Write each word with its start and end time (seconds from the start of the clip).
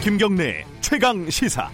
김경래 0.00 0.64
최강 0.80 1.28
시사. 1.28 1.68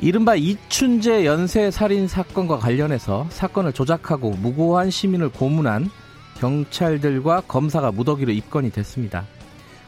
이른바 0.00 0.34
이춘재 0.34 1.24
연쇄 1.24 1.70
살인 1.70 2.06
사건과 2.06 2.58
관련해서 2.58 3.26
사건을 3.30 3.72
조작하고 3.72 4.32
무고한 4.32 4.90
시민을 4.90 5.30
고문한 5.30 5.90
경찰들과 6.36 7.44
검사가 7.48 7.90
무더기로 7.90 8.32
입건이 8.32 8.70
됐습니다. 8.70 9.26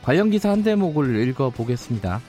관련 0.02 0.30
기사 0.30 0.50
한 0.50 0.62
대목을 0.62 1.28
읽어보겠습니다. 1.28 2.20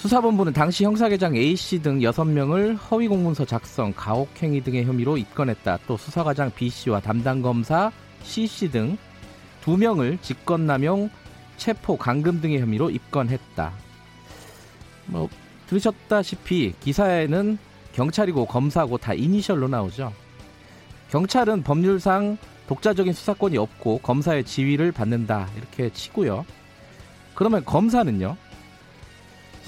수사본부는 0.00 0.54
당시 0.54 0.82
형사계장 0.82 1.36
A씨 1.36 1.82
등 1.82 1.98
6명을 1.98 2.78
허위 2.90 3.06
공문서 3.06 3.44
작성, 3.44 3.92
가혹행위 3.92 4.62
등의 4.62 4.86
혐의로 4.86 5.18
입건했다. 5.18 5.78
또 5.86 5.98
수사과장 5.98 6.52
B씨와 6.54 7.00
담당 7.00 7.42
검사 7.42 7.92
C씨 8.22 8.70
등 8.70 8.96
2명을 9.62 10.22
직권남용, 10.22 11.10
체포, 11.58 11.98
감금 11.98 12.40
등의 12.40 12.62
혐의로 12.62 12.88
입건했다. 12.88 13.72
뭐 15.04 15.28
들으셨다시피 15.66 16.72
기사에는 16.80 17.58
경찰이고 17.92 18.46
검사고 18.46 18.96
다 18.96 19.12
이니셜로 19.12 19.68
나오죠. 19.68 20.14
경찰은 21.10 21.62
법률상 21.62 22.38
독자적인 22.68 23.12
수사권이 23.12 23.58
없고 23.58 23.98
검사의 23.98 24.44
지위를 24.44 24.92
받는다 24.92 25.46
이렇게 25.58 25.92
치고요. 25.92 26.46
그러면 27.34 27.62
검사는요? 27.66 28.38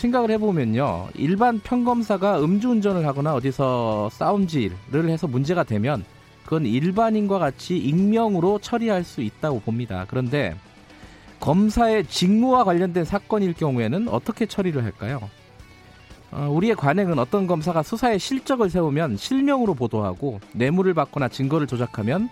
생각을 0.03 0.33
해보면요. 0.33 1.09
일반 1.15 1.61
평검사가 1.61 2.43
음주운전을 2.43 3.07
하거나 3.07 3.35
어디서 3.35 4.11
싸움질을 4.11 5.09
해서 5.09 5.29
문제가 5.29 5.63
되면 5.63 6.05
그건 6.43 6.67
일반인과 6.67 7.39
같이 7.39 7.79
익명으로 7.79 8.59
처리할 8.59 9.05
수 9.05 9.23
있다고 9.23 9.61
봅니다. 9.61 10.05
그런데 10.09 10.57
검사의 11.39 12.07
직무와 12.07 12.65
관련된 12.65 13.05
사건일 13.05 13.55
경우에는 13.55 14.09
어떻게 14.09 14.45
처리를 14.47 14.83
할까요? 14.83 15.21
어, 16.33 16.49
우리의 16.51 16.75
관행은 16.75 17.19
어떤 17.19 17.47
검사가 17.47 17.83
수사의 17.85 18.19
실적을 18.19 18.71
세우면 18.71 19.17
실명으로 19.17 19.75
보도하고 19.75 20.41
뇌물을 20.53 20.95
받거나 20.95 21.29
증거를 21.29 21.69
조작하면 21.69 22.29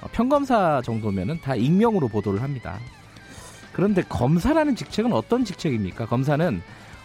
어, 0.00 0.08
평검사 0.10 0.82
정도면은 0.84 1.40
다 1.40 1.54
익명으로 1.54 2.08
보도를 2.08 2.42
합니다. 2.42 2.78
그런데 3.72 4.02
검사라는 4.02 4.74
직책은 4.74 5.12
어떤 5.12 5.44
직책입니까? 5.44 6.06
검사는 6.06 6.62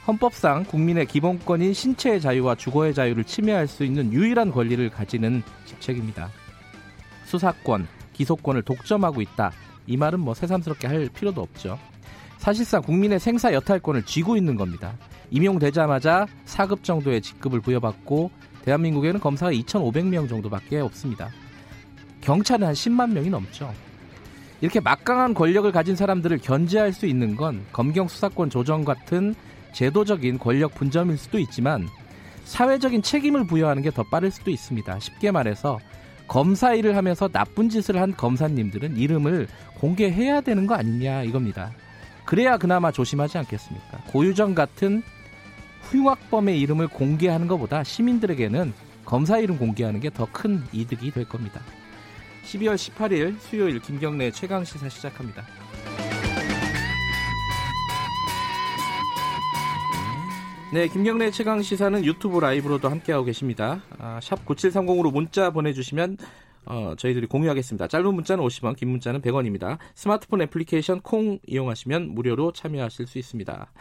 헌법상 0.10 0.64
국민의 0.64 1.06
기본권인 1.06 1.72
신체의 1.72 2.20
자유와 2.20 2.56
주거의 2.56 2.96
자유를 2.96 3.24
침해할 3.26 3.68
수 3.68 3.84
있는 3.84 4.12
유일한 4.12 4.50
권리를 4.50 4.90
가지는 4.90 5.44
직책입니다. 5.66 6.32
수사권, 7.26 7.88
기소권을 8.14 8.64
독점하고 8.64 9.22
있다. 9.22 9.52
이 9.86 9.98
말은 9.98 10.20
뭐 10.20 10.34
새삼스럽게 10.34 10.88
할 10.88 11.10
필요도 11.14 11.42
없죠. 11.42 11.78
사실상 12.40 12.82
국민의 12.82 13.20
생사 13.20 13.54
여탈권을 13.54 14.02
쥐고 14.02 14.36
있는 14.36 14.56
겁니다. 14.56 14.98
임용되자마자 15.30 16.26
4급 16.48 16.84
정도의 16.84 17.22
직급을 17.22 17.60
부여받고 17.62 18.32
대한민국에는 18.64 19.20
검사가 19.20 19.52
2,500명 19.52 20.28
정도밖에 20.28 20.80
없습니다. 20.80 21.30
경찰은 22.22 22.66
한 22.66 22.74
10만 22.74 23.12
명이 23.12 23.30
넘죠. 23.30 23.72
이렇게 24.62 24.80
막강한 24.80 25.36
권력을 25.36 25.72
가진 25.72 25.96
사람들을 25.96 26.40
견제할 26.40 26.94
수 26.94 27.06
있는 27.06 27.36
건 27.36 27.64
검경 27.72 28.08
수사권 28.08 28.50
조정 28.50 28.84
같은 28.84 29.36
제도적인 29.74 30.40
권력 30.40 30.76
분점일 30.76 31.18
수도 31.18 31.40
있지만 31.40 31.88
사회적인 32.46 33.02
책임을 33.04 33.46
부여하는 33.48 33.84
게 33.84 33.92
더 33.92 34.04
빠를 34.04 34.32
수도 34.32 34.50
있습니다. 34.52 35.00
쉽게 35.00 35.32
말해서 35.32 35.80
검사 36.28 36.74
일을 36.74 36.96
하면서 36.96 37.28
나쁜 37.28 37.70
짓을 37.70 38.00
한 38.02 38.16
검사님들은 38.16 38.98
이름을 38.98 39.48
공개해야 39.80 40.42
되는 40.42 40.68
거 40.68 40.76
아니냐 40.76 41.24
이겁니다. 41.24 41.72
그래야 42.26 42.58
그나마 42.58 42.92
조심하지 42.92 43.38
않겠습니까? 43.40 44.00
고유정 44.08 44.54
같은 44.56 45.02
흉악범의 45.92 46.60
이름을 46.62 46.88
공개하는 46.88 47.48
것보다 47.48 47.84
시민들에게는 47.84 48.74
검사 49.06 49.40
이름 49.40 49.58
공개하는 49.58 50.00
게 50.00 50.10
더 50.12 50.28
큰 50.32 50.64
이득이 50.72 51.12
될 51.12 51.26
겁니다. 51.26 51.62
12월 52.46 52.76
18일 52.76 53.40
수요일 53.40 53.80
김경래 53.80 54.30
최강 54.32 54.64
시사 54.64 54.88
시작합니다. 54.90 55.44
네, 60.72 60.88
김경래 60.88 61.32
최강 61.32 61.64
시사는 61.64 62.06
유튜브 62.06 62.40
라이브로도 62.40 62.90
함께하고 62.90 63.26
계십니다. 63.26 63.82
아, 63.98 64.20
샵 64.22 64.46
9730으로 64.46 65.12
문자 65.12 65.50
보내주시면 65.50 66.18
어, 66.66 66.94
저희들이 66.96 67.26
공유하겠습니다. 67.26 67.88
짧은 67.88 68.14
문자는 68.14 68.44
50원, 68.44 68.76
긴 68.76 68.90
문자는 68.90 69.22
100원입니다. 69.22 69.80
스마트폰 69.96 70.44
애플리케이션 70.44 71.02
콩 71.02 71.40
이용하시면 71.48 72.14
무료로 72.14 72.52
참여하실 72.52 73.08
수 73.08 73.18
있습니다. 73.18 73.72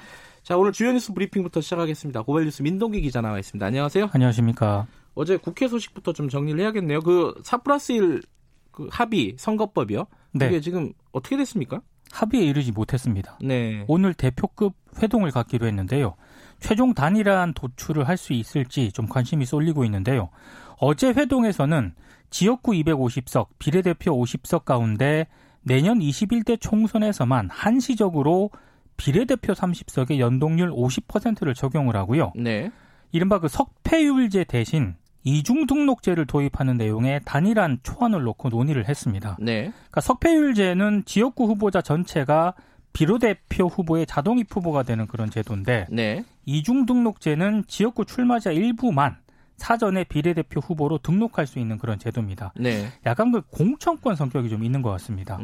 자, 0.43 0.57
오늘 0.57 0.73
주요 0.73 0.91
뉴스 0.91 1.13
브리핑부터 1.13 1.61
시작하겠습니다. 1.61 2.23
고발뉴스 2.23 2.63
민동기 2.63 3.03
기자 3.03 3.21
나와 3.21 3.39
있습니다. 3.39 3.67
안녕하세요. 3.67 4.09
안녕하십니까. 4.11 4.87
어제 5.15 5.37
국회 5.37 5.69
소식부터 5.69 6.15
좀 6.15 6.31
정리를 6.31 6.59
해야겠네요. 6.59 7.01
그 7.01 7.35
4 7.45 7.59
플러스 7.59 7.93
1 7.93 8.23
그 8.71 8.87
합의 8.91 9.35
선거법이요. 9.37 10.07
네. 10.33 10.47
이게 10.47 10.61
지금 10.61 10.93
어떻게 11.11 11.37
됐습니까? 11.37 11.83
합의에 12.13 12.45
이르지 12.45 12.73
못했습니다. 12.73 13.39
네. 13.43 13.85
오늘 13.89 14.15
대표급 14.15 14.73
회동을 15.03 15.33
갖기로 15.33 15.67
했는데요. 15.67 16.15
최종 16.61 16.95
단일한 16.95 17.55
도출을 17.55 18.09
할 18.09 18.17
수 18.17 18.33
있을지 18.33 18.91
좀 18.93 19.07
관심이 19.07 19.45
쏠리고 19.45 19.85
있는데요. 19.85 20.31
어제 20.79 21.09
회동에서는 21.09 21.95
지역구 22.31 22.73
250석, 22.73 23.47
비례대표 23.59 24.13
50석 24.13 24.65
가운데 24.65 25.27
내년 25.63 25.99
21대 25.99 26.61
총선에서만 26.61 27.49
한시적으로 27.51 28.51
비례대표 28.97 29.53
30석의 29.53 30.19
연동률 30.19 30.71
50%를 30.73 31.55
적용을 31.55 31.97
하고요. 31.97 32.33
네. 32.37 32.71
이른바 33.13 33.39
그 33.39 33.49
석패율제 33.49 34.45
대신 34.45 34.97
이중 35.25 35.67
등록제를 35.67 36.27
도입하는 36.27 36.77
내용의 36.77 37.21
단일한 37.25 37.79
초안을 37.83 38.23
놓고 38.23 38.49
논의를 38.49 38.89
했습니다. 38.89 39.37
네. 39.41 39.71
그러니까 39.71 40.01
석패율제는 40.01 41.05
지역구 41.07 41.45
후보자 41.47 41.81
전체가 41.81 42.55
비례대표 42.93 43.67
후보의 43.67 44.07
자동입 44.07 44.55
후보가 44.55 44.83
되는 44.83 45.07
그런 45.07 45.31
제도인데 45.31 45.87
네. 45.91 46.25
이중 46.45 46.87
등록제는 46.87 47.65
지역구 47.67 48.05
출마자 48.05 48.51
일부만 48.51 49.17
사전에 49.57 50.05
비례대표 50.05 50.61
후보로 50.61 50.99
등록할 50.99 51.47
수 51.47 51.59
있는 51.59 51.79
그런 51.79 51.99
제도입니다. 51.99 52.53
네. 52.57 52.93
약간 53.05 53.33
그 53.33 53.43
공천권 53.51 54.15
성격이 54.15 54.49
좀 54.49 54.63
있는 54.63 54.83
것 54.83 54.91
같습니다. 54.93 55.39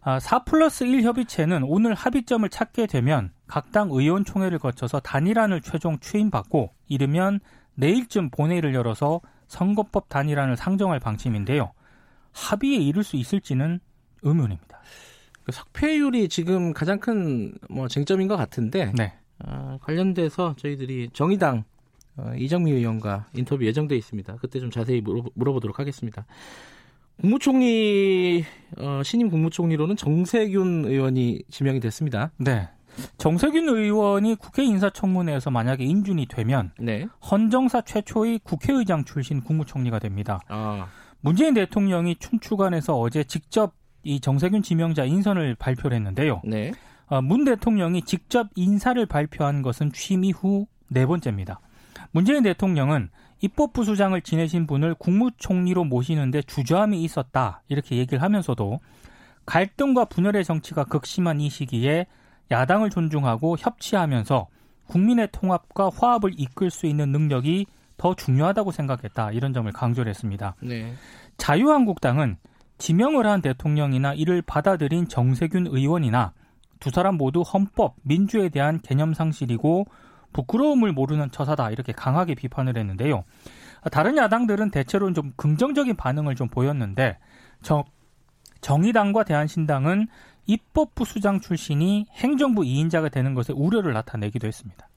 아, 0.00 0.18
4 0.18 0.44
플러스 0.44 0.84
1 0.84 1.02
협의체는 1.02 1.62
오늘 1.64 1.92
합의점을 1.94 2.48
찾게 2.48 2.86
되면 2.86 3.30
각 3.46 3.70
당 3.72 3.90
의원총회를 3.90 4.58
거쳐서 4.58 5.00
단일안을 5.00 5.60
최종 5.60 5.98
추인받고 5.98 6.72
이르면 6.88 7.40
내일쯤 7.74 8.30
본회의를 8.30 8.74
열어서 8.74 9.20
선거법 9.48 10.08
단일안을 10.08 10.56
상정할 10.56 10.98
방침인데요. 10.98 11.72
합의에 12.32 12.78
이를 12.78 13.04
수 13.04 13.16
있을지는 13.16 13.80
의문입니다. 14.22 14.71
그 15.44 15.52
석패율이 15.52 16.28
지금 16.28 16.72
가장 16.72 16.98
큰 16.98 17.54
뭐 17.68 17.88
쟁점인 17.88 18.28
것 18.28 18.36
같은데 18.36 18.92
네. 18.96 19.12
어, 19.44 19.78
관련돼서 19.82 20.54
저희들이 20.58 21.10
정의당 21.12 21.64
어, 22.16 22.32
이정미 22.36 22.70
의원과 22.72 23.26
인터뷰 23.34 23.64
예정돼 23.64 23.96
있습니다. 23.96 24.36
그때 24.40 24.60
좀 24.60 24.70
자세히 24.70 25.00
물어, 25.00 25.52
보도록 25.52 25.78
하겠습니다. 25.78 26.26
국무총리 27.20 28.44
어, 28.78 29.02
신임 29.04 29.30
국무총리로는 29.30 29.96
정세균 29.96 30.84
의원이 30.84 31.42
지명이 31.50 31.80
됐습니다. 31.80 32.30
네. 32.38 32.68
정세균 33.16 33.68
의원이 33.68 34.34
국회 34.36 34.64
인사청문회에서 34.64 35.50
만약에 35.50 35.84
인준이 35.84 36.26
되면 36.26 36.72
네. 36.78 37.06
헌정사 37.30 37.82
최초의 37.82 38.40
국회의장 38.42 39.04
출신 39.04 39.40
국무총리가 39.40 39.98
됩니다. 39.98 40.40
아. 40.48 40.86
문재인 41.20 41.54
대통령이 41.54 42.16
춘추관에서 42.16 42.98
어제 42.98 43.24
직접 43.24 43.74
이 44.02 44.20
정세균 44.20 44.62
지명자 44.62 45.04
인선을 45.04 45.54
발표를 45.56 45.96
했는데요. 45.96 46.42
네. 46.44 46.72
어, 47.06 47.20
문 47.20 47.44
대통령이 47.44 48.02
직접 48.02 48.48
인사를 48.54 49.04
발표한 49.06 49.62
것은 49.62 49.92
취임 49.92 50.24
이후 50.24 50.66
네 50.88 51.06
번째입니다. 51.06 51.60
문재인 52.10 52.42
대통령은 52.42 53.10
입법부수장을 53.40 54.20
지내신 54.22 54.66
분을 54.66 54.94
국무총리로 54.94 55.84
모시는데 55.84 56.42
주저함이 56.42 57.02
있었다 57.02 57.62
이렇게 57.68 57.96
얘기를 57.96 58.22
하면서도 58.22 58.80
갈등과 59.46 60.04
분열의 60.06 60.44
정치가 60.44 60.84
극심한 60.84 61.40
이 61.40 61.50
시기에 61.50 62.06
야당을 62.50 62.90
존중하고 62.90 63.56
협치하면서 63.58 64.46
국민의 64.86 65.28
통합과 65.32 65.90
화합을 65.94 66.32
이끌 66.36 66.70
수 66.70 66.86
있는 66.86 67.10
능력이 67.10 67.66
더 67.96 68.14
중요하다고 68.14 68.72
생각했다 68.72 69.32
이런 69.32 69.52
점을 69.52 69.70
강조를 69.72 70.10
했습니다. 70.10 70.54
네. 70.60 70.92
자유한국당은 71.38 72.36
지명을 72.82 73.28
한 73.28 73.40
대통령이나 73.42 74.12
이를 74.12 74.42
받아들인 74.42 75.06
정세균 75.06 75.68
의원이나 75.68 76.32
두 76.80 76.90
사람 76.90 77.14
모두 77.14 77.42
헌법, 77.42 77.94
민주에 78.02 78.48
대한 78.48 78.80
개념 78.80 79.14
상실이고 79.14 79.86
부끄러움을 80.32 80.90
모르는 80.90 81.30
처사다 81.30 81.70
이렇게 81.70 81.92
강하게 81.92 82.34
비판을 82.34 82.76
했는데요. 82.76 83.22
다른 83.92 84.16
야당들은 84.16 84.72
대체로는 84.72 85.14
좀 85.14 85.32
긍정적인 85.36 85.94
반응을 85.94 86.34
좀 86.34 86.48
보였는데 86.48 87.18
정, 87.62 87.84
정의당과 88.62 89.22
대한신당은 89.22 90.08
입법부 90.46 91.04
수장 91.04 91.38
출신이 91.38 92.06
행정부 92.10 92.62
2인자가 92.62 93.12
되는 93.12 93.34
것에 93.34 93.52
우려를 93.52 93.92
나타내기도 93.92 94.48
했습니다. 94.48 94.88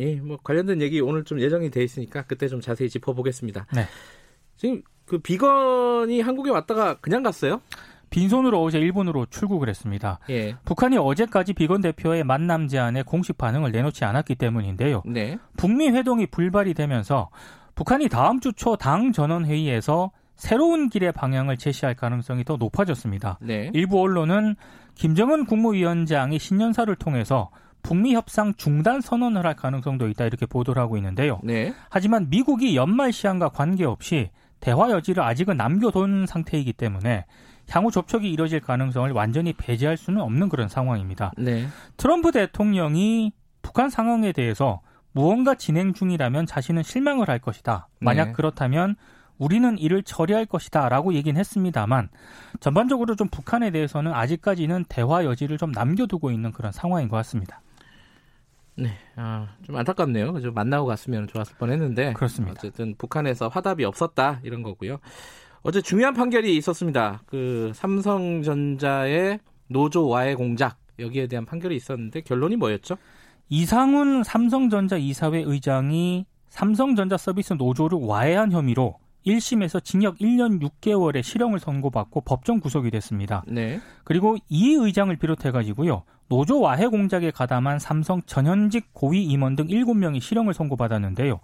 예, 0.00 0.16
뭐 0.16 0.38
관련된 0.42 0.82
얘기 0.82 1.00
오늘 1.00 1.22
좀 1.22 1.40
예정이 1.40 1.70
돼 1.70 1.84
있으니까 1.84 2.22
그때 2.22 2.48
좀 2.48 2.60
자세히 2.60 2.88
짚어보겠습니다. 2.88 3.68
네. 3.72 3.86
지금 4.56 4.82
그 5.06 5.18
비건이 5.18 6.20
한국에 6.20 6.50
왔다가 6.50 6.94
그냥 7.00 7.22
갔어요? 7.22 7.60
빈손으로 8.10 8.62
어제 8.62 8.78
일본으로 8.78 9.26
출국을 9.26 9.68
했습니다. 9.68 10.20
예. 10.30 10.54
북한이 10.64 10.96
어제까지 10.98 11.52
비건 11.52 11.80
대표의 11.80 12.22
만남 12.22 12.68
제안에 12.68 13.02
공식 13.02 13.36
반응을 13.36 13.72
내놓지 13.72 14.04
않았기 14.04 14.36
때문인데요. 14.36 15.02
네. 15.04 15.36
북미 15.56 15.88
회동이 15.90 16.26
불발이 16.26 16.74
되면서 16.74 17.30
북한이 17.74 18.08
다음 18.08 18.38
주 18.38 18.52
초 18.52 18.76
당 18.76 19.10
전원 19.10 19.44
회의에서 19.46 20.12
새로운 20.36 20.88
길의 20.90 21.10
방향을 21.12 21.56
제시할 21.56 21.94
가능성이 21.96 22.44
더 22.44 22.56
높아졌습니다. 22.56 23.38
네. 23.42 23.70
일부 23.74 24.00
언론은 24.00 24.54
김정은 24.94 25.44
국무위원장이 25.44 26.38
신년사를 26.38 26.94
통해서 26.96 27.50
북미 27.82 28.14
협상 28.14 28.54
중단 28.54 29.00
선언을 29.00 29.44
할 29.44 29.54
가능성도 29.56 30.08
있다 30.08 30.24
이렇게 30.24 30.46
보도를 30.46 30.80
하고 30.80 30.96
있는데요. 30.96 31.40
네. 31.42 31.74
하지만 31.90 32.30
미국이 32.30 32.76
연말 32.76 33.12
시한과 33.12 33.48
관계없이 33.48 34.30
대화 34.64 34.90
여지를 34.90 35.22
아직은 35.22 35.58
남겨둔 35.58 36.24
상태이기 36.26 36.72
때문에 36.72 37.26
향후 37.68 37.90
접촉이 37.90 38.32
이뤄질 38.32 38.60
가능성을 38.60 39.10
완전히 39.12 39.52
배제할 39.52 39.98
수는 39.98 40.22
없는 40.22 40.48
그런 40.48 40.68
상황입니다. 40.68 41.32
네. 41.36 41.66
트럼프 41.98 42.32
대통령이 42.32 43.32
북한 43.60 43.90
상황에 43.90 44.32
대해서 44.32 44.80
무언가 45.12 45.54
진행 45.54 45.92
중이라면 45.92 46.46
자신은 46.46 46.82
실망을 46.82 47.28
할 47.28 47.40
것이다. 47.40 47.88
만약 48.00 48.28
네. 48.28 48.32
그렇다면 48.32 48.96
우리는 49.36 49.76
이를 49.78 50.02
처리할 50.02 50.46
것이다 50.46 50.88
라고 50.88 51.12
얘기는 51.12 51.38
했습니다만 51.38 52.08
전반적으로 52.60 53.16
좀 53.16 53.28
북한에 53.28 53.70
대해서는 53.70 54.14
아직까지는 54.14 54.86
대화 54.88 55.26
여지를 55.26 55.58
좀 55.58 55.72
남겨두고 55.72 56.30
있는 56.30 56.52
그런 56.52 56.72
상황인 56.72 57.08
것 57.08 57.16
같습니다. 57.18 57.60
네, 58.76 58.90
아, 59.16 59.48
좀 59.62 59.76
안타깝네요. 59.76 60.40
좀 60.40 60.54
만나고 60.54 60.86
갔으면 60.86 61.28
좋았을 61.28 61.56
뻔했는데 61.58 62.14
그렇습니다. 62.14 62.54
어쨌든 62.58 62.94
북한에서 62.96 63.48
화답이 63.48 63.84
없었다 63.84 64.40
이런 64.42 64.62
거고요. 64.62 64.98
어제 65.62 65.80
중요한 65.80 66.14
판결이 66.14 66.56
있었습니다. 66.56 67.22
그 67.26 67.72
삼성전자의 67.74 69.40
노조 69.68 70.08
와해 70.08 70.34
공작 70.34 70.76
여기에 70.98 71.28
대한 71.28 71.46
판결이 71.46 71.74
있었는데 71.76 72.20
결론이 72.22 72.56
뭐였죠? 72.56 72.96
이상훈 73.48 74.22
삼성전자 74.24 74.96
이사회 74.96 75.42
의장이 75.46 76.26
삼성전자 76.48 77.16
서비스 77.16 77.54
노조를 77.54 77.98
와해한 78.02 78.52
혐의로 78.52 78.98
1심에서 79.26 79.82
징역 79.82 80.18
1년 80.18 80.60
6개월의 80.60 81.22
실형을 81.22 81.58
선고받고 81.58 82.22
법정 82.22 82.60
구속이 82.60 82.90
됐습니다. 82.90 83.42
네. 83.46 83.80
그리고 84.04 84.36
이 84.48 84.74
의장을 84.74 85.14
비롯해 85.16 85.50
가지고요. 85.50 86.02
노조 86.28 86.60
와해 86.60 86.86
공작에 86.86 87.30
가담한 87.30 87.78
삼성 87.78 88.22
전현직 88.22 88.92
고위 88.92 89.24
임원 89.24 89.56
등 89.56 89.66
7명이 89.66 90.20
실형을 90.20 90.54
선고받았는데요. 90.54 91.40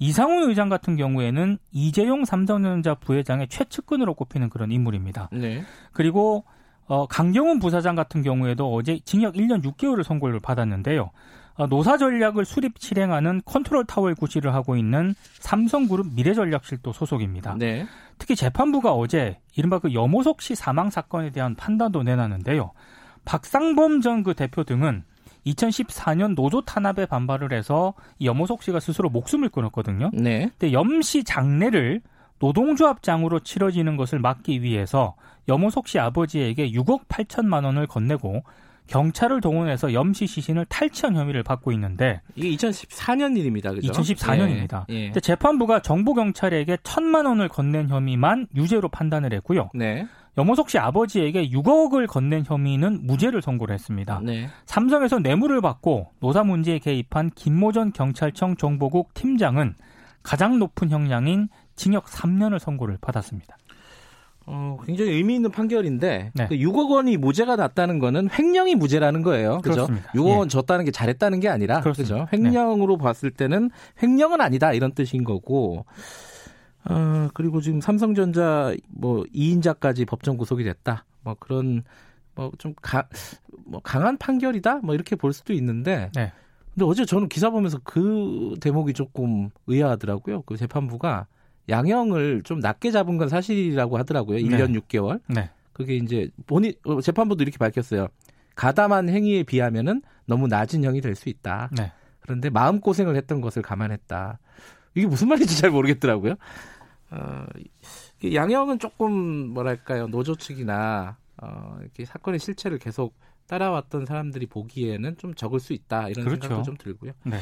이상훈 0.00 0.48
의장 0.48 0.68
같은 0.68 0.96
경우에는 0.96 1.58
이재용 1.72 2.24
삼성전자 2.24 2.94
부회장의 2.94 3.48
최측근으로 3.48 4.14
꼽히는 4.14 4.48
그런 4.48 4.70
인물입니다. 4.70 5.28
네. 5.32 5.62
그리고 5.92 6.44
어, 6.86 7.06
강경훈 7.06 7.58
부사장 7.58 7.94
같은 7.94 8.22
경우에도 8.22 8.72
어제 8.72 8.98
징역 9.04 9.34
1년 9.34 9.62
6개월을 9.62 10.04
선고를 10.04 10.40
받았는데요. 10.40 11.10
어, 11.58 11.66
노사 11.66 11.98
전략을 11.98 12.44
수립 12.44 12.78
실행하는 12.78 13.42
컨트롤 13.44 13.84
타워를 13.84 14.14
구실을 14.14 14.54
하고 14.54 14.76
있는 14.76 15.14
삼성그룹 15.40 16.14
미래전략실도 16.14 16.92
소속입니다. 16.92 17.56
네. 17.58 17.84
특히 18.16 18.36
재판부가 18.36 18.92
어제 18.92 19.38
이른바 19.56 19.80
그 19.80 19.92
여모석 19.92 20.40
씨 20.40 20.54
사망 20.54 20.88
사건에 20.88 21.30
대한 21.30 21.56
판단도 21.56 22.04
내놨는데요. 22.04 22.70
박상범 23.24 24.00
전 24.00 24.22
그 24.22 24.34
대표 24.34 24.62
등은 24.64 25.02
2014년 25.46 26.34
노조 26.34 26.60
탄압에 26.62 27.06
반발을 27.06 27.52
해서 27.52 27.94
여모석 28.22 28.62
씨가 28.62 28.80
스스로 28.80 29.08
목숨을 29.08 29.48
끊었거든요. 29.48 30.10
네. 30.14 30.50
근데 30.58 30.72
염씨 30.72 31.24
장례를 31.24 32.00
노동조합장으로 32.38 33.40
치러지는 33.40 33.96
것을 33.96 34.20
막기 34.20 34.62
위해서 34.62 35.16
여모석 35.48 35.88
씨 35.88 35.98
아버지에게 35.98 36.70
6억 36.70 37.06
8천만 37.08 37.64
원을 37.64 37.86
건네고 37.88 38.44
경찰을 38.88 39.40
동원해서 39.40 39.92
염씨 39.92 40.26
시신을 40.26 40.64
탈취한 40.66 41.14
혐의를 41.14 41.42
받고 41.42 41.72
있는데 41.72 42.20
이게 42.34 42.50
2014년 42.56 43.36
일입니다. 43.36 43.72
그죠? 43.72 43.92
2014년입니다. 43.92 44.84
예, 44.90 45.12
예. 45.14 45.20
재판부가 45.20 45.80
정부 45.80 46.14
경찰에게 46.14 46.78
천만 46.82 47.26
원을 47.26 47.48
건넨 47.48 47.88
혐의만 47.88 48.48
유죄로 48.56 48.88
판단을 48.88 49.32
했고요. 49.34 49.70
네. 49.74 50.06
염호석 50.36 50.70
씨 50.70 50.78
아버지에게 50.78 51.50
6억을 51.50 52.06
건넨 52.06 52.44
혐의는 52.46 53.06
무죄를 53.06 53.42
선고를 53.42 53.74
했습니다. 53.74 54.20
네. 54.22 54.48
삼성에서 54.66 55.18
뇌물을 55.18 55.60
받고 55.60 56.12
노사 56.20 56.44
문제에 56.44 56.78
개입한 56.78 57.30
김모 57.34 57.72
전 57.72 57.92
경찰청 57.92 58.56
정보국 58.56 59.14
팀장은 59.14 59.74
가장 60.22 60.58
높은 60.58 60.90
형량인 60.90 61.48
징역 61.74 62.06
3년을 62.06 62.58
선고를 62.58 62.98
받았습니다. 63.00 63.56
어, 64.50 64.78
굉장히 64.86 65.10
의미 65.10 65.34
있는 65.34 65.50
판결인데 65.50 66.32
네. 66.34 66.46
그 66.48 66.56
6억 66.56 66.90
원이 66.90 67.18
무죄가 67.18 67.56
났다는 67.56 67.98
거는 67.98 68.30
횡령이 68.30 68.76
무죄라는 68.76 69.22
거예요. 69.22 69.58
그죠? 69.58 69.86
그렇습니다. 69.86 70.10
6억 70.12 70.38
원 70.38 70.46
예. 70.46 70.48
줬다는 70.48 70.84
게 70.86 70.90
잘했다는 70.90 71.40
게 71.40 71.48
아니라 71.48 71.82
그렇죠. 71.82 72.26
횡령으로 72.32 72.96
네. 72.96 73.02
봤을 73.04 73.30
때는 73.30 73.70
횡령은 74.02 74.40
아니다 74.40 74.72
이런 74.72 74.92
뜻인 74.92 75.24
거고 75.24 75.84
어, 76.88 77.28
그리고 77.34 77.60
지금 77.60 77.82
삼성전자 77.82 78.74
뭐 78.88 79.24
2인자까지 79.34 80.06
법정 80.06 80.38
구속이 80.38 80.64
됐다. 80.64 81.04
뭐 81.22 81.36
그런 81.38 81.82
뭐좀 82.34 82.74
뭐 83.66 83.80
강한 83.82 84.16
판결이다. 84.16 84.76
뭐 84.76 84.94
이렇게 84.94 85.14
볼 85.14 85.34
수도 85.34 85.52
있는데. 85.52 86.10
네. 86.14 86.32
근데 86.74 86.86
어제 86.86 87.04
저는 87.04 87.28
기사 87.28 87.50
보면서 87.50 87.78
그 87.82 88.54
대목이 88.60 88.94
조금 88.94 89.50
의아하더라고요. 89.66 90.42
그 90.42 90.56
재판부가 90.56 91.26
양형을 91.68 92.42
좀 92.44 92.60
낮게 92.60 92.90
잡은 92.90 93.18
건 93.18 93.28
사실이라고 93.28 93.98
하더라고요. 93.98 94.38
1년 94.38 94.72
네. 94.72 94.80
6개월. 94.80 95.20
네. 95.28 95.50
그게 95.72 95.96
이제 95.96 96.28
본인 96.46 96.72
어, 96.84 97.00
재판부도 97.00 97.42
이렇게 97.42 97.58
밝혔어요. 97.58 98.08
가담한 98.54 99.08
행위에 99.08 99.44
비하면은 99.44 100.02
너무 100.26 100.48
낮은 100.48 100.82
형이 100.84 101.00
될 101.00 101.14
수 101.14 101.28
있다. 101.28 101.70
네. 101.76 101.92
그런데 102.20 102.50
마음 102.50 102.80
고생을 102.80 103.16
했던 103.16 103.40
것을 103.40 103.62
감안했다. 103.62 104.38
이게 104.94 105.06
무슨 105.06 105.28
말인지 105.28 105.58
잘 105.60 105.70
모르겠더라고요. 105.70 106.34
어, 107.10 107.46
양형은 108.32 108.78
조금 108.80 109.12
뭐랄까요 109.48 110.08
노조 110.08 110.34
측이나 110.34 111.16
어, 111.40 111.76
이렇게 111.80 112.04
사건의 112.04 112.40
실체를 112.40 112.78
계속 112.78 113.14
따라왔던 113.46 114.04
사람들이 114.04 114.46
보기에는 114.46 115.16
좀 115.16 115.34
적을 115.34 115.60
수 115.60 115.72
있다 115.72 116.08
이런 116.08 116.24
그렇죠. 116.26 116.42
생각도 116.48 116.62
좀 116.64 116.76
들고요. 116.76 117.12
네. 117.24 117.38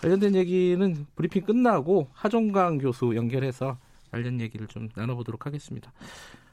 관련된 0.00 0.34
얘기는 0.34 1.06
브리핑 1.16 1.42
끝나고 1.42 2.08
하종강 2.12 2.78
교수 2.78 3.14
연결해서 3.16 3.78
관련 4.10 4.40
얘기를 4.40 4.66
좀 4.66 4.88
나눠보도록 4.94 5.46
하겠습니다. 5.46 5.92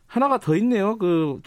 하나가 0.07 0.37
더 0.37 0.55
있네요. 0.57 0.97
그 0.97 1.41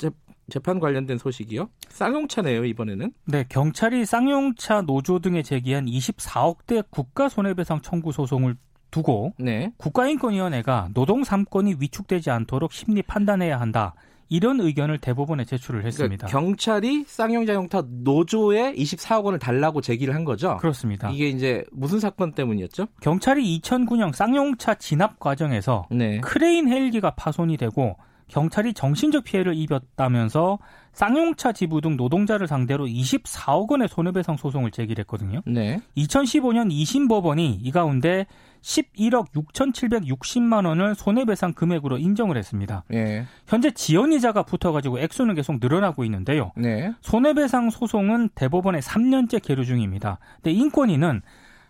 재판 0.50 0.80
관련된 0.80 1.18
소식이요. 1.18 1.68
쌍용차네요, 1.88 2.64
이번에는. 2.64 3.12
네, 3.26 3.44
경찰이 3.48 4.06
쌍용차 4.06 4.82
노조 4.82 5.18
등에 5.18 5.42
제기한 5.42 5.86
24억대 5.86 6.84
국가 6.90 7.28
손해배상 7.28 7.82
청구 7.82 8.12
소송을 8.12 8.56
두고 8.90 9.34
네. 9.38 9.72
국가인권위원회가 9.76 10.88
노동 10.94 11.22
3권이 11.22 11.80
위축되지 11.80 12.30
않도록 12.30 12.72
심리 12.72 13.02
판단해야 13.02 13.60
한다. 13.60 13.94
이런 14.28 14.60
의견을 14.60 14.98
대법원에 14.98 15.44
제출을 15.44 15.84
했습니다. 15.84 16.26
그러니까 16.26 16.26
경찰이 16.26 17.04
쌍용자동차 17.06 17.84
노조에 17.88 18.74
24억 18.74 19.24
원을 19.24 19.38
달라고 19.38 19.80
제기를 19.80 20.14
한 20.14 20.24
거죠. 20.24 20.56
그렇습니다. 20.58 21.10
이게 21.10 21.28
이제 21.28 21.64
무슨 21.72 22.00
사건 22.00 22.32
때문이었죠? 22.32 22.86
경찰이 23.00 23.60
2009년 23.60 24.12
쌍용차 24.14 24.74
진압 24.74 25.18
과정에서 25.18 25.86
네. 25.90 26.20
크레인 26.20 26.68
헬기가 26.68 27.10
파손이 27.10 27.56
되고 27.56 27.96
경찰이 28.28 28.74
정신적 28.74 29.24
피해를 29.24 29.54
입었다면서 29.54 30.58
쌍용차 30.92 31.52
지부 31.52 31.80
등 31.80 31.96
노동자를 31.96 32.46
상대로 32.46 32.86
24억 32.86 33.70
원의 33.70 33.88
손해배상 33.88 34.36
소송을 34.36 34.70
제기했거든요. 34.70 35.40
네. 35.46 35.80
2015년 35.96 36.70
2심 36.70 37.08
법원이 37.08 37.60
이 37.62 37.70
가운데 37.70 38.26
11억 38.62 39.32
6,760만 39.32 40.66
원을 40.66 40.94
손해배상 40.94 41.52
금액으로 41.54 41.98
인정을 41.98 42.36
했습니다. 42.36 42.84
네. 42.88 43.24
현재 43.46 43.70
지연이자가 43.70 44.42
붙어가지고 44.42 44.98
액수는 45.00 45.34
계속 45.34 45.58
늘어나고 45.60 46.04
있는데요. 46.04 46.52
네. 46.56 46.92
손해배상 47.00 47.70
소송은 47.70 48.30
대법원에 48.34 48.80
3년째 48.80 49.42
계류 49.42 49.64
중입니다. 49.64 50.18
근데 50.36 50.52
인권위는 50.52 51.22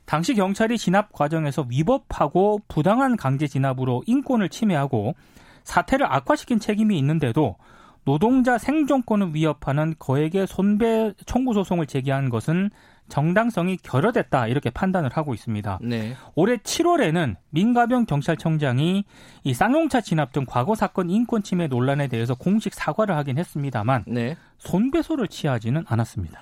당시 0.05 0.35
경찰이 0.35 0.79
진압 0.79 1.13
과정에서 1.13 1.67
위법하고 1.69 2.61
부당한 2.67 3.17
강제 3.17 3.47
진압으로 3.47 4.03
인권을 4.07 4.49
침해하고 4.49 5.15
사태를 5.65 6.07
악화시킨 6.11 6.61
책임이 6.61 6.97
있는데도 6.99 7.57
노동자 8.05 8.57
생존권을 8.57 9.35
위협하는 9.35 9.95
거액의 9.99 10.47
손배 10.47 11.13
청구 11.27 11.53
소송을 11.53 11.87
제기한 11.87 12.31
것은 12.31 12.71
정당성이 13.09 13.79
결여됐다 13.79 14.47
이렇게 14.47 14.71
판단을 14.71 15.11
하고 15.13 15.35
있습니다. 15.35 15.79
네. 15.83 16.15
올해 16.35 16.57
7월에는 16.57 17.37
민가병 17.51 18.07
경찰청장이 18.07 19.05
이 19.45 19.55
쌍용차 19.55 20.01
진압 20.01 20.33
등 20.33 20.45
과거 20.47 20.75
사건 20.75 21.11
인권 21.11 21.43
침해 21.43 21.67
논란에 21.67 22.09
대해서 22.09 22.35
공식 22.35 22.75
사과를 22.75 23.17
하긴 23.17 23.39
했습니다만 23.39 24.05
네. 24.07 24.37
손배소를 24.59 25.29
취하지는 25.29 25.85
않았습니다. 25.87 26.41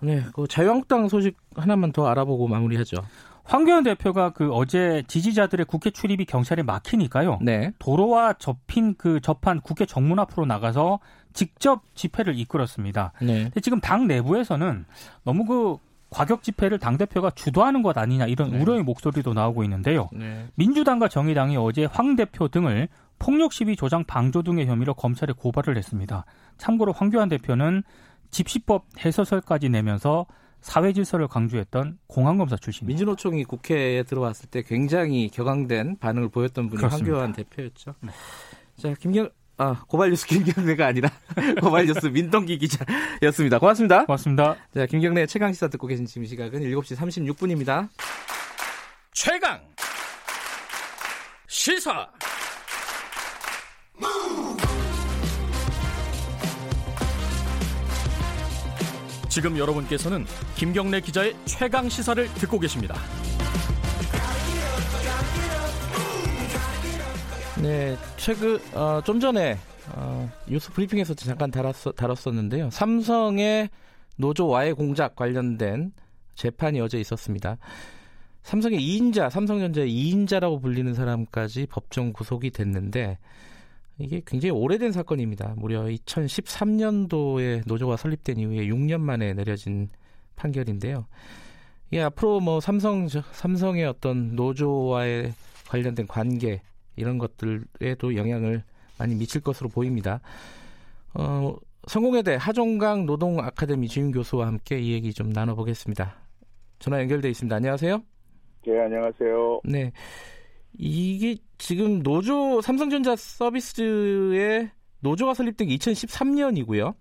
네. 0.00 0.24
그 0.32 0.46
자유한국당 0.46 1.08
소식 1.08 1.36
하나만 1.56 1.92
더 1.92 2.06
알아보고 2.06 2.46
마무리하죠. 2.48 2.98
황교안 3.44 3.82
대표가 3.82 4.30
그 4.30 4.52
어제 4.52 5.02
지지자들의 5.08 5.64
국회 5.66 5.90
출입이 5.90 6.26
경찰에 6.26 6.62
막히니까요. 6.62 7.38
네. 7.40 7.72
도로와 7.78 8.34
접힌 8.34 8.94
그 8.98 9.20
접한 9.20 9.60
국회 9.62 9.86
정문 9.86 10.18
앞으로 10.18 10.44
나가서 10.44 11.00
직접 11.32 11.82
집회를 11.94 12.38
이끌었습니다. 12.38 13.12
네. 13.22 13.44
근데 13.44 13.60
지금 13.60 13.80
당 13.80 14.06
내부에서는 14.06 14.84
너무 15.24 15.44
그 15.46 15.78
과격 16.10 16.42
집회를 16.42 16.78
당 16.78 16.96
대표가 16.96 17.30
주도하는 17.30 17.82
것 17.82 17.96
아니냐 17.98 18.26
이런 18.26 18.50
네. 18.50 18.60
우려의 18.60 18.82
목소리도 18.82 19.34
나오고 19.34 19.62
있는데요. 19.64 20.08
네. 20.12 20.46
민주당과 20.54 21.08
정의당이 21.08 21.56
어제 21.56 21.84
황 21.84 22.16
대표 22.16 22.48
등을 22.48 22.88
폭력 23.18 23.52
시위 23.52 23.76
조장 23.76 24.04
방조 24.04 24.42
등의 24.42 24.66
혐의로 24.66 24.94
검찰에 24.94 25.32
고발을 25.32 25.76
했습니다. 25.76 26.24
참고로 26.56 26.92
황교안 26.92 27.28
대표는 27.28 27.82
집시법 28.30 28.86
해서설까지 29.04 29.68
내면서 29.68 30.26
사회 30.60 30.92
질서를 30.92 31.28
강조했던 31.28 31.98
공안검사 32.06 32.56
출신입니다. 32.56 32.96
민주노총이 32.96 33.44
국회에 33.44 34.02
들어왔을 34.02 34.48
때 34.50 34.62
굉장히 34.62 35.28
격앙된 35.28 35.98
반응을 35.98 36.30
보였던 36.30 36.68
분이 36.68 36.78
그렇습니다. 36.78 37.12
황교안 37.12 37.32
대표였죠. 37.32 37.94
네. 38.00 38.10
자, 38.76 38.94
김경 38.94 39.28
아, 39.58 39.82
고발뉴스 39.88 40.26
김경래가 40.26 40.86
아니라 40.86 41.10
고발뉴스 41.60 42.06
민동기 42.06 42.58
기자였습니다. 42.58 43.58
고맙습니다. 43.58 44.06
고맙습니다. 44.06 44.56
자, 44.74 44.86
김경래 44.86 45.26
최강 45.26 45.52
시사 45.52 45.68
듣고 45.68 45.88
계신 45.88 46.06
지금 46.06 46.24
시각은 46.26 46.60
7시 46.60 46.96
36분입니다. 46.96 47.88
최강 49.12 49.60
시사 51.48 52.08
지금 59.28 59.58
여러분께서는 59.58 60.24
김경래 60.54 61.00
기자의 61.00 61.34
최강 61.44 61.88
시사를 61.88 62.28
듣고 62.34 62.58
계십니다. 62.60 62.96
네, 67.62 67.96
최근 68.16 68.56
어, 68.72 69.00
좀 69.04 69.18
전에 69.18 69.56
어, 69.92 70.30
뉴스 70.46 70.70
브리핑에서 70.72 71.14
잠깐 71.14 71.50
다뤘, 71.50 71.74
다뤘었는데요. 71.96 72.70
삼성의 72.70 73.68
노조 74.16 74.46
와해 74.46 74.72
공작 74.72 75.16
관련된 75.16 75.92
재판이 76.36 76.80
어제 76.80 77.00
있었습니다. 77.00 77.58
삼성의 78.44 78.78
2인자, 78.80 79.30
삼성전자의 79.30 79.90
2인자라고 79.90 80.62
불리는 80.62 80.94
사람까지 80.94 81.66
법정 81.66 82.12
구속이 82.12 82.50
됐는데 82.50 83.18
이게 83.98 84.22
굉장히 84.24 84.52
오래된 84.52 84.92
사건입니다. 84.92 85.54
무려 85.56 85.82
2013년도에 85.82 87.62
노조가 87.66 87.96
설립된 87.96 88.38
이후에 88.38 88.68
6년 88.68 89.00
만에 89.00 89.34
내려진 89.34 89.88
판결인데요. 90.36 91.06
이게 91.90 92.02
앞으로 92.02 92.38
뭐 92.38 92.60
삼성 92.60 93.08
삼성의 93.08 93.84
어떤 93.86 94.36
노조와의 94.36 95.34
관련된 95.68 96.06
관계 96.06 96.62
이런 96.98 97.18
것들에도 97.18 98.16
영향을 98.16 98.62
많이 98.98 99.14
미칠 99.14 99.40
것으로 99.40 99.68
보입니다. 99.68 100.20
어, 101.14 101.54
성공회대 101.86 102.36
하종강 102.38 103.06
노동 103.06 103.40
아카데미 103.40 103.88
주임 103.88 104.10
교수와 104.10 104.46
함께 104.46 104.78
이 104.78 104.92
얘기 104.92 105.12
좀 105.12 105.30
나눠보겠습니다. 105.30 106.16
전화 106.78 107.00
연결돼 107.00 107.30
있습니다. 107.30 107.54
안녕하세요. 107.56 108.02
네, 108.66 108.80
안녕하세요. 108.80 109.60
네. 109.64 109.92
이게 110.76 111.36
지금 111.56 112.02
노조 112.02 112.60
삼성전자 112.60 113.16
서비스의 113.16 114.70
노조가 115.00 115.34
설립된 115.34 115.68
게 115.68 115.76
2013년이고요. 115.76 116.94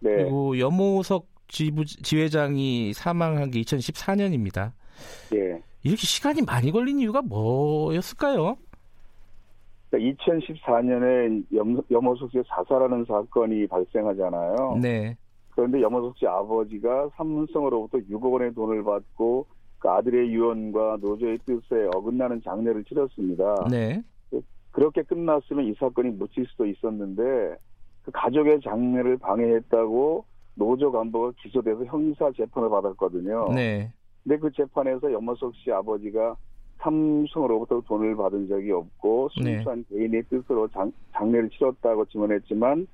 네. 0.00 0.16
그리고 0.16 0.58
염호석 0.58 1.26
지부, 1.48 1.84
지회장이 1.84 2.92
사망한 2.92 3.50
게 3.50 3.60
2014년입니다. 3.62 4.72
예. 5.34 5.60
이렇게 5.82 6.02
시간이 6.06 6.42
많이 6.42 6.70
걸린 6.70 7.00
이유가 7.00 7.22
뭐였을까요? 7.22 8.56
2014년에 9.96 11.44
염, 11.54 11.82
염호석 11.90 12.30
씨의 12.30 12.44
자살하는 12.48 13.04
사건이 13.06 13.66
발생하잖아요. 13.68 14.78
네. 14.82 15.16
그런데 15.50 15.80
염호석 15.80 16.18
씨 16.18 16.26
아버지가 16.26 17.10
삼성으로부터 17.16 17.98
6억 17.98 18.32
원의 18.32 18.54
돈을 18.54 18.84
받고 18.84 19.46
그 19.78 19.88
아들의 19.88 20.30
유언과 20.32 20.98
노조의 21.00 21.38
뜻에 21.46 21.88
어긋나는 21.94 22.42
장례를 22.42 22.84
치렀습니다. 22.84 23.66
네. 23.70 24.02
그렇게 24.72 25.02
끝났으면 25.02 25.64
이 25.64 25.74
사건이 25.74 26.10
묻힐 26.10 26.46
수도 26.46 26.66
있었는데 26.66 27.56
그 28.02 28.10
가족의 28.12 28.60
장례를 28.60 29.16
방해했다고 29.18 30.24
노조 30.54 30.92
간부가 30.92 31.32
기소돼서 31.40 31.84
형사 31.84 32.30
재판을 32.32 32.68
받았거든요. 32.68 33.52
네. 33.54 33.92
근데 34.22 34.38
그 34.38 34.50
재판에서 34.52 35.12
염호석 35.12 35.54
씨 35.56 35.72
아버지가 35.72 36.36
삼성으로부터 36.78 37.80
돈을 37.80 38.16
받은 38.16 38.48
적이 38.48 38.72
없고 38.72 39.30
네. 39.42 39.56
순수한 39.56 39.84
개인의 39.88 40.22
뜻으로 40.24 40.68
장, 40.68 40.92
장례를 41.12 41.50
치렀다고 41.50 42.04
증언했지만 42.06 42.86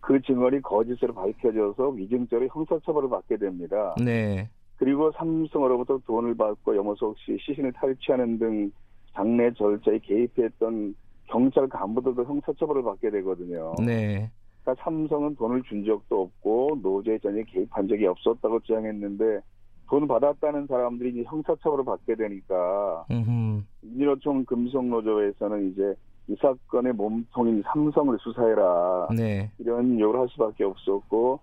그 0.00 0.20
증언이 0.20 0.60
거짓으로 0.62 1.14
밝혀져서 1.14 1.90
위증죄로 1.90 2.48
형사처벌을 2.48 3.08
받게 3.08 3.36
됩니다. 3.36 3.94
네. 4.04 4.48
그리고 4.76 5.12
삼성으로부터 5.12 6.00
돈을 6.06 6.34
받고 6.34 6.76
염호석 6.76 7.16
씨 7.18 7.38
시신을 7.40 7.72
탈취하는 7.72 8.38
등 8.38 8.72
장례 9.12 9.52
절차에 9.52 9.98
개입했던 9.98 10.94
경찰 11.26 11.68
간부들도 11.68 12.24
형사처벌을 12.24 12.82
받게 12.82 13.10
되거든요. 13.10 13.74
네. 13.78 14.30
그러니까 14.62 14.84
삼성은 14.84 15.36
돈을 15.36 15.62
준 15.62 15.84
적도 15.84 16.22
없고 16.22 16.80
노조에 16.82 17.18
전혀 17.18 17.42
개입한 17.44 17.88
적이 17.88 18.06
없었다고 18.06 18.60
주장했는데 18.60 19.40
돈 19.88 20.08
받았다는 20.08 20.66
사람들이 20.66 21.10
이제 21.10 21.22
형사처벌을 21.24 21.84
받게 21.84 22.14
되니까 22.14 23.04
음흠. 23.10 23.62
민주노총 23.82 24.44
금속노조에서는 24.44 25.70
이제 25.70 25.94
이 26.28 26.36
사건의 26.40 26.92
몸통인 26.92 27.62
삼성을 27.66 28.16
수사해라 28.20 29.08
네. 29.16 29.50
이런 29.58 29.98
요구를 29.98 30.20
할 30.20 30.28
수밖에 30.28 30.64
없었고 30.64 31.40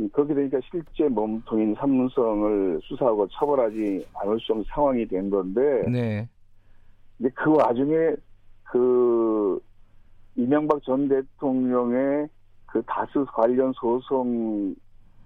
음, 0.00 0.08
그렇게 0.10 0.34
되니까 0.34 0.58
실제 0.70 1.08
몸통인 1.08 1.74
삼성을 1.74 2.80
수사하고 2.82 3.28
처벌하지 3.28 4.06
않을 4.14 4.40
수 4.40 4.52
없는 4.52 4.64
상황이 4.68 5.06
된 5.06 5.30
건데 5.30 5.84
네. 5.90 6.28
근데 7.18 7.30
그 7.34 7.54
와중에 7.54 8.16
그 8.64 9.60
이명박 10.34 10.82
전 10.82 11.08
대통령의 11.08 12.26
그 12.66 12.82
다스 12.86 13.24
관련 13.34 13.72
소송 13.74 14.74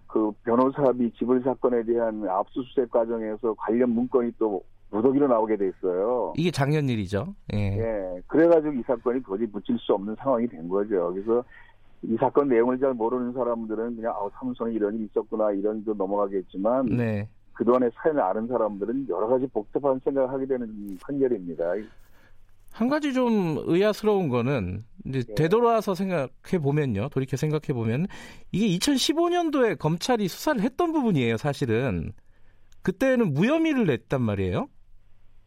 그 0.06 0.32
변호사비 0.44 1.12
지불 1.18 1.42
사건에 1.42 1.82
대한 1.84 2.26
압수수색 2.28 2.90
과정에서 2.90 3.54
관련 3.54 3.90
문건이 3.90 4.32
또 4.38 4.62
무더기로 4.90 5.28
나오게 5.28 5.56
됐어요. 5.56 6.32
이게 6.36 6.50
작년 6.50 6.88
일이죠. 6.88 7.34
예. 7.52 7.58
예. 7.58 8.22
그래가지고 8.26 8.72
이 8.74 8.82
사건이 8.86 9.22
도저히 9.22 9.46
묻힐 9.52 9.76
수 9.78 9.92
없는 9.94 10.14
상황이 10.16 10.46
된 10.46 10.68
거죠. 10.68 11.12
그래서 11.12 11.44
이 12.02 12.16
사건 12.18 12.48
내용을 12.48 12.78
잘 12.78 12.94
모르는 12.94 13.32
사람들은 13.32 13.96
그냥 13.96 14.12
아 14.12 14.28
삼성에 14.38 14.72
이런 14.72 14.94
일이 14.94 15.04
있었구나 15.06 15.50
이런 15.52 15.84
데 15.84 15.92
넘어가겠지만 15.94 16.86
네. 16.86 17.28
그동안의 17.54 17.90
사연을 17.94 18.22
아는 18.22 18.46
사람들은 18.46 19.08
여러 19.08 19.26
가지 19.26 19.46
복잡한 19.48 19.98
생각을 20.04 20.30
하게 20.30 20.46
되는 20.46 20.98
판결입니다. 21.02 21.64
한 22.76 22.88
가지 22.88 23.14
좀 23.14 23.56
의아스러운 23.64 24.28
거는 24.28 24.84
이제 25.06 25.22
네. 25.22 25.34
되돌아서 25.34 25.94
생각해 25.94 26.58
보면요. 26.62 27.08
돌이켜 27.08 27.38
생각해 27.38 27.72
보면 27.72 28.06
이게 28.52 28.66
2015년도에 28.76 29.78
검찰이 29.78 30.28
수사를 30.28 30.60
했던 30.60 30.92
부분이에요. 30.92 31.38
사실은 31.38 32.12
그때는 32.82 33.32
무혐의를 33.32 33.86
냈단 33.86 34.20
말이에요. 34.20 34.68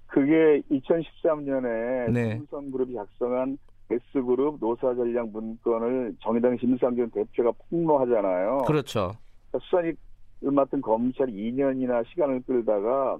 그게 0.07 0.63
2013년에 0.71 2.11
네. 2.11 2.37
삼성 2.37 2.71
그룹이 2.71 2.95
작성한 2.95 3.59
S그룹 3.91 4.57
노사전략 4.59 5.29
문건을 5.29 6.15
정의당 6.23 6.57
심상정 6.57 7.11
대표가 7.11 7.51
폭로하잖아요. 7.69 8.63
그렇죠. 8.65 9.11
그러니까 9.51 9.65
수사를 9.65 9.95
맡은 10.41 10.81
검찰이 10.81 11.31
2년이나 11.31 12.03
시간을 12.07 12.41
끌다가 12.47 13.19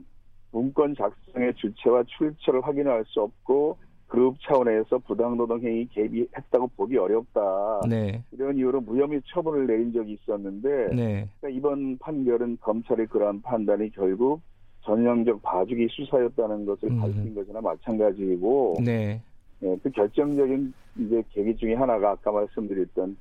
문건 0.51 0.95
작성의 0.95 1.53
주체와 1.57 2.03
출처를 2.07 2.65
확인할 2.65 3.05
수 3.05 3.21
없고 3.21 3.77
그룹 4.09 4.37
차원에서 4.41 4.97
부당노동 4.99 5.61
행위 5.61 5.87
개입했다고 5.87 6.67
보기 6.75 6.97
어렵다. 6.97 7.81
네. 7.87 8.23
이런 8.31 8.57
이유로 8.57 8.81
무혐의 8.81 9.21
처분을 9.27 9.67
내린 9.67 9.93
적이 9.93 10.13
있었는데 10.13 10.95
네. 10.95 11.27
그러니까 11.39 11.49
이번 11.49 11.97
판결은 11.99 12.57
검찰의 12.59 13.05
그러한 13.07 13.41
판단이 13.41 13.91
결국 13.91 14.41
전형적 14.81 15.43
봐주기 15.43 15.87
수사였다는 15.91 16.65
것을 16.65 16.89
음. 16.89 16.99
밝힌 16.99 17.35
것이나 17.35 17.61
마찬가지이고 17.61 18.77
네. 18.83 19.21
예, 19.61 19.77
그 19.83 19.91
결정적인 19.91 20.73
이제 20.97 21.23
계기 21.29 21.55
중에 21.55 21.75
하나가 21.75 22.11
아까 22.11 22.31
말씀드렸던 22.31 23.15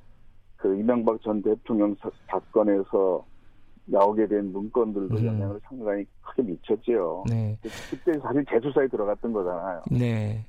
그 0.55 0.75
이명박 0.75 1.21
전 1.21 1.41
대통령 1.43 1.95
사, 1.99 2.09
사건에서 2.27 3.23
나오게 3.85 4.27
된 4.27 4.51
문건들도 4.51 5.17
음. 5.17 5.25
영향을 5.25 5.59
상당히 5.63 6.05
크게 6.21 6.43
미쳤죠. 6.43 7.25
네. 7.29 7.57
그때 7.91 8.17
사실 8.19 8.43
재수사에 8.45 8.87
들어갔던 8.87 9.33
거잖아요. 9.33 9.83
네. 9.91 10.43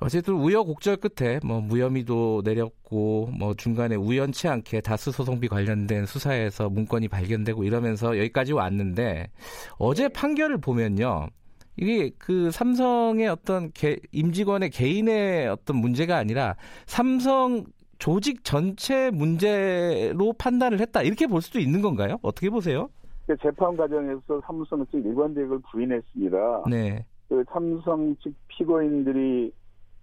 어쨌든 0.00 0.34
우여곡절 0.34 0.96
끝에 0.96 1.40
뭐 1.44 1.60
무혐의도 1.60 2.40
내렸고 2.44 3.28
뭐 3.38 3.54
중간에 3.54 3.96
우연치 3.96 4.48
않게 4.48 4.80
다스 4.80 5.12
소송비 5.12 5.48
관련된 5.48 6.06
수사에서 6.06 6.70
문건이 6.70 7.08
발견되고 7.08 7.64
이러면서 7.64 8.18
여기까지 8.18 8.54
왔는데 8.54 9.30
어제 9.78 10.08
판결을 10.08 10.58
보면요. 10.58 11.28
이게 11.76 12.10
그 12.18 12.50
삼성의 12.50 13.28
어떤 13.28 13.70
개, 13.72 13.96
임직원의 14.12 14.70
개인의 14.70 15.48
어떤 15.48 15.76
문제가 15.76 16.16
아니라 16.16 16.56
삼성 16.86 17.64
조직 17.98 18.42
전체 18.44 19.10
문제로 19.10 20.32
판단을 20.32 20.80
했다 20.80 21.02
이렇게 21.02 21.26
볼 21.26 21.42
수도 21.42 21.58
있는 21.58 21.82
건가요? 21.82 22.16
어떻게 22.22 22.48
보세요? 22.48 22.88
그 23.26 23.36
재판 23.42 23.76
과정에서 23.76 24.40
삼성 24.46 24.84
측 24.86 25.04
일관 25.04 25.34
대역을 25.34 25.60
부인했습니다. 25.70 26.64
네, 26.70 27.04
그 27.28 27.44
삼성 27.52 28.16
측 28.22 28.34
피고인들이 28.48 29.52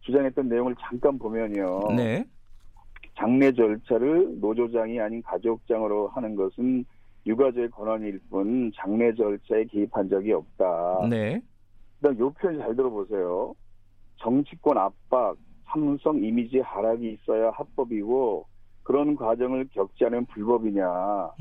주장했던 0.08 0.48
내용을 0.48 0.74
잠깐 0.80 1.20
보면요. 1.20 1.82
네, 1.96 2.26
장례 3.16 3.52
절차를 3.52 4.40
노조장이 4.40 5.00
아닌 5.00 5.22
가족장으로 5.22 6.08
하는 6.08 6.36
것은 6.36 6.86
유가족의 7.26 7.70
권한일 7.72 8.20
뿐 8.30 8.72
장례 8.74 9.14
절차에 9.14 9.66
개입한 9.66 10.10
적이 10.10 10.34
없다. 10.34 11.08
네, 11.10 11.42
그다음 11.98 12.18
요 12.20 12.30
표현 12.32 12.58
잘 12.58 12.76
들어보세요. 12.76 13.54
정치권 14.16 14.78
압박, 14.78 15.36
삼성 15.66 16.24
이미지 16.24 16.60
하락이 16.60 17.18
있어야 17.22 17.52
합법이고 17.52 18.46
그런 18.84 19.16
과정을 19.16 19.68
겪지 19.74 20.06
않으면 20.06 20.26
불법이냐. 20.28 20.88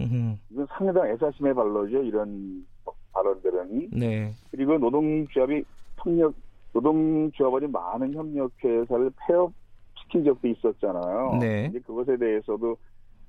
음흠, 0.01 0.37
이건 0.51 0.67
상당 0.77 1.09
애사심의 1.09 1.55
발로죠. 1.55 2.03
이런 2.03 2.67
발언들은. 3.13 3.91
네, 3.93 4.33
그리고 4.51 4.77
노동조합이 4.77 5.63
협력 5.99 6.35
노동조합원이 6.77 7.69
많은 7.69 8.13
협력회사를 8.13 9.11
폐업시킨 9.27 10.25
적도 10.25 10.47
있었잖아요. 10.49 11.39
네. 11.41 11.67
이제 11.71 11.81
그것에 11.81 12.19
대해서도 12.19 12.77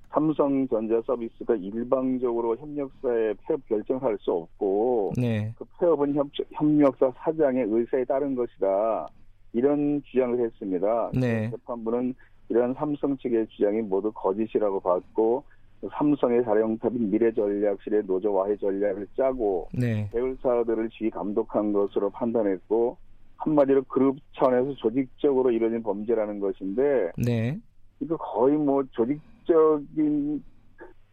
삼성전자 0.09 1.01
서비스가 1.05 1.55
일방적으로 1.55 2.57
협력사에 2.57 3.33
폐업 3.45 3.65
결정할 3.67 4.17
수 4.19 4.31
없고 4.31 5.13
네, 5.17 5.53
그 5.57 5.65
폐업은 5.79 6.15
협, 6.15 6.27
협력사 6.51 7.11
사장의 7.17 7.67
의사에 7.69 8.03
따른 8.05 8.35
것이다. 8.35 9.07
이런 9.53 10.01
주장을 10.03 10.39
했습니다. 10.39 11.11
네. 11.13 11.49
재판부는 11.49 12.15
이러한 12.49 12.73
삼성 12.73 13.17
측의 13.17 13.47
주장이 13.47 13.81
모두 13.81 14.11
거짓이라고 14.13 14.79
봤고 14.81 15.43
삼성의 15.91 16.43
사령탑인 16.43 17.11
미래전략실의 17.11 18.03
노조 18.05 18.33
와해 18.33 18.57
전략을 18.57 19.07
짜고 19.15 19.69
네, 19.73 20.09
계열사들을 20.11 20.89
지휘 20.89 21.09
감독한 21.09 21.71
것으로 21.71 22.09
판단했고 22.09 22.97
한마디로 23.37 23.83
그룹 23.83 24.17
차원에서 24.35 24.73
조직적으로 24.75 25.51
이루어진 25.51 25.83
범죄라는 25.83 26.39
것인데 26.39 27.11
네, 27.17 27.59
이거 27.99 28.17
거의 28.17 28.57
뭐 28.57 28.83
조직적인 28.91 30.43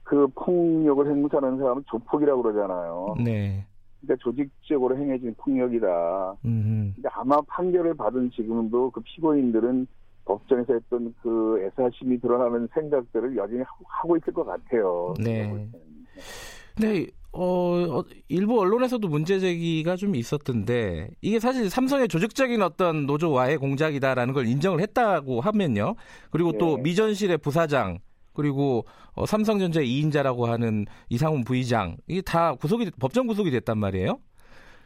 그 0.02 0.26
폭력을 0.34 1.06
행사하는 1.06 1.58
사람은 1.58 1.84
조폭이라고 1.86 2.42
그러잖아요. 2.42 3.14
네, 3.24 3.64
그러니까 4.00 4.22
조직적으로 4.22 4.96
행해진 4.96 5.34
폭력이다. 5.38 6.36
음, 6.44 6.92
근데 6.94 7.08
아마 7.12 7.40
판결을 7.42 7.94
받은 7.94 8.30
지금도 8.32 8.90
그 8.90 9.00
피고인들은 9.00 9.86
법정에서 10.24 10.74
했던 10.74 11.14
그 11.22 11.60
애사심이 11.60 12.18
드러나는 12.20 12.68
생각들을 12.72 13.36
여전히 13.36 13.62
하고, 13.86 14.16
있을 14.16 14.32
것 14.32 14.44
같아요. 14.44 15.14
네. 15.22 15.68
네, 16.80 17.06
어, 17.36 17.98
어, 17.98 18.04
일부 18.28 18.60
언론에서도 18.60 19.06
문제 19.08 19.40
제기가 19.40 19.96
좀 19.96 20.14
있었던데 20.14 21.10
이게 21.20 21.40
사실 21.40 21.68
삼성의 21.68 22.06
조직적인 22.08 22.62
어떤 22.62 23.06
노조와의 23.06 23.58
공작이다라는 23.58 24.32
걸 24.34 24.46
인정을 24.46 24.80
했다고 24.80 25.40
하면요. 25.40 25.96
그리고 26.30 26.52
또 26.58 26.76
네. 26.76 26.82
미전실의 26.82 27.38
부사장 27.38 27.98
그리고 28.34 28.84
어, 29.14 29.26
삼성전자 29.26 29.80
2인자라고 29.80 30.44
하는 30.46 30.86
이상훈 31.08 31.42
부의장 31.44 31.96
이게 32.06 32.20
다 32.20 32.54
구속이 32.54 32.92
법정 33.00 33.26
구속이 33.26 33.50
됐단 33.50 33.78
말이에요. 33.78 34.18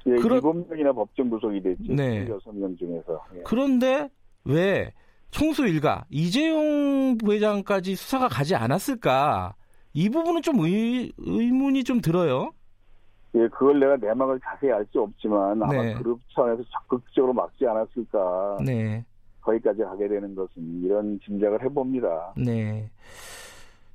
예, 0.07 0.15
그런- 0.17 0.65
명이나 0.71 0.93
법정 0.93 1.29
구속이 1.29 1.61
됐죠. 1.63 1.93
네. 1.93 2.27
여섯 2.29 2.53
명 2.53 2.75
중에서. 2.79 3.21
예. 3.37 3.41
그런데 3.45 4.09
왜 4.45 4.93
총수 5.31 5.67
일가 5.67 6.07
이재용 6.09 7.19
부회장까지 7.19 7.95
수사가 7.95 8.29
가지 8.29 8.55
않았을까? 8.55 9.55
이 9.99 10.09
부분은 10.09 10.43
좀 10.43 10.61
의, 10.61 11.13
의문이 11.19 11.83
좀 11.83 12.01
들어요. 12.01 12.53
예, 13.35 13.49
그걸 13.49 13.81
내가 13.81 13.97
내막을 13.97 14.39
자세히 14.45 14.71
알 14.71 14.87
수 14.93 15.01
없지만 15.01 15.61
아마 15.61 15.73
네. 15.73 15.95
그룹 15.95 16.21
차원에서 16.33 16.63
적극적으로 16.71 17.33
막지 17.33 17.67
않았을까. 17.67 18.59
네. 18.65 19.05
거기까지 19.41 19.83
가게 19.83 20.07
되는 20.07 20.37
것은 20.37 20.85
이런 20.85 21.19
짐작을 21.25 21.65
해봅니다. 21.65 22.33
네. 22.37 22.89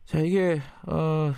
자, 0.04 0.20
이게, 0.20 0.60
어, 0.92 1.32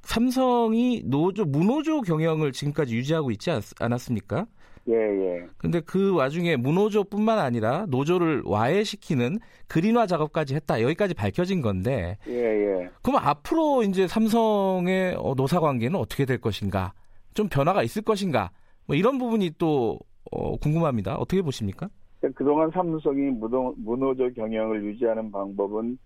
삼성이 0.00 1.02
노조, 1.04 1.44
무노조 1.44 2.00
경영을 2.00 2.52
지금까지 2.52 2.96
유지하고 2.96 3.30
있지 3.32 3.50
않, 3.50 3.60
않았습니까? 3.80 4.46
예, 4.88 4.94
예. 4.94 5.46
근데 5.58 5.80
그 5.80 6.14
와중에 6.14 6.56
무노조뿐만 6.56 7.38
아니라 7.38 7.86
노조를 7.88 8.42
와해시키는 8.44 9.38
그린화 9.68 10.06
작업까지 10.06 10.54
했다. 10.54 10.82
여기까지 10.82 11.14
밝혀진 11.14 11.62
건데, 11.62 12.18
예, 12.28 12.32
예. 12.32 12.90
그럼 13.02 13.20
앞으로 13.22 13.84
이제 13.84 14.08
삼성의 14.08 15.16
어, 15.18 15.34
노사 15.36 15.60
관계는 15.60 15.98
어떻게 15.98 16.24
될 16.24 16.38
것인가? 16.38 16.92
좀 17.34 17.48
변화가 17.48 17.82
있을 17.82 18.02
것인가? 18.02 18.50
뭐 18.86 18.96
이런 18.96 19.18
부분이 19.18 19.52
또 19.58 19.98
어, 20.30 20.56
궁금합니다. 20.56 21.16
어떻게 21.16 21.42
보십니까? 21.42 21.88
그동안 22.34 22.70
삼성이 22.70 23.30
무동, 23.30 23.74
무노조 23.78 24.32
경영을 24.34 24.84
유지하는 24.84 25.30
방법은 25.30 25.98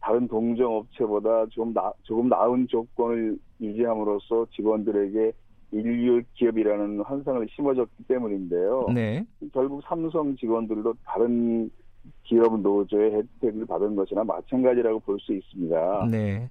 다른 0.00 0.26
동종 0.26 0.78
업체보다 0.78 1.46
좀 1.50 1.72
나, 1.72 1.92
조금 2.02 2.28
나은 2.28 2.66
조건을 2.68 3.38
유지함으로써 3.60 4.46
직원들에게 4.54 5.32
인류 5.72 6.22
기업이라는 6.34 7.00
환상을 7.00 7.46
심어줬기 7.50 8.04
때문인데요. 8.04 8.86
네, 8.94 9.24
결국 9.52 9.82
삼성 9.84 10.36
직원들도 10.36 10.94
다른 11.04 11.70
기업 12.24 12.60
노조의 12.60 13.26
혜택을 13.40 13.66
받은 13.66 13.96
것이나 13.96 14.22
마찬가지라고 14.24 15.00
볼 15.00 15.18
수 15.20 15.32
있습니다. 15.32 16.08
네, 16.10 16.48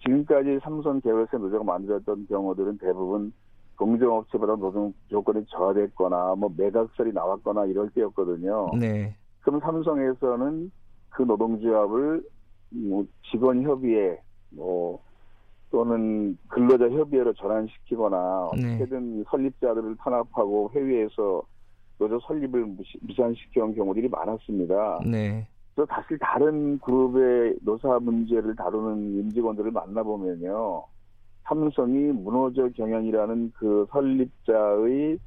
지금까지 0.00 0.58
삼성 0.62 1.00
계열사 1.00 1.36
노조가 1.38 1.64
만들었던 1.64 2.26
경우들은 2.28 2.78
대부분 2.78 3.32
동종업체보다 3.76 4.56
노동 4.56 4.94
조건이 5.10 5.44
저하됐거나 5.50 6.36
뭐 6.36 6.50
매각설이 6.56 7.12
나왔거나 7.12 7.66
이럴 7.66 7.90
때였거든요. 7.90 8.70
네, 8.80 9.14
그럼 9.42 9.60
삼성에서는 9.60 10.70
그 11.10 11.22
노동조합을 11.22 12.22
뭐 12.70 13.06
직원 13.30 13.62
협의회 13.62 14.18
뭐 14.50 15.02
또는 15.70 16.38
근로자 16.48 16.88
협의회로 16.88 17.34
전환시키거나 17.34 18.50
네. 18.56 18.74
어떻게든 18.74 19.24
설립자들을 19.30 19.96
탄압하고 19.96 20.70
회의에서 20.74 21.42
노조 21.98 22.20
설립을 22.20 22.64
무시, 22.66 22.98
무산시켜온 23.00 23.74
경우들이 23.74 24.08
많았습니다. 24.08 25.00
네, 25.10 25.46
그래서 25.74 25.92
사실 25.92 26.18
다른 26.18 26.78
그룹의 26.78 27.56
노사 27.62 27.98
문제를 27.98 28.54
다루는 28.54 29.18
임직원들을 29.20 29.70
만나보면요. 29.70 30.84
삼성이 31.44 32.12
무노조 32.12 32.70
경영이라는 32.72 33.52
그 33.56 33.86
설립자의 33.90 35.18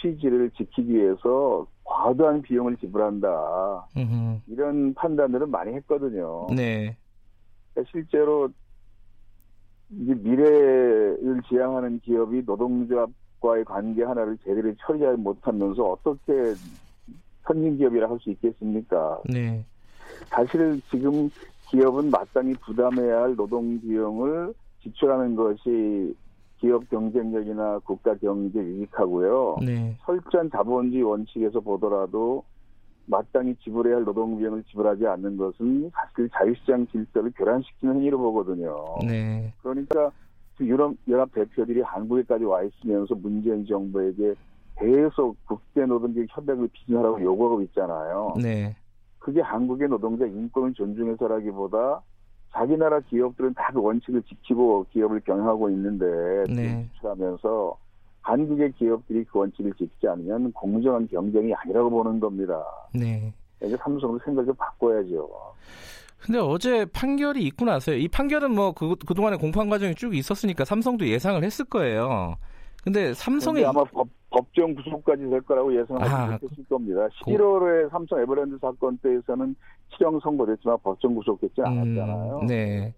취지를 0.00 0.50
지키기 0.50 0.94
위해서 0.94 1.66
과도한 1.84 2.42
비용을 2.42 2.76
지불한다. 2.76 3.86
음흠. 3.96 4.40
이런 4.48 4.94
판단들을 4.94 5.46
많이 5.46 5.72
했거든요. 5.74 6.46
네, 6.54 6.96
실제로 7.90 8.48
이제 9.90 10.14
미래를 10.14 11.40
지향하는 11.48 12.00
기업이 12.00 12.42
노동조합과의 12.44 13.64
관계 13.64 14.04
하나를 14.04 14.36
제대로 14.44 14.72
처리하지 14.80 15.20
못하면서 15.20 15.82
어떻게 15.82 16.54
선진 17.46 17.78
기업이라 17.78 18.10
할 18.10 18.18
수 18.20 18.30
있겠습니까? 18.30 19.20
네, 19.24 19.64
사실 20.28 20.80
지금 20.90 21.30
기업은 21.70 22.10
마땅히 22.10 22.54
부담해야 22.54 23.22
할 23.22 23.36
노동 23.36 23.80
비용을 23.80 24.52
지출하는 24.82 25.34
것이 25.36 26.14
기업 26.58 26.88
경쟁력이나 26.90 27.78
국가 27.80 28.14
경제 28.16 28.58
유익하고요. 28.58 29.58
네, 29.64 29.96
철저한 30.04 30.50
자본주의 30.50 31.02
원칙에서 31.02 31.60
보더라도 31.60 32.44
마땅히 33.08 33.56
지불해야 33.56 33.96
할 33.96 34.04
노동 34.04 34.38
비용을 34.38 34.62
지불하지 34.64 35.06
않는 35.06 35.36
것은 35.36 35.90
사실 35.94 36.28
자유시장 36.30 36.86
질서를 36.88 37.32
교란시키는 37.36 37.96
행위로 37.96 38.18
보거든요. 38.18 38.76
네, 39.06 39.52
그러니까 39.62 40.10
지금 40.52 40.66
유럽 40.66 40.94
연합 41.08 41.32
대표들이 41.32 41.80
한국에까지 41.80 42.44
와 42.44 42.62
있으면서 42.62 43.14
문재인 43.14 43.66
정부에게 43.66 44.34
계속 44.78 45.36
국제 45.46 45.84
노동계 45.86 46.26
협약을 46.28 46.68
비준하라고 46.68 47.22
요구하고 47.22 47.62
있잖아요. 47.62 48.34
네, 48.40 48.76
그게 49.18 49.40
한국의 49.40 49.88
노동자 49.88 50.26
인권을 50.26 50.74
존중해서라기보다 50.74 52.02
자기 52.52 52.76
나라 52.76 53.00
기업들은 53.00 53.54
다 53.54 53.68
그 53.72 53.80
원칙을 53.80 54.22
지키고 54.22 54.86
기업을 54.90 55.20
경영하고 55.20 55.70
있는데 55.70 56.44
네. 56.52 56.88
수출하면서 56.94 57.78
한국의 58.22 58.72
기업들이 58.72 59.24
그 59.24 59.38
원칙을 59.38 59.72
지키지 59.74 60.08
않으면 60.08 60.52
공정한 60.52 61.06
경쟁이 61.08 61.54
아니라고 61.54 61.90
보는 61.90 62.20
겁니다. 62.20 62.62
네. 62.94 63.32
이제 63.62 63.76
삼성도 63.76 64.18
생각을 64.24 64.46
좀 64.46 64.54
바꿔야죠. 64.56 65.28
근데 66.20 66.38
어제 66.38 66.84
판결이 66.86 67.42
있고 67.46 67.64
나서요. 67.64 67.96
이 67.96 68.08
판결은 68.08 68.54
뭐 68.54 68.72
그, 68.72 68.96
그동안의 68.96 69.38
공판 69.38 69.68
과정이 69.68 69.94
쭉 69.94 70.14
있었으니까 70.14 70.64
삼성도 70.64 71.06
예상을 71.06 71.42
했을 71.42 71.64
거예요. 71.64 72.36
근데 72.82 73.14
삼성의 73.14 73.64
근데 73.64 73.78
아마 73.78 73.84
법, 73.84 74.08
법정 74.30 74.74
구속까지 74.74 75.28
될 75.28 75.40
거라고 75.42 75.74
예상하지 75.80 76.10
아, 76.10 76.26
못했을 76.26 76.64
겁니다. 76.68 77.08
11월에 77.24 77.90
삼성 77.90 78.20
에버랜드 78.20 78.58
사건 78.60 78.98
때에서는 78.98 79.54
실형 79.96 80.20
선고됐지만 80.20 80.78
법정 80.82 81.14
구속되지 81.14 81.62
않았잖아요. 81.62 82.40
음, 82.42 82.46
네. 82.46 82.94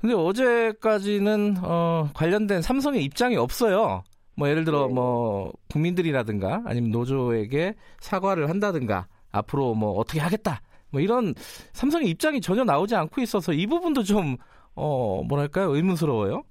근데 0.00 0.14
어제까지는 0.14 1.56
어, 1.62 2.08
관련된 2.14 2.62
삼성의 2.62 3.02
입장이 3.04 3.36
없어요. 3.36 4.02
뭐 4.36 4.48
예를 4.48 4.64
들어 4.64 4.86
네. 4.86 4.94
뭐 4.94 5.52
국민들이라든가 5.70 6.62
아니면 6.66 6.90
노조에게 6.90 7.74
사과를 8.00 8.48
한다든가 8.50 9.06
앞으로 9.32 9.74
뭐 9.74 9.92
어떻게 9.92 10.20
하겠다. 10.20 10.60
뭐 10.90 11.00
이런 11.00 11.34
삼성의 11.72 12.08
입장이 12.08 12.40
전혀 12.40 12.64
나오지 12.64 12.94
않고 12.94 13.20
있어서 13.22 13.52
이 13.52 13.66
부분도 13.66 14.02
좀 14.02 14.36
어, 14.74 15.22
뭐랄까요? 15.26 15.74
의문스러워요. 15.74 16.42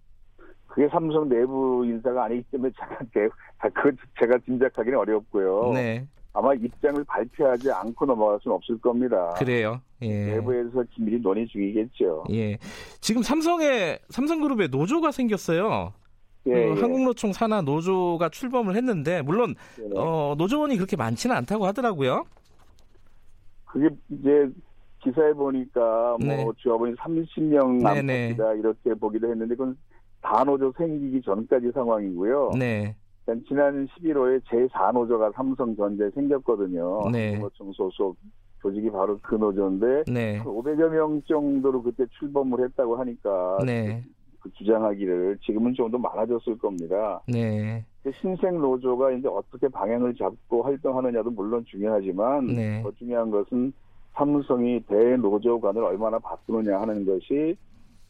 그게 0.68 0.90
삼성 0.90 1.30
내부 1.30 1.86
인사가 1.86 2.26
아니기 2.26 2.44
때문에 2.52 2.72
제가 3.14 3.30
그 3.74 3.96
제가 4.20 4.38
짐작하기는 4.46 4.98
어렵고요. 4.98 5.72
네. 5.74 6.06
아마 6.34 6.54
입장을 6.54 7.02
발표하지 7.06 7.72
않고 7.72 8.06
넘어갈 8.06 8.38
수는 8.42 8.58
없을 8.58 8.78
겁니다. 8.82 9.34
그래요. 9.38 9.80
예. 10.02 10.36
내부에서 10.36 10.84
긴밀히 10.92 11.22
논의 11.22 11.48
중이겠죠. 11.48 12.26
예. 12.32 12.58
지금 13.00 13.22
삼성의 13.22 14.00
삼성그룹에 14.10 14.68
노조가 14.68 15.12
생겼어요. 15.12 15.94
예, 16.48 16.52
그 16.52 16.78
예. 16.78 16.82
한국노총 16.82 17.34
산하 17.34 17.62
노조가 17.62 18.30
출범을 18.30 18.76
했는데 18.76 19.22
물론 19.22 19.56
네. 19.78 19.86
어, 19.96 20.36
노조원이 20.38 20.76
그렇게 20.78 20.96
많지는 20.96 21.36
않다고 21.36 21.66
하더라고요. 21.66 22.26
그게 23.66 23.90
이제 24.10 24.50
기사에 25.00 25.34
보니까 25.34 26.18
네. 26.20 26.44
뭐 26.44 26.54
조합원이 26.58 26.96
30명 26.96 27.84
네네. 27.84 28.30
남짓이다 28.30 28.54
이렇게 28.54 28.94
보기도 28.94 29.30
했는데 29.30 29.56
그건 29.56 29.78
단노조 30.22 30.74
생기기 30.78 31.22
전까지 31.22 31.72
상황이고요. 31.74 32.52
네. 32.58 32.96
그러니까 33.26 33.48
지난 33.48 33.88
11월에 33.88 34.42
제4노조가 34.46 35.34
삼성전자에 35.36 36.10
생겼거든요. 36.12 37.10
네. 37.12 37.34
한국노총 37.34 37.74
소속 37.74 38.18
조직이 38.62 38.90
바로 38.90 39.20
그 39.22 39.36
노조인데 39.36 40.04
네. 40.12 40.42
500여 40.44 40.90
명 40.90 41.22
정도로 41.28 41.84
그때 41.84 42.06
출범을 42.18 42.64
했다고 42.66 42.96
하니까 42.98 43.58
네. 43.64 44.04
그 44.46 44.52
주장하기를 44.54 45.40
지금은 45.44 45.74
좀 45.74 45.90
더 45.92 45.98
많아졌을 45.98 46.58
겁니다. 46.58 47.22
네. 47.28 47.84
신생 48.22 48.60
노조가 48.60 49.12
이제 49.14 49.28
어떻게 49.28 49.68
방향을 49.68 50.16
잡고 50.16 50.62
활동하느냐도 50.64 51.32
물론 51.32 51.66
중요하지만 51.66 52.46
네. 52.48 52.82
더 52.84 52.92
중요한 52.92 53.32
것은 53.32 53.74
삼성이 54.14 54.80
대노조관을 54.82 55.84
얼마나 55.84 56.20
바꾸느냐 56.20 56.80
하는 56.80 57.06
것이 57.06 57.56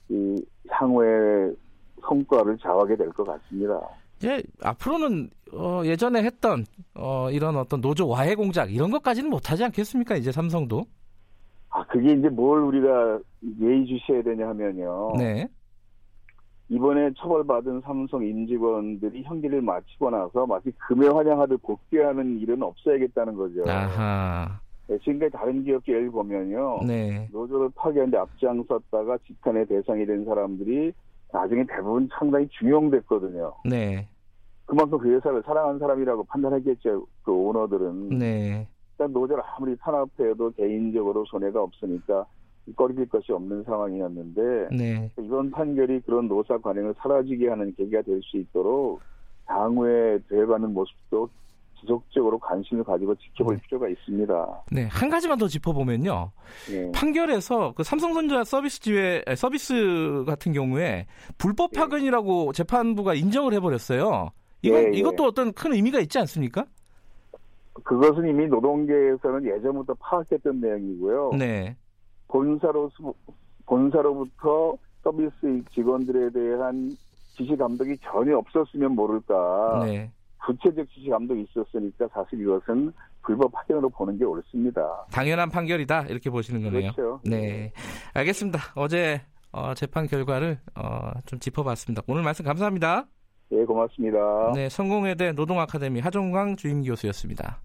이 0.09 0.45
향후의 0.69 1.55
성과를 2.01 2.57
좌우하게 2.59 2.95
될 2.97 3.09
것 3.11 3.23
같습니다. 3.25 3.79
이제 4.17 4.41
앞으로는 4.61 5.29
어, 5.53 5.81
예전에 5.85 6.23
했던 6.23 6.65
어, 6.95 7.29
이런 7.31 7.55
어떤 7.57 7.81
노조 7.81 8.07
와해 8.07 8.35
공작 8.35 8.73
이런 8.73 8.91
것까지는 8.91 9.29
못하지 9.29 9.63
않겠습니까? 9.63 10.15
이제 10.15 10.31
삼성도. 10.31 10.85
아 11.69 11.85
그게 11.87 12.13
이제 12.13 12.29
뭘 12.29 12.61
우리가 12.61 13.19
예의주시해야 13.61 14.23
되냐 14.23 14.47
하면요. 14.49 15.13
네. 15.17 15.47
이번에 16.69 17.11
처벌받은 17.17 17.81
삼성 17.81 18.23
임직원들이 18.23 19.23
형기를 19.23 19.61
마치고 19.61 20.09
나서 20.09 20.45
마치 20.47 20.71
금에 20.87 21.07
환영하듯 21.07 21.61
복귀하는 21.61 22.39
일은 22.39 22.63
없어야겠다는 22.63 23.35
거죠. 23.35 23.63
아하. 23.67 24.59
네, 24.87 24.97
지금까지 24.99 25.31
다른 25.31 25.63
기업 25.63 25.87
예를 25.87 26.11
보면요. 26.11 26.79
네. 26.85 27.27
노조를 27.31 27.69
파괴하는데 27.75 28.17
앞장섰다가 28.17 29.17
직한의 29.25 29.65
대상이 29.67 30.05
된 30.05 30.25
사람들이 30.25 30.93
나중에 31.31 31.65
대부분 31.67 32.07
상당히 32.17 32.47
중용됐거든요. 32.49 33.53
네. 33.65 34.07
그만큼 34.65 34.97
그 34.97 35.11
회사를 35.13 35.43
사랑하는 35.45 35.79
사람이라고 35.79 36.23
판단했겠죠. 36.25 37.05
그 37.23 37.31
오너들은. 37.31 38.09
네. 38.17 38.67
일단 38.93 39.11
노조를 39.11 39.43
아무리 39.45 39.75
탄압해도 39.77 40.51
개인적으로 40.51 41.25
손해가 41.25 41.61
없으니까 41.61 42.25
꺼리질 42.75 43.09
것이 43.09 43.31
없는 43.31 43.63
상황이었는데 43.63 44.69
네. 44.75 45.11
이번 45.19 45.51
판결이 45.51 46.01
그런 46.01 46.27
노사 46.27 46.57
관행을 46.57 46.95
사라지게 46.97 47.49
하는 47.49 47.73
계기가 47.75 48.01
될 48.01 48.21
수 48.23 48.37
있도록 48.37 49.01
향후에 49.45 50.19
돼가는 50.27 50.73
모습도 50.73 51.29
지속적으로 51.79 52.39
관심을 52.39 52.83
가지고 52.83 53.13
지켜볼 53.15 53.57
네. 53.57 53.61
필요가 53.63 53.87
있습니다. 53.87 54.63
네. 54.71 54.87
한 54.89 55.09
가지만 55.09 55.37
더 55.37 55.47
짚어보면요. 55.47 56.31
예. 56.71 56.91
판결에서 56.91 57.73
그 57.75 57.83
삼성전자 57.83 58.43
서비스 58.43 58.79
지회 58.79 59.23
서비스 59.35 60.23
같은 60.25 60.51
경우에 60.51 61.05
불법 61.37 61.71
예. 61.75 61.79
파견이라고 61.79 62.53
재판부가 62.53 63.13
인정을 63.13 63.53
해버렸어요. 63.53 64.31
이건 64.63 64.79
예, 64.79 64.87
예. 64.87 64.91
이것도 64.97 65.25
어떤 65.25 65.53
큰 65.53 65.73
의미가 65.73 65.99
있지 65.99 66.17
않습니까? 66.17 66.65
그것은 67.83 68.27
이미 68.29 68.47
노동계에서는 68.47 69.45
예전부터 69.45 69.93
파악했던 69.99 70.59
내용이고요. 70.61 71.31
네. 71.37 71.75
본사로 72.27 72.91
본사로부터 73.65 74.77
서비스 75.03 75.63
직원들에 75.73 76.31
대한 76.31 76.91
지시 77.35 77.55
감독이 77.55 77.97
전혀 78.03 78.37
없었으면 78.37 78.93
모를까. 78.93 79.81
네. 79.85 80.11
구체적 80.45 80.87
지시 80.91 81.09
감독이 81.09 81.41
있었으니까 81.49 82.07
사실 82.13 82.39
이것은 82.39 82.93
불법 83.23 83.51
파견으로 83.51 83.89
보는 83.89 84.17
게 84.17 84.25
옳습니다. 84.25 85.05
당연한 85.11 85.49
판결이다 85.49 86.03
이렇게 86.09 86.29
보시는 86.29 86.61
거네요. 86.61 86.91
그렇죠. 86.91 87.19
네, 87.25 87.71
알겠습니다. 88.13 88.59
어제 88.75 89.21
어, 89.51 89.73
재판 89.73 90.05
결과를 90.05 90.59
어, 90.75 91.11
좀 91.25 91.39
짚어봤습니다. 91.39 92.03
오늘 92.07 92.21
말씀 92.21 92.45
감사합니다. 92.45 93.07
예, 93.51 93.63
고맙습니다. 93.63 94.51
네, 94.53 94.69
성공회대 94.69 95.31
노동아카데미 95.31 95.99
하종광 95.99 96.55
주임 96.55 96.83
교수였습니다. 96.83 97.61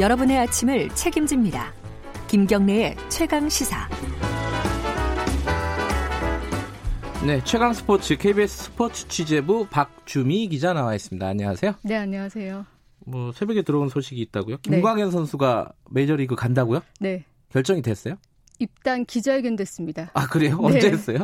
여러분의 0.00 0.36
아침을 0.38 0.88
책임집니다. 0.90 1.72
김경래의 2.26 2.96
최강 3.08 3.48
시사. 3.48 3.88
네, 7.24 7.40
최강 7.44 7.72
스포츠 7.72 8.16
KBS 8.16 8.64
스포츠 8.64 9.06
취재부 9.06 9.68
박주미 9.70 10.48
기자 10.48 10.72
나와 10.72 10.96
있습니다. 10.96 11.24
안녕하세요. 11.24 11.74
네, 11.82 11.96
안녕하세요. 11.96 12.66
뭐 13.06 13.30
새벽에 13.30 13.62
들어온 13.62 13.88
소식이 13.88 14.20
있다고요? 14.20 14.56
네. 14.68 14.76
김광현 14.78 15.12
선수가 15.12 15.72
메이저리그 15.90 16.34
간다고요? 16.34 16.80
네. 16.98 17.24
결정이 17.50 17.80
됐어요? 17.80 18.16
입단 18.58 19.04
기자회견 19.04 19.56
됐습니다. 19.56 20.10
아 20.14 20.26
그래요? 20.26 20.58
네. 20.58 20.66
언제 20.66 20.90
했어요? 20.90 21.18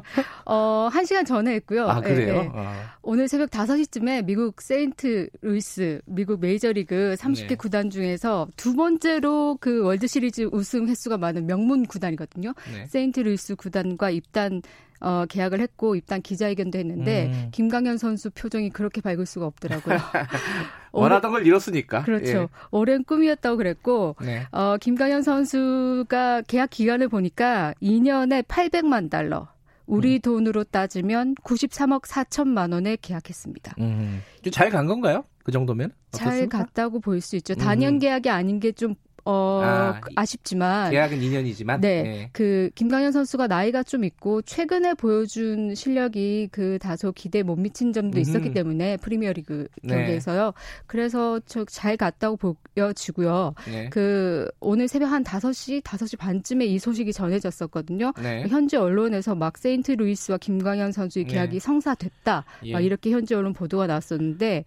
어, 0.45 0.89
한 0.91 1.05
시간 1.05 1.25
전에 1.25 1.55
했고요. 1.55 1.89
아 1.89 2.01
네, 2.01 2.15
그래요? 2.15 2.43
네. 2.43 2.51
아, 2.53 2.97
오늘 3.03 3.29
새벽 3.29 3.51
5시쯤에 3.51 4.25
미국 4.25 4.61
세인트 4.61 5.29
루이스, 5.43 6.01
미국 6.07 6.41
메이저리그 6.41 7.15
30개 7.19 7.49
네. 7.49 7.55
구단 7.55 7.91
중에서 7.91 8.49
두 8.57 8.75
번째로 8.75 9.59
그 9.61 9.83
월드시리즈 9.85 10.49
우승 10.53 10.89
횟수가 10.89 11.19
많은 11.19 11.47
명문 11.47 11.87
구단이거든요. 11.87 12.53
네. 12.73 12.87
세인트 12.87 13.21
루이스 13.21 13.55
구단과 13.57 14.11
입단 14.11 14.63
어, 15.01 15.25
계약을 15.29 15.61
했고 15.61 15.95
입단 15.97 16.23
기자회견도 16.23 16.79
했는데 16.79 17.27
음. 17.33 17.49
김강현 17.53 17.97
선수 17.99 18.31
표정이 18.31 18.71
그렇게 18.71 19.01
밝을 19.01 19.25
수가 19.27 19.47
없더라고요. 19.47 19.97
원하던 20.93 21.31
걸 21.31 21.47
이뤘으니까. 21.47 22.03
그렇죠. 22.03 22.49
오랜 22.71 23.05
꿈이었다고 23.05 23.57
그랬고 23.57 24.17
예. 24.23 24.27
네. 24.27 24.47
어, 24.53 24.77
김강현 24.81 25.23
선수가 25.23 26.43
계약 26.43 26.71
기간을 26.71 27.09
보니까 27.09 27.75
2년에 27.83 28.43
800만 28.45 29.09
달러, 29.11 29.49
우리 29.87 30.17
음. 30.17 30.21
돈으로 30.21 30.65
따지면 30.65 31.35
93억 31.37 32.03
4천만 32.03 32.73
원에 32.73 32.97
계약했습니다. 33.01 33.77
음, 33.81 34.23
잘간 34.53 34.87
건가요? 34.87 35.25
그 35.43 35.53
정도면? 35.53 35.93
잘 36.13 36.29
어떻습니까? 36.29 36.59
갔다고 36.59 37.01
볼 37.01 37.21
수 37.21 37.37
있죠. 37.37 37.55
단연 37.55 37.95
음. 37.95 37.99
계약이 37.99 38.29
아닌 38.31 38.61
게 38.61 38.73
좀 38.73 38.95
어, 39.25 39.61
아, 39.65 40.01
아쉽지만 40.17 40.91
계약은 40.91 41.21
2년이지만 41.21 41.81
네, 41.81 41.89
예. 41.89 42.31
그 42.33 42.71
김강현 42.75 43.13
선수가 43.13 43.47
나이가 43.47 43.83
좀 43.83 44.05
있고 44.05 44.43
최근에 44.43 44.95
보여준 44.95 45.75
실력이 45.75 46.49
그 46.53 46.79
다소 46.79 47.13
기대 47.13 47.43
못 47.43 47.57
미친 47.57 47.93
점도 47.93 48.19
음흠. 48.19 48.21
있었기 48.21 48.53
때문에 48.53 48.97
프리미어리그 48.99 49.69
네. 49.83 49.95
경기에서요. 49.95 50.53
그래서 50.87 51.41
저 51.47 51.65
잘 51.71 51.97
갔다고 51.97 52.37
보여지고요. 52.37 53.55
네. 53.71 53.89
그 53.91 54.51
오늘 54.61 54.89
새벽 54.89 55.13
한 55.13 55.25
5시, 55.25 55.83
5시 55.83 56.19
반쯤에 56.19 56.67
이 56.67 56.79
소식이 56.79 57.13
전해졌었거든요. 57.13 58.13
네. 58.21 58.47
현지 58.49 58.77
언론에서 58.77 59.35
막 59.35 59.57
세인트 59.57 59.93
루이스와 59.93 60.39
김광현 60.39 60.93
선수의 60.93 61.27
네. 61.27 61.33
계약이 61.33 61.61
성사됐다. 61.61 62.45
예. 62.67 62.73
막 62.73 62.81
이렇게 62.81 63.11
현지 63.13 63.35
언론 63.35 63.53
보도가 63.53 63.87
났었는데 63.87 64.65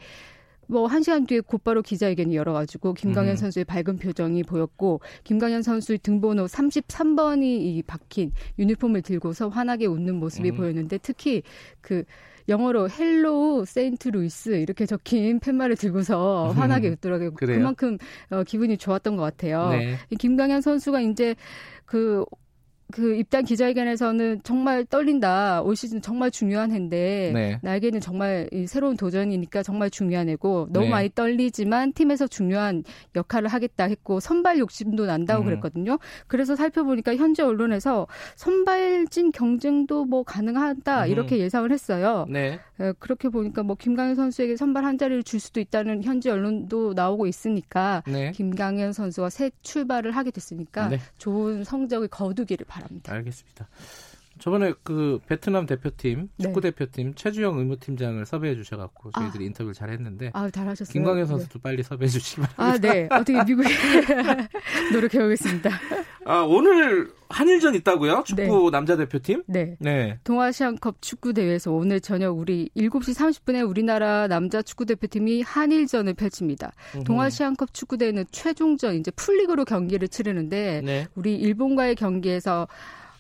뭐 0.74 0.88
한 0.88 1.02
시간 1.02 1.26
뒤에 1.26 1.40
곧바로 1.40 1.82
기자회견이 1.82 2.36
열어가지고 2.36 2.94
김광현 2.94 3.32
음. 3.32 3.36
선수의 3.36 3.66
밝은 3.66 3.98
표정이 3.98 4.44
보였고 4.44 5.00
김광현 5.24 5.62
선수의 5.62 6.00
등번호 6.00 6.46
33번이 6.46 7.44
이 7.44 7.84
박힌 7.86 8.32
유니폼을 8.60 9.02
들고서 9.02 9.50
환하게 9.50 9.86
웃는 9.86 10.16
모습이 10.16 10.52
음. 10.52 10.56
보였는데 10.56 10.98
특히 10.98 11.44
그 11.82 12.04
영어로 12.50 12.90
Hello 12.90 13.66
세인트 13.66 14.10
루이스 14.10 14.50
이렇게 14.58 14.86
적힌 14.86 15.40
팻말을 15.40 15.78
들고서 15.78 16.52
음. 16.52 16.58
환하게 16.58 16.90
웃더라고요. 16.90 17.34
그래요? 17.34 17.58
그만큼 17.58 17.98
어, 18.30 18.44
기분이 18.44 18.78
좋았던 18.78 19.16
것 19.16 19.24
같아요. 19.24 19.70
네. 19.70 19.96
이 20.10 20.16
김광현 20.16 20.62
선수가 20.62 21.02
이제 21.02 21.36
그, 21.86 22.26
그 22.94 23.16
입단 23.16 23.44
기자회견에서는 23.44 24.42
정말 24.44 24.86
떨린다. 24.86 25.64
올 25.64 25.76
시즌 25.76 26.00
정말 26.00 26.30
중요한 26.30 26.72
해인데 26.72 27.32
네. 27.34 27.60
나에게는 27.64 28.00
정말 28.00 28.48
이 28.52 28.68
새로운 28.68 28.98
도전이니까 28.98 29.64
정말 29.64 29.90
중요한 29.90 30.30
해고 30.30 30.68
너무 30.70 30.86
네. 30.86 30.92
많이 30.92 31.10
떨리지만 31.10 31.94
팀에서 31.94 32.28
중요한 32.28 32.84
역할을 33.16 33.48
하겠다 33.48 33.86
했고 33.86 34.20
선발 34.20 34.60
욕심도 34.60 35.08
난다고 35.08 35.42
음. 35.42 35.46
그랬거든요. 35.46 35.98
그래서 36.28 36.56
살펴보니까 36.56 37.16
현재 37.16 37.42
언론에서 37.42 38.06
선발진 38.36 39.32
경쟁도 39.32 40.06
뭐 40.06 40.22
가능하다 40.22 41.06
음. 41.06 41.10
이렇게 41.10 41.40
예상을 41.40 41.72
했어요. 41.72 42.28
네. 42.30 42.60
에, 42.80 42.94
그렇게 43.00 43.30
보니까 43.30 43.64
뭐 43.64 43.76
김강현 43.76 44.14
선수에게 44.14 44.56
선발 44.56 44.86
한 44.86 45.00
자리를 45.00 45.24
줄 45.24 45.40
수도 45.40 45.60
있다는 45.60 46.04
현지 46.04 46.30
언론도 46.30 46.94
나오고 46.94 47.26
있으니까 47.26 48.04
네. 48.06 48.32
김강현 48.34 48.94
선수가 48.94 49.32
새 49.32 49.50
출발을 49.64 50.12
하게 50.12 50.30
됐으니까 50.30 50.90
네. 50.90 51.00
좋은 51.18 51.64
성적을 51.64 52.08
거두기를 52.10 52.68
바랍니다. 52.68 52.83
알겠습니다. 53.08 53.68
저번에 54.44 54.74
그 54.84 55.22
베트남 55.26 55.66
대표팀 55.66 56.28
네. 56.36 56.44
축구 56.44 56.60
대표팀 56.60 57.14
최주영 57.16 57.60
의무팀장을 57.60 58.26
섭외해 58.26 58.58
주셔갖고 58.58 59.12
저희들이 59.12 59.46
인터뷰를 59.46 59.74
잘 59.74 59.90
했는데 59.90 60.32
아, 60.34 60.50
잘하셨어요. 60.50 60.92
김광현 60.92 61.24
네. 61.24 61.26
선수도 61.26 61.60
빨리 61.60 61.82
섭외해 61.82 62.10
주시기 62.10 62.42
바랍니다. 62.42 62.90
아, 62.90 62.94
네. 62.94 63.08
어떻게 63.10 63.42
미국에 63.42 63.70
노력해 64.92 65.20
보겠습니다. 65.20 65.70
아, 66.26 66.42
오늘 66.42 67.14
한일전 67.30 67.74
있다고요? 67.76 68.26
축구 68.26 68.70
남자 68.70 68.98
대표팀? 68.98 69.44
네. 69.48 69.78
네. 69.80 70.20
동아시안컵 70.26 71.02
축구 71.02 71.32
대회에서 71.32 71.72
오늘 71.72 72.02
저녁 72.02 72.38
우리 72.38 72.70
7시 72.76 73.16
30분에 73.16 73.66
우리나라 73.66 74.28
남자 74.28 74.62
축구 74.62 74.86
대표팀이 74.86 75.42
한일전을 75.44 76.16
펼칩니다. 76.16 76.74
동아시안컵 77.06 77.74
축구 77.74 77.98
대회는 77.98 78.26
최종전 78.32 78.96
이제 78.96 79.10
풀리그로 79.12 79.64
경기를 79.64 80.10
치르는데 80.10 80.82
네. 80.84 81.08
우리 81.16 81.36
일본과의 81.36 81.96
경기에서 81.96 82.68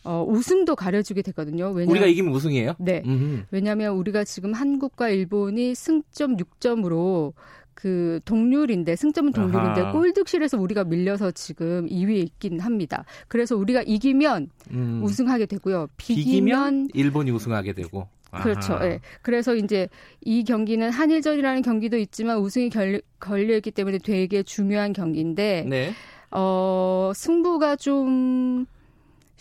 어, 0.03 0.25
우승도 0.27 0.75
가려주게 0.75 1.21
됐거든요. 1.21 1.71
왜냐 1.71 1.89
우리가 1.91 2.05
이기면 2.07 2.33
우승이에요? 2.33 2.75
네. 2.79 3.01
음흠. 3.05 3.43
왜냐하면 3.51 3.93
우리가 3.95 4.23
지금 4.23 4.53
한국과 4.53 5.09
일본이 5.09 5.75
승점 5.75 6.37
6점으로 6.37 7.33
그 7.73 8.19
동률인데 8.25 8.95
승점은 8.95 9.31
동률인데 9.33 9.81
아하. 9.81 9.91
골득실에서 9.91 10.59
우리가 10.59 10.83
밀려서 10.83 11.31
지금 11.31 11.87
2위에 11.87 12.23
있긴 12.25 12.59
합니다. 12.59 13.03
그래서 13.27 13.55
우리가 13.55 13.81
이기면 13.81 14.49
음. 14.71 15.01
우승하게 15.03 15.47
되고요. 15.47 15.87
비기면 15.97 16.23
비기면 16.25 16.89
일본이 16.93 17.31
우승하게 17.31 17.73
되고. 17.73 18.07
그렇죠. 18.41 18.79
예. 18.81 18.99
그래서 19.21 19.55
이제 19.55 19.87
이 20.21 20.43
경기는 20.43 20.89
한일전이라는 20.89 21.61
경기도 21.61 21.97
있지만 21.97 22.39
우승이 22.39 22.69
결, 22.69 23.01
걸려 23.19 23.55
있기 23.57 23.69
때문에 23.71 23.99
되게 23.99 24.41
중요한 24.41 24.91
경기인데 24.91 25.65
네. 25.69 25.91
어, 26.31 27.11
승부가 27.15 27.75
좀 27.75 28.65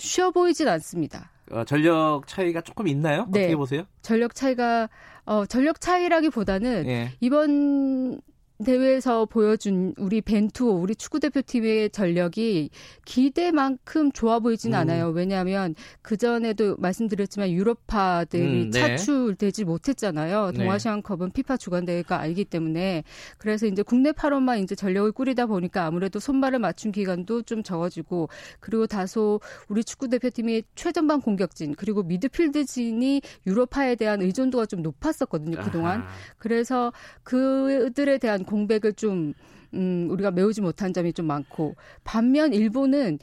쉬워 0.02 0.30
보이진 0.30 0.68
않습니다. 0.68 1.30
어, 1.50 1.64
전력 1.64 2.26
차이가 2.26 2.60
조금 2.60 2.88
있나요? 2.88 3.26
네. 3.30 3.40
어떻게 3.40 3.56
보세요? 3.56 3.84
전력 4.02 4.34
차이가 4.34 4.88
어, 5.24 5.46
전력 5.46 5.80
차이라기보다는 5.80 6.86
예. 6.86 7.12
이번 7.20 8.20
대회에서 8.62 9.26
보여준 9.26 9.94
우리 9.98 10.20
벤투 10.20 10.66
우리 10.66 10.94
축구 10.94 11.20
대표팀의 11.20 11.90
전력이 11.90 12.70
기대만큼 13.04 14.12
좋아 14.12 14.38
보이진 14.38 14.72
음. 14.72 14.78
않아요. 14.78 15.08
왜냐하면 15.08 15.74
그 16.02 16.16
전에도 16.16 16.76
말씀드렸지만 16.78 17.50
유럽파들이 17.50 18.64
음, 18.64 18.70
네. 18.70 18.80
차출되지 18.80 19.64
못했잖아요. 19.64 20.52
네. 20.52 20.58
동아시안컵은 20.58 21.32
피파 21.32 21.56
주관 21.56 21.84
대회가 21.84 22.20
아니기 22.20 22.44
때문에 22.44 23.04
그래서 23.38 23.66
이제 23.66 23.82
국내 23.82 24.12
파로만 24.12 24.60
이제 24.60 24.74
전력을 24.74 25.10
꾸리다 25.12 25.46
보니까 25.46 25.86
아무래도 25.86 26.18
손발을 26.18 26.58
맞춘 26.58 26.92
기간도 26.92 27.42
좀 27.42 27.62
적어지고 27.62 28.28
그리고 28.60 28.86
다소 28.86 29.40
우리 29.68 29.84
축구 29.84 30.08
대표팀이 30.08 30.62
최전방 30.74 31.20
공격진 31.20 31.74
그리고 31.76 32.02
미드필드진이 32.02 33.22
유럽파에 33.46 33.96
대한 33.96 34.22
의존도가 34.22 34.66
좀 34.66 34.82
높았었거든요 34.82 35.58
그동안. 35.60 36.00
아하. 36.00 36.08
그래서 36.38 36.92
그들에 37.22 38.18
대한 38.18 38.44
공백을 38.52 38.92
좀 38.92 39.32
음, 39.74 40.06
우리가 40.10 40.30
메우지 40.30 40.60
못한 40.60 40.92
점이 40.92 41.12
좀 41.12 41.26
많고 41.26 41.74
반면 42.04 42.52
일본은 42.52 43.18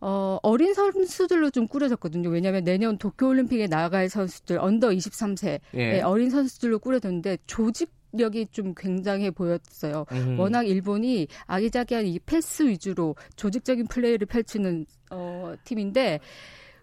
어, 0.00 0.38
어린 0.42 0.72
선수들로 0.72 1.50
좀 1.50 1.68
꾸려졌거든요. 1.68 2.30
왜냐하면 2.30 2.64
내년 2.64 2.96
도쿄올림픽에 2.96 3.66
나갈 3.66 4.08
선수들 4.08 4.58
under 4.58 4.88
23세 4.90 5.60
예. 5.74 5.82
의 5.82 6.00
어린 6.00 6.30
선수들로 6.30 6.78
꾸려졌는데 6.78 7.38
조직 7.46 7.90
력이 8.12 8.48
좀 8.50 8.74
굉장해 8.74 9.30
보였어요. 9.30 10.04
음. 10.10 10.38
워낙 10.38 10.66
일본이 10.66 11.28
아기자기한 11.46 12.06
이 12.06 12.18
패스 12.18 12.64
위주로 12.64 13.14
조직적인 13.36 13.86
플레이를 13.86 14.26
펼치는 14.26 14.84
어, 15.10 15.54
팀인데 15.64 16.18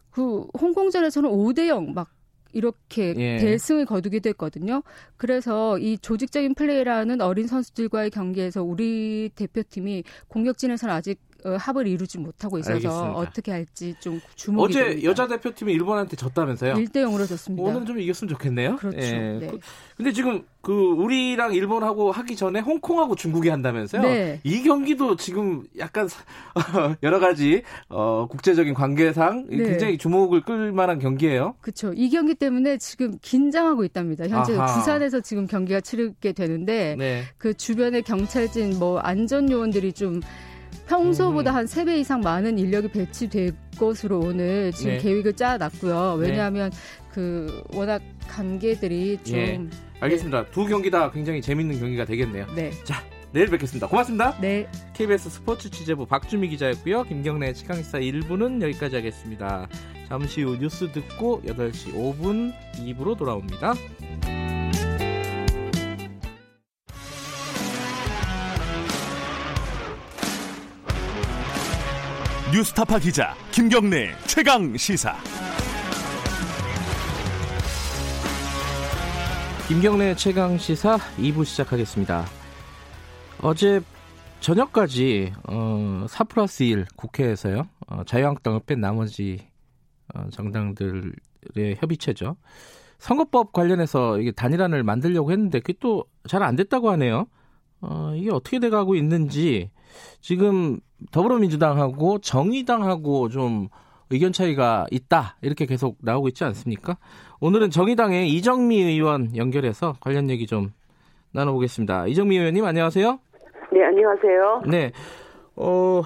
그 0.09 0.47
홍콩전에서는 0.59 1.29
5대 1.29 1.67
0막 1.67 2.07
이렇게 2.57 3.13
예. 3.17 3.37
대승을 3.37 3.85
거두게 3.85 4.19
됐거든요. 4.19 4.81
그래서 5.15 5.77
이 5.77 5.99
조직적인 5.99 6.55
플레이라는 6.55 7.21
어린 7.21 7.45
선수들과의 7.45 8.09
경기에서 8.09 8.63
우리 8.63 9.29
대표팀이 9.35 10.03
공격진에서는 10.27 10.93
아직 10.93 11.19
어, 11.19 11.26
합을 11.55 11.87
이루지 11.87 12.17
못하고 12.17 12.57
있어서 12.59 12.73
알겠습니다. 12.75 13.11
어떻게 13.13 13.51
할지 13.51 13.95
좀 13.99 14.19
주목이 14.35 14.71
어제 14.73 14.83
됩니다. 14.89 15.09
여자 15.09 15.27
대표팀이 15.27 15.71
일본한테 15.73 16.15
졌다면서요? 16.17 16.73
1대 16.73 16.97
0으로 16.97 17.27
졌습니다. 17.27 17.63
오늘 17.69 17.85
좀 17.85 17.99
이겼으면 17.99 18.29
좋겠네요. 18.33 18.75
그렇죠. 18.77 18.97
예. 18.97 19.11
네. 19.39 19.47
그- 19.47 19.59
근데 19.95 20.11
지금 20.11 20.43
그 20.61 20.73
우리랑 20.73 21.53
일본하고 21.53 22.11
하기 22.11 22.35
전에 22.35 22.59
홍콩하고 22.59 23.15
중국이 23.15 23.49
한다면서요? 23.49 24.01
네. 24.01 24.39
이 24.43 24.61
경기도 24.63 25.15
지금 25.15 25.63
약간 25.79 26.07
사- 26.07 26.23
여러 27.03 27.19
가지 27.19 27.63
어, 27.89 28.27
국제적인 28.29 28.73
관계상 28.73 29.47
네. 29.49 29.57
굉장히 29.57 29.97
주목을 29.97 30.41
끌 30.41 30.71
만한 30.73 30.99
경기예요. 30.99 31.55
그렇죠. 31.61 31.93
이 31.95 32.09
경기 32.09 32.35
때문에 32.35 32.77
지금 32.77 33.17
긴장하고 33.21 33.83
있답니다. 33.85 34.27
현재 34.27 34.55
아하. 34.57 34.75
부산에서 34.77 35.21
지금 35.21 35.47
경기가 35.47 35.79
치르게 35.81 36.33
되는데 36.33 36.95
네. 36.97 37.23
그 37.37 37.53
주변에 37.55 38.01
경찰진 38.01 38.77
뭐 38.77 38.99
안전 38.99 39.49
요원들이 39.49 39.93
좀 39.93 40.19
평소보다 40.87 41.51
음. 41.51 41.55
한세 41.55 41.85
배 41.85 41.99
이상 41.99 42.21
많은 42.21 42.57
인력이 42.57 42.89
배치될 42.89 43.53
것으로 43.77 44.19
오늘 44.19 44.71
지금 44.71 44.93
네. 44.93 44.97
계획을 44.99 45.33
짜놨고요. 45.33 46.17
네. 46.19 46.29
왜냐하면 46.29 46.71
그 47.11 47.63
워낙 47.73 48.01
관계들이 48.27 49.19
좀 49.23 49.37
예. 49.37 49.59
알겠습니다. 49.99 50.45
두 50.51 50.65
경기 50.65 50.89
다 50.91 51.11
굉장히 51.11 51.41
재밌는 51.41 51.79
경기가 51.79 52.05
되겠네요. 52.05 52.45
네. 52.55 52.71
내일 53.31 53.47
뵙겠습니다. 53.47 53.87
고맙습니다. 53.87 54.39
네. 54.39 54.67
KBS 54.93 55.29
스포츠 55.29 55.69
취재부 55.69 56.05
박주미 56.05 56.47
기자였고요. 56.49 57.03
김경래 57.03 57.53
최강시사 57.53 57.99
1부는 57.99 58.61
여기까지 58.61 58.95
하겠습니다. 58.95 59.67
잠시 60.07 60.41
후 60.41 60.57
뉴스 60.57 60.91
듣고 60.91 61.41
8시 61.45 61.93
5분 61.93 62.53
2부로 62.75 63.17
돌아옵니다. 63.17 63.73
뉴스타파 72.53 72.99
기자 72.99 73.35
김경래 73.51 74.13
최강 74.25 74.75
시사. 74.77 75.15
김경래 79.67 80.15
최강 80.15 80.57
시사 80.57 80.97
2부 81.17 81.43
시작하겠습니다. 81.43 82.25
어제 83.41 83.81
저녁까지 84.39 85.33
어, 85.49 86.05
4 86.07 86.23
플러스 86.25 86.63
1 86.63 86.85
국회에서요. 86.95 87.67
어, 87.87 88.03
자유한국당을 88.05 88.61
뺀 88.65 88.79
나머지 88.79 89.45
어, 90.15 90.29
정당들의 90.31 91.75
협의체죠. 91.79 92.37
선거법 92.99 93.51
관련해서 93.51 94.19
이게 94.19 94.31
단일안을 94.31 94.83
만들려고 94.83 95.31
했는데 95.31 95.59
그게 95.59 95.73
또 95.79 96.05
잘 96.27 96.43
안 96.43 96.55
됐다고 96.55 96.89
하네요. 96.91 97.27
어, 97.81 98.13
이게 98.15 98.29
어떻게 98.31 98.59
돼가고 98.59 98.95
있는지 98.95 99.69
지금 100.21 100.79
더불어민주당하고 101.11 102.19
정의당하고 102.19 103.29
좀 103.29 103.67
의견 104.09 104.31
차이가 104.31 104.85
있다 104.91 105.35
이렇게 105.41 105.65
계속 105.65 105.97
나오고 106.01 106.27
있지 106.29 106.43
않습니까? 106.45 106.97
오늘은 107.39 107.69
정의당의 107.71 108.29
이정미 108.31 108.81
의원 108.81 109.35
연결해서 109.35 109.95
관련 109.99 110.29
얘기 110.29 110.47
좀 110.47 110.71
나눠보겠습니다. 111.33 112.07
이정미 112.07 112.37
의원님 112.37 112.65
안녕하세요. 112.65 113.19
네 113.73 113.83
안녕하세요. 113.83 114.61
네, 114.65 114.91
어 115.55 116.01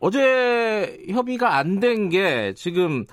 어제 0.00 0.98
협의가 1.10 1.56
안 1.56 1.78
된 1.80 2.08
게 2.08 2.54
지금 2.56 3.04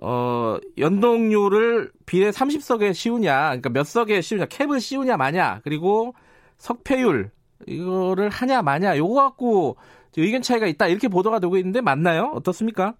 어 0.00 0.56
연동률을 0.78 1.90
비례 2.06 2.30
30석에 2.30 2.94
씌우냐, 2.94 3.40
그러니까 3.48 3.68
몇 3.70 3.84
석에 3.84 4.20
씌우냐, 4.22 4.46
캡을 4.46 4.80
씌우냐 4.80 5.16
마냐, 5.18 5.60
그리고 5.64 6.14
석패율 6.56 7.30
이거를 7.66 8.30
하냐 8.30 8.62
마냐 8.62 8.96
요거 8.96 9.14
갖고 9.14 9.76
의견 10.16 10.42
차이가 10.42 10.66
있다 10.66 10.88
이렇게 10.88 11.08
보도가 11.08 11.38
되고 11.38 11.56
있는데 11.56 11.80
맞나요? 11.80 12.32
어떻습니까? 12.34 12.94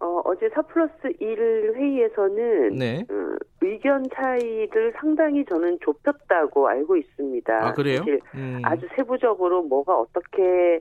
어, 0.00 0.20
어제 0.24 0.48
4 0.54 0.62
플러스 0.62 0.92
1 1.18 1.74
회의에서는 1.74 2.68
네. 2.76 3.04
어, 3.10 3.36
의견 3.60 4.04
차이를 4.14 4.92
상당히 4.96 5.44
저는 5.44 5.78
좁혔다고 5.82 6.68
알고 6.68 6.96
있습니다. 6.96 7.66
아 7.66 7.72
그래요? 7.72 8.04
음. 8.34 8.60
아주 8.64 8.86
세부적으로 8.94 9.62
뭐가 9.62 9.98
어떻게 9.98 10.80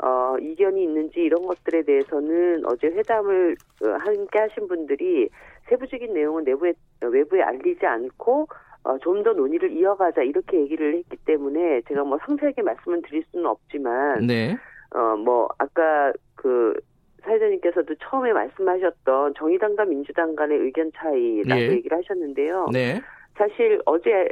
어, 0.00 0.36
이견이 0.38 0.82
있는지 0.84 1.20
이런 1.20 1.44
것들에 1.46 1.82
대해서는 1.82 2.62
어제 2.66 2.86
회담을 2.88 3.56
어, 3.84 3.88
함께 3.98 4.38
하신 4.38 4.68
분들이 4.68 5.28
세부적인 5.68 6.12
내용은 6.14 6.44
내부에 6.44 6.72
외부에 7.00 7.42
알리지 7.42 7.84
않고 7.84 8.48
어, 8.88 8.96
좀 9.00 9.22
더 9.22 9.34
논의를 9.34 9.72
이어가자 9.72 10.22
이렇게 10.22 10.58
얘기를 10.60 10.94
했기 10.96 11.16
때문에 11.26 11.82
제가 11.88 12.04
뭐 12.04 12.18
상세하게 12.24 12.62
말씀을 12.62 13.02
드릴 13.02 13.22
수는 13.30 13.44
없지만 13.44 14.26
네. 14.26 14.56
어, 14.94 15.16
뭐, 15.16 15.48
아까 15.58 16.12
그, 16.34 16.72
사회자님께서도 17.22 17.96
처음에 17.96 18.32
말씀하셨던 18.32 19.34
정의당과 19.34 19.84
민주당 19.84 20.34
간의 20.34 20.56
의견 20.58 20.90
차이라고 20.94 21.60
예. 21.60 21.68
얘기를 21.72 21.98
하셨는데요. 21.98 22.68
네. 22.72 23.02
사실 23.36 23.82
어제 23.84 24.30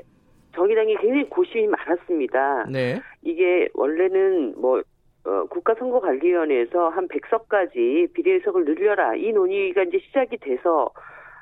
정의당이 0.54 0.96
굉장히 0.96 1.28
고심이 1.28 1.66
많았습니다. 1.66 2.66
네. 2.70 3.02
이게 3.22 3.68
원래는 3.74 4.54
뭐, 4.56 4.80
어, 5.24 5.44
국가선거관리위원회에서 5.50 6.88
한 6.88 7.08
100석까지 7.08 8.14
비례의석을 8.14 8.64
늘려라. 8.64 9.14
이 9.16 9.32
논의가 9.32 9.82
이제 9.82 9.98
시작이 9.98 10.38
돼서, 10.38 10.88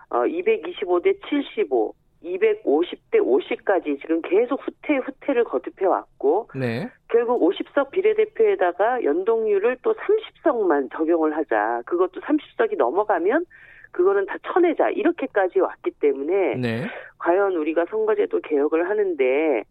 어, 0.08 0.22
225대 0.24 1.16
75, 1.28 1.94
250대 2.24 3.20
50까지 3.20 4.00
지금 4.00 4.22
계속 4.22 4.60
후퇴, 4.66 4.96
후퇴를 4.96 5.44
거듭해 5.44 5.86
왔고, 5.86 6.48
네. 6.54 6.90
결국 7.08 7.40
50석 7.42 7.90
비례대표에다가 7.90 9.04
연동률을 9.04 9.78
또 9.82 9.94
30석만 9.94 10.90
적용을 10.92 11.36
하자. 11.36 11.82
그것도 11.86 12.20
30석이 12.20 12.76
넘어가면 12.76 13.44
그거는 13.92 14.26
다 14.26 14.36
쳐내자. 14.42 14.90
이렇게까지 14.90 15.60
왔기 15.60 15.92
때문에 16.00 16.56
네. 16.56 16.86
과연 17.18 17.54
우리가 17.54 17.86
선거제도 17.90 18.40
개혁을 18.40 18.88
하는데 18.88 19.62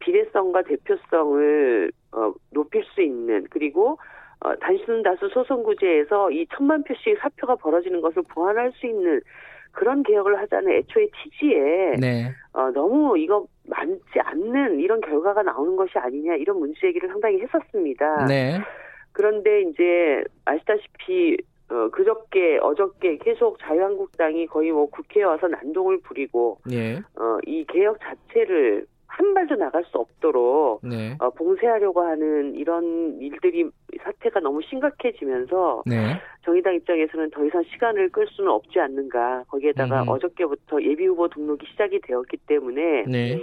비례성과 0.00 0.62
대표성을 0.62 1.90
어, 2.12 2.32
높일 2.50 2.84
수 2.84 3.02
있는 3.02 3.46
그리고 3.50 3.98
어, 4.40 4.54
단순 4.56 5.02
다수 5.02 5.28
소선구제에서 5.28 6.30
이 6.30 6.46
천만 6.54 6.82
표씩 6.82 7.18
사표가 7.20 7.56
벌어지는 7.56 8.00
것을 8.00 8.22
보완할 8.28 8.72
수 8.72 8.86
있는 8.86 9.20
그런 9.80 10.02
개혁을 10.02 10.38
하자는 10.38 10.72
애초에 10.72 11.08
취지에 11.22 11.96
네. 11.98 12.30
어, 12.52 12.70
너무 12.70 13.16
이거 13.16 13.46
많지 13.66 14.20
않는 14.22 14.78
이런 14.78 15.00
결과가 15.00 15.42
나오는 15.42 15.74
것이 15.74 15.92
아니냐 15.96 16.34
이런 16.34 16.58
문제 16.58 16.78
제기를 16.82 17.08
상당히 17.08 17.40
했었습니다. 17.40 18.26
네. 18.26 18.60
그런데 19.12 19.62
이제 19.62 20.22
아시다시피 20.44 21.38
어, 21.70 21.88
그저께 21.88 22.58
어저께 22.60 23.16
계속 23.22 23.58
자유한국당이 23.60 24.46
거의 24.48 24.70
뭐 24.70 24.84
국회에 24.90 25.22
와서 25.22 25.48
난동을 25.48 26.00
부리고 26.02 26.58
예. 26.70 26.96
어, 27.16 27.38
이 27.46 27.64
개혁 27.66 27.96
자체를 28.00 28.84
한 29.10 29.34
발도 29.34 29.56
나갈 29.56 29.84
수 29.84 29.98
없도록 29.98 30.80
네. 30.86 31.16
어, 31.18 31.30
봉쇄하려고 31.30 32.02
하는 32.02 32.54
이런 32.54 33.18
일들이 33.20 33.68
사태가 34.02 34.40
너무 34.40 34.62
심각해지면서 34.62 35.82
네. 35.84 36.16
정의당 36.44 36.74
입장에서는 36.76 37.30
더 37.30 37.44
이상 37.44 37.62
시간을 37.64 38.10
끌 38.10 38.26
수는 38.28 38.50
없지 38.50 38.78
않는가. 38.78 39.44
거기에다가 39.48 40.02
음. 40.04 40.08
어저께부터 40.08 40.80
예비 40.82 41.06
후보 41.06 41.28
등록이 41.28 41.66
시작이 41.72 42.00
되었기 42.02 42.36
때문에 42.46 43.04
네. 43.08 43.40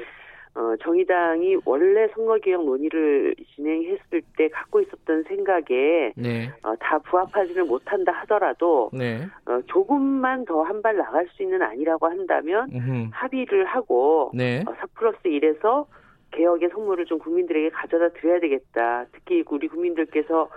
어, 0.58 0.76
정의당이 0.82 1.58
원래 1.66 2.08
선거개혁 2.16 2.66
논의를 2.66 3.36
진행했을 3.56 4.22
때 4.38 4.50
갖고 4.50 4.82
있었던 4.82 5.24
생각에 5.28 6.14
네. 6.18 6.52
어, 6.64 6.76
다 6.78 6.98
부합하지는 6.98 7.68
못한다 7.68 8.12
하더라도 8.12 8.90
네. 8.92 9.28
어, 9.46 9.62
조금만 9.68 10.46
더 10.46 10.64
한 10.64 10.82
발 10.82 10.98
나갈 10.98 11.28
수 11.30 11.44
있는 11.44 11.62
안이라고 11.62 12.08
한다면 12.08 12.70
음흠. 12.74 13.10
합의를 13.12 13.66
하고 13.66 14.32
네. 14.34 14.64
어, 14.68 14.74
4 14.74 14.88
플러스 14.96 15.20
1에서 15.24 15.86
개혁의 16.32 16.70
선물을 16.70 17.06
좀 17.06 17.20
국민들에게 17.20 17.70
가져다 17.70 18.10
드려야 18.10 18.40
되겠다. 18.40 19.06
특히 19.14 19.44
우리 19.50 19.68
국민들께서 19.68 20.50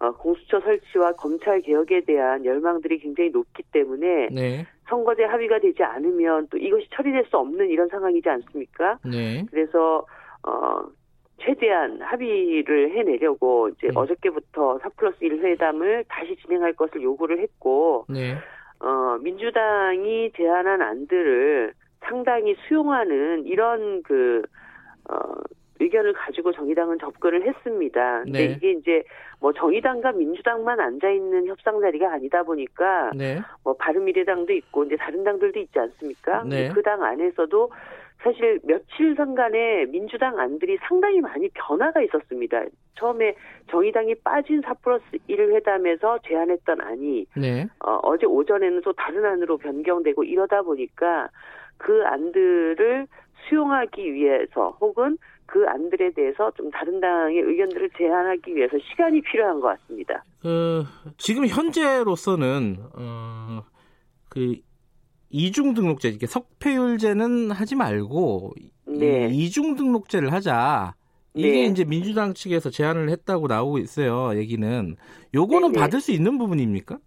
어, 0.00 0.10
공수처 0.12 0.60
설치와 0.60 1.12
검찰 1.12 1.60
개혁에 1.60 2.00
대한 2.00 2.44
열망들이 2.44 2.98
굉장히 2.98 3.30
높기 3.30 3.62
때문에 3.72 4.28
네. 4.32 4.66
선거제 4.88 5.24
합의가 5.24 5.58
되지 5.60 5.82
않으면 5.82 6.48
또 6.50 6.58
이것이 6.58 6.88
처리될 6.94 7.24
수 7.26 7.36
없는 7.38 7.68
이런 7.70 7.88
상황이지 7.88 8.28
않습니까? 8.28 8.98
네. 9.04 9.44
그래서 9.50 10.06
어 10.46 10.82
최대한 11.38 12.00
합의를 12.00 12.92
해내려고 12.92 13.68
이제 13.70 13.88
네. 13.88 13.92
어저께부터 13.94 14.78
4 14.78 14.88
플러스 14.96 15.16
1 15.24 15.42
회담을 15.44 16.04
다시 16.08 16.36
진행할 16.36 16.74
것을 16.74 17.02
요구를 17.02 17.40
했고 17.40 18.06
네. 18.08 18.36
어 18.80 19.18
민주당이 19.22 20.32
제안한 20.36 20.82
안들을 20.82 21.72
상당히 22.00 22.54
수용하는 22.68 23.46
이런 23.46 24.02
그 24.02 24.42
어, 25.10 25.16
의견을 25.80 26.12
가지고 26.12 26.52
정의당은 26.52 26.98
접근을 26.98 27.46
했습니다. 27.46 28.22
근데 28.24 28.46
네. 28.46 28.54
이게 28.54 28.72
이제 28.72 29.02
뭐 29.40 29.52
정의당과 29.52 30.12
민주당만 30.12 30.78
앉아 30.80 31.10
있는 31.10 31.46
협상 31.46 31.80
자리가 31.80 32.12
아니다 32.12 32.42
보니까 32.42 33.10
네. 33.14 33.40
뭐 33.64 33.74
바른미래당도 33.74 34.52
있고 34.52 34.84
이제 34.84 34.96
다른 34.96 35.24
당들도 35.24 35.58
있지 35.58 35.78
않습니까? 35.78 36.44
네. 36.44 36.68
그당 36.70 37.02
안에서도 37.02 37.70
사실 38.22 38.58
며칠 38.62 39.14
전간에 39.16 39.84
민주당 39.86 40.38
안들이 40.38 40.78
상당히 40.88 41.20
많이 41.20 41.48
변화가 41.50 42.00
있었습니다. 42.02 42.64
처음에 42.94 43.34
정의당이 43.70 44.14
빠진 44.16 44.62
4 44.62 44.74
플러스 44.74 45.04
1 45.26 45.52
회담에서 45.52 46.18
제안했던 46.26 46.80
안이 46.80 47.26
네. 47.36 47.66
어, 47.84 47.98
어제 48.02 48.24
오전에는 48.26 48.80
또 48.82 48.92
다른 48.94 49.26
안으로 49.26 49.58
변경되고 49.58 50.24
이러다 50.24 50.62
보니까 50.62 51.28
그 51.76 52.02
안들을 52.06 53.06
수용하기 53.48 54.14
위해서 54.14 54.70
혹은 54.80 55.18
그 55.46 55.64
안들에 55.66 56.10
대해서 56.12 56.50
좀 56.52 56.70
다른 56.70 57.00
당의 57.00 57.38
의견들을 57.40 57.90
제안하기 57.96 58.54
위해서 58.54 58.76
시간이 58.90 59.20
필요한 59.22 59.60
것 59.60 59.68
같습니다. 59.78 60.24
그 60.40 60.84
지금 61.18 61.46
현재로서는 61.46 62.76
어, 62.94 63.62
그 64.28 64.56
이중 65.30 65.74
등록제 65.74 66.08
이렇게 66.08 66.26
석패율제는 66.26 67.50
하지 67.50 67.76
말고 67.76 68.52
네. 68.86 69.28
이 69.30 69.44
이중 69.44 69.74
등록제를 69.76 70.32
하자. 70.32 70.94
이게 71.34 71.50
네. 71.50 71.64
이제 71.64 71.84
민주당 71.84 72.32
측에서 72.32 72.70
제안을 72.70 73.10
했다고 73.10 73.48
나오고 73.48 73.78
있어요. 73.78 74.38
얘기는 74.38 74.94
요거는 75.34 75.72
네네. 75.72 75.80
받을 75.80 76.00
수 76.00 76.12
있는 76.12 76.38
부분입니까? 76.38 76.98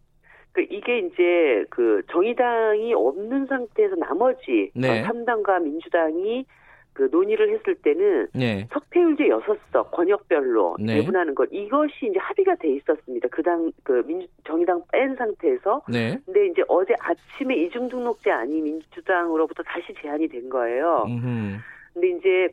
그 0.52 0.62
이게 0.64 1.00
이제 1.00 1.66
그 1.70 2.02
정의당이 2.12 2.94
없는 2.94 3.46
상태에서 3.46 3.96
나머지 3.96 4.72
네. 4.76 5.02
어, 5.02 5.08
3당과 5.08 5.62
민주당이 5.62 6.46
그 6.98 7.08
논의를 7.12 7.54
했을 7.54 7.76
때는 7.76 8.28
네. 8.34 8.68
석패율제 8.74 9.26
6석 9.26 9.92
권역별로 9.92 10.78
네. 10.80 10.96
배분하는 10.96 11.36
것 11.36 11.48
이것이 11.52 12.08
이제 12.10 12.18
합의가 12.18 12.56
돼 12.56 12.74
있었습니다. 12.74 13.28
그당 13.28 13.72
그 13.84 14.04
민주 14.08 14.26
정의당 14.48 14.82
뺀 14.92 15.16
상태에서 15.16 15.84
네. 15.88 16.18
근데 16.26 16.48
이제 16.48 16.64
어제 16.68 16.96
아침에 17.00 17.56
이중 17.56 17.88
등록제 17.88 18.32
안이 18.32 18.62
민주당으로부터 18.62 19.62
다시 19.62 19.94
제안이 20.02 20.28
된 20.28 20.50
거예요. 20.50 21.06
음흠. 21.08 21.58
근데 21.94 22.10
이제 22.10 22.50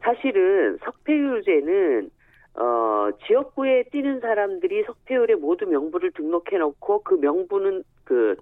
사실은 0.00 0.78
석패율제는 0.84 2.10
어 2.56 3.10
지역구에 3.24 3.84
뛰는 3.92 4.18
사람들이 4.18 4.82
석패율에 4.82 5.36
모두 5.36 5.64
명부를 5.66 6.10
등록해 6.10 6.58
놓고 6.58 7.04
그 7.04 7.14
명부는 7.14 7.84
그 8.02 8.34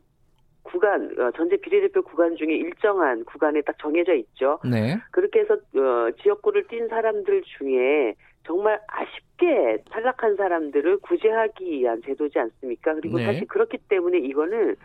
구간 0.64 1.14
어, 1.18 1.31
전체 1.37 1.57
비례대표 1.57 2.03
구간 2.03 2.36
중에 2.36 2.55
일정한 2.55 3.24
구간에 3.24 3.61
딱 3.62 3.78
정해져 3.78 4.14
있죠. 4.14 4.59
네. 4.64 4.99
그렇게 5.12 5.41
해서 5.41 5.55
어, 5.55 6.11
지역구를 6.22 6.66
뛴 6.66 6.88
사람들 6.88 7.43
중에 7.43 8.14
정말 8.45 8.80
아쉽게 8.88 9.84
탈락한 9.91 10.36
사람들을 10.36 10.99
구제하기 10.99 11.64
위한 11.70 12.03
제도지 12.05 12.38
않습니까? 12.38 12.95
그리고 12.95 13.18
네. 13.18 13.26
사실 13.26 13.47
그렇기 13.47 13.78
때문에 13.88 14.18
이거는 14.18 14.76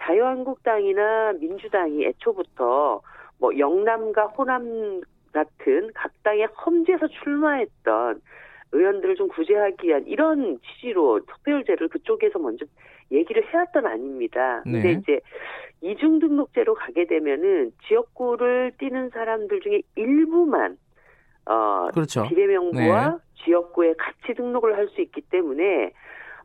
자유한국당이나 0.00 1.32
민주당이 1.40 2.06
애초부터 2.06 3.00
뭐 3.38 3.58
영남과 3.58 4.26
호남 4.26 5.00
같은 5.32 5.90
각 5.94 6.12
당의 6.22 6.46
험지에서 6.46 7.08
출마했던 7.08 8.20
의원들을 8.72 9.16
좀 9.16 9.28
구제하기 9.28 9.86
위한 9.86 10.06
이런 10.06 10.58
취지로 10.60 11.20
석배율제를 11.20 11.88
그쪽에서 11.88 12.38
먼저 12.38 12.64
얘기를 13.10 13.44
해왔던 13.44 13.86
아닙니다. 13.86 14.62
근데 14.64 14.82
네. 14.82 14.92
이제 14.92 15.20
이중 15.82 16.18
등록제로 16.18 16.74
가게 16.74 17.06
되면은 17.06 17.72
지역구를 17.86 18.72
띄는 18.78 19.10
사람들 19.10 19.60
중에 19.60 19.82
일부만 19.96 20.78
어 21.46 21.88
그렇죠. 21.92 22.22
비례명부와 22.28 23.18
지역구에 23.44 23.94
같이 23.98 24.34
등록을 24.34 24.76
할 24.76 24.88
수 24.88 25.00
있기 25.00 25.20
때문에 25.22 25.92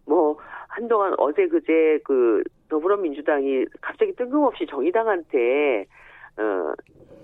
뭐 0.06 0.38
한동안 0.68 1.14
어제 1.18 1.48
그제 1.48 2.00
그 2.04 2.44
더불어민주당이 2.70 3.66
갑자기 3.82 4.14
뜬금없이 4.16 4.66
정의당한테 4.68 5.86
어 6.38 6.74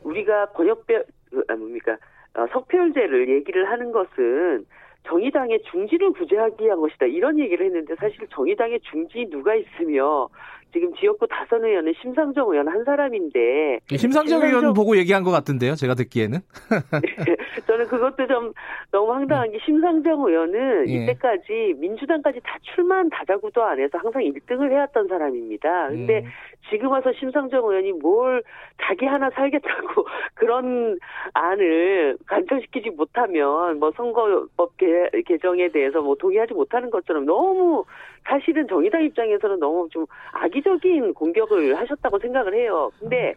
우리가 0.04 0.48
권역별 0.48 1.06
그, 1.32 1.44
아 1.48 1.56
뭡니까 1.56 1.98
어, 2.36 2.48
석패율제를 2.52 3.30
얘기를 3.30 3.70
하는 3.70 3.92
것은 3.92 4.66
정의당의 5.08 5.62
중지를 5.72 6.12
구제하기 6.12 6.64
위한 6.64 6.80
것이다. 6.80 7.06
이런 7.08 7.40
얘기를 7.40 7.66
했는데 7.66 7.96
사실 7.96 8.28
정의당의 8.30 8.80
중지 8.82 9.28
누가 9.30 9.54
있으며 9.56 10.30
지금 10.74 10.92
지역구 10.96 11.28
다선 11.28 11.64
의원은 11.64 11.94
심상정 12.02 12.50
의원 12.52 12.68
한 12.68 12.84
사람인데 12.84 13.80
심상정 13.96 14.40
심상정- 14.42 14.44
의원 14.62 14.74
보고 14.74 14.98
얘기한 14.98 15.24
것 15.24 15.30
같은데요. 15.32 15.76
제가 15.76 15.94
듣기에는. 15.94 16.40
저는 17.68 17.88
그것도 17.88 18.28
좀 18.28 18.52
너무 18.92 19.14
황당한 19.14 19.52
게 19.52 19.60
심상정 19.64 20.22
의원은 20.28 20.90
예. 20.90 20.94
이때까지 20.94 21.76
민주당까지 21.78 22.40
다 22.44 22.58
출마한 22.76 23.10
다자구도 23.10 23.64
안 23.64 23.80
해서 23.80 23.98
항상 24.00 24.24
1등을 24.24 24.72
해왔던 24.72 25.08
사람입니다. 25.08 25.90
근데 25.90 26.20
음. 26.20 26.30
지금 26.70 26.90
와서 26.90 27.12
심상정 27.20 27.60
의원이 27.70 27.92
뭘 27.94 28.42
자기 28.82 29.06
하나 29.06 29.30
살겠다고 29.30 30.08
그런 30.34 30.98
안을 31.34 32.18
간청시키지 32.26 32.90
못하면 32.92 33.80
뭐 33.80 33.92
선거법 33.96 34.76
개, 34.78 34.88
개정에 35.26 35.70
대해서 35.70 36.02
뭐 36.02 36.16
동의하지 36.16 36.54
못하는 36.54 36.90
것처럼 36.90 37.26
너무 37.26 37.86
사실은 38.26 38.68
정의당 38.68 39.04
입장에서는 39.04 39.60
너무 39.60 39.88
좀 39.92 40.06
악의적인 40.34 41.14
공격을 41.14 41.76
하셨다고 41.78 42.20
생각을 42.20 42.54
해요. 42.56 42.92
근데 43.00 43.36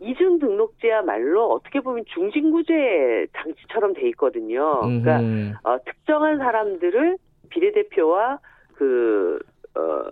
이중 0.00 0.38
등록제야말로 0.38 1.50
어떻게 1.50 1.80
보면 1.80 2.04
중징구제 2.06 3.26
장치처럼 3.36 3.94
돼 3.94 4.08
있거든요. 4.10 4.80
그러니까 4.80 5.20
음흠. 5.20 5.54
어, 5.64 5.78
특정한 5.84 6.38
사람들을 6.38 7.16
비례대표와 7.50 8.38
그, 8.74 9.38
어, 9.74 10.10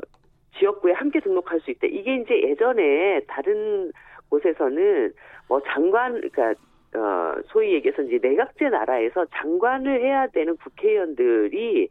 지역구에 0.58 0.92
함께 0.92 1.20
등록할 1.20 1.60
수 1.60 1.70
있다. 1.70 1.86
이게 1.86 2.16
이제 2.16 2.42
예전에 2.42 3.20
다른 3.28 3.92
곳에서는 4.30 5.12
뭐 5.48 5.60
장관, 5.68 6.20
그러니까, 6.20 6.54
어, 6.98 7.34
소위 7.46 7.74
얘기해서 7.74 8.02
이제 8.02 8.18
내각제 8.20 8.70
나라에서 8.70 9.26
장관을 9.36 10.00
해야 10.00 10.26
되는 10.28 10.56
국회의원들이 10.56 11.88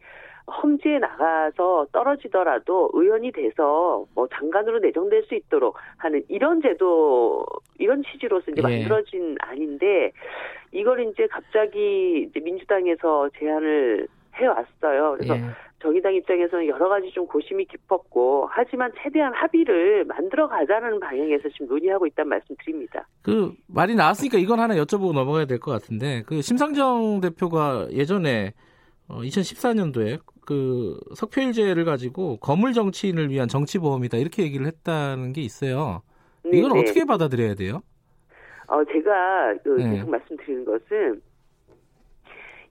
험지에 0.48 1.00
나가서 1.00 1.88
떨어지더라도 1.92 2.92
의원이 2.94 3.32
돼서 3.32 4.06
뭐 4.14 4.28
장관으로 4.34 4.80
내정될 4.80 5.24
수 5.24 5.36
있도록 5.36 5.76
하는 5.98 6.24
이런 6.28 6.62
제도 6.62 7.46
이런 7.80 8.04
취지로서 8.04 8.52
이제 8.52 8.62
예. 8.62 8.62
만들어진 8.62 9.36
아닌데 9.42 10.12
이걸 10.72 11.02
이제 11.08 11.28
갑자기 11.28 12.28
이제 12.30 12.40
민주당에서 12.40 13.30
제안을 13.40 14.08
해왔어요. 14.36 15.16
그래서 15.18 15.36
예. 15.36 15.42
정의당 15.82 16.14
입장에서는 16.16 16.68
여러 16.68 16.90
가지 16.90 17.12
좀 17.12 17.28
고심이 17.28 17.66
깊었고 17.66 18.48
하지만 18.52 18.92
최대한 19.02 19.34
합의를 19.34 20.06
만들어 20.06 20.48
가자는 20.48 21.00
방향에서 21.00 21.50
지금 21.50 21.68
논의하고 21.68 22.08
있다는 22.08 22.30
말씀드립니다. 22.30 23.08
그 23.22 23.52
말이 23.68 23.94
나왔으니까 23.96 24.38
이건 24.38 24.60
하나 24.60 24.76
여쭤보고 24.76 25.14
넘어가야 25.14 25.46
될 25.46 25.60
것 25.60 25.72
같은데 25.72 26.24
그 26.26 26.42
심상정 26.42 27.22
대표가 27.22 27.88
예전에 27.92 28.54
어, 29.08 29.20
2014년도에 29.22 30.20
그 30.46 31.00
석패율제를 31.16 31.86
가지고 31.86 32.38
거물 32.38 32.74
정치인을 32.74 33.30
위한 33.30 33.48
정치보험이다 33.48 34.18
이렇게 34.18 34.44
얘기를 34.44 34.66
했다는 34.66 35.34
게 35.34 35.42
있어요. 35.42 36.02
이건 36.46 36.74
네, 36.74 36.76
네. 36.76 36.82
어떻게 36.82 37.06
받아들여야 37.06 37.56
돼요? 37.56 37.82
어, 38.68 38.84
제가 38.86 39.56
그 39.64 39.70
네. 39.78 39.92
계속 39.92 40.10
말씀드리는 40.10 40.66
것은 40.66 41.22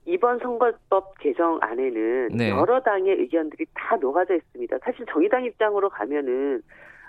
이번 0.05 0.39
선거법 0.39 1.17
개정 1.19 1.57
안에는 1.61 2.29
네. 2.37 2.49
여러 2.49 2.81
당의 2.81 3.15
의견들이 3.15 3.65
다 3.73 3.95
녹아져 3.95 4.35
있습니다. 4.35 4.77
사실 4.83 5.05
정의당 5.11 5.45
입장으로 5.45 5.89
가면은 5.89 6.61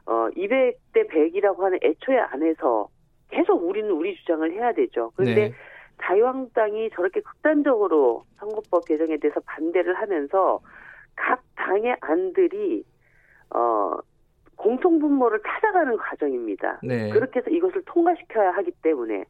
어 0.07 0.29
200대 0.37 1.09
100이라고 1.11 1.61
하는 1.61 1.79
애초에 1.83 2.19
안에서 2.19 2.89
계속 3.31 3.69
우리는 3.69 3.91
우리 3.91 4.17
주장을 4.17 4.51
해야 4.53 4.73
되죠. 4.73 5.13
그런데 5.15 5.49
네. 5.49 5.55
자유한국당이 6.03 6.91
저렇게 6.91 7.21
극단적으로 7.21 8.25
선거법 8.37 8.85
개정에 8.87 9.17
대해서 9.17 9.41
반대를 9.41 9.95
하면서 9.95 10.61
각 11.15 11.43
당의 11.57 11.97
안들이 12.01 12.85
어 13.51 13.97
공통 14.57 14.99
분모를 14.99 15.41
찾아가는 15.47 15.97
과정입니다. 15.97 16.81
네. 16.83 17.11
그렇게 17.11 17.41
해서 17.41 17.51
이것을 17.51 17.83
통과시켜야 17.87 18.51
하기 18.53 18.73
때문에 18.83 19.25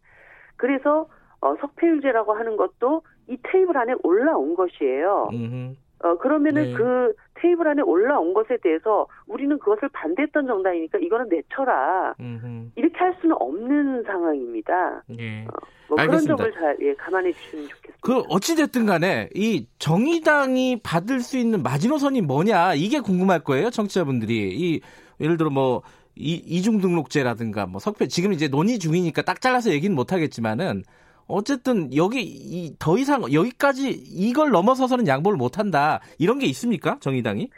그래서 0.56 1.08
어, 1.40 1.54
석패율제라고 1.60 2.32
하는 2.32 2.56
것도 2.56 3.02
이 3.28 3.36
테이블 3.42 3.76
안에 3.76 3.94
올라온 4.02 4.54
것이에요. 4.54 5.28
음흠. 5.32 5.74
어, 6.00 6.16
그러면은 6.18 6.62
네. 6.64 6.72
그 6.74 7.14
테이블 7.40 7.68
안에 7.68 7.82
올라온 7.82 8.34
것에 8.34 8.56
대해서 8.62 9.06
우리는 9.26 9.58
그것을 9.58 9.88
반대했던 9.90 10.46
정당이니까 10.46 10.98
이거는 10.98 11.28
내쳐라. 11.28 12.14
음흠. 12.20 12.70
이렇게 12.76 12.98
할 12.98 13.14
수는 13.20 13.36
없는 13.38 14.04
상황입니다. 14.04 15.02
예. 15.18 15.44
뭐 15.88 15.96
그런 15.96 16.10
알겠습니다. 16.10 16.36
점을 16.36 16.52
잘 16.52 16.76
예, 16.82 16.94
감안해 16.94 17.32
주시면 17.32 17.68
좋겠습니다. 17.68 17.98
그 18.00 18.18
어찌됐든 18.28 18.86
간에 18.86 19.28
이 19.34 19.66
정의당이 19.78 20.80
받을 20.82 21.20
수 21.20 21.38
있는 21.38 21.62
마지노선이 21.62 22.22
뭐냐 22.22 22.74
이게 22.74 23.00
궁금할 23.00 23.40
거예요 23.40 23.70
청취자분들이 23.70 24.56
이 24.56 24.80
예를 25.20 25.36
들어 25.36 25.50
뭐 25.50 25.82
이, 26.16 26.34
이중 26.34 26.80
등록제라든가 26.80 27.66
뭐 27.66 27.78
석패 27.78 28.08
지금 28.08 28.32
이제 28.32 28.48
논의 28.48 28.78
중이니까 28.78 29.22
딱 29.22 29.40
잘라서 29.40 29.70
얘기는 29.70 29.94
못 29.94 30.12
하겠지만은 30.12 30.82
어쨌든 31.28 31.94
여기 31.94 32.22
이, 32.22 32.76
더 32.78 32.96
이상 32.98 33.22
여기까지 33.32 33.90
이걸 33.90 34.50
넘어서서는 34.50 35.06
양보를 35.06 35.36
못 35.36 35.58
한다 35.58 36.00
이런 36.18 36.38
게 36.38 36.46
있습니까 36.46 36.98
정의당이? 37.00 37.50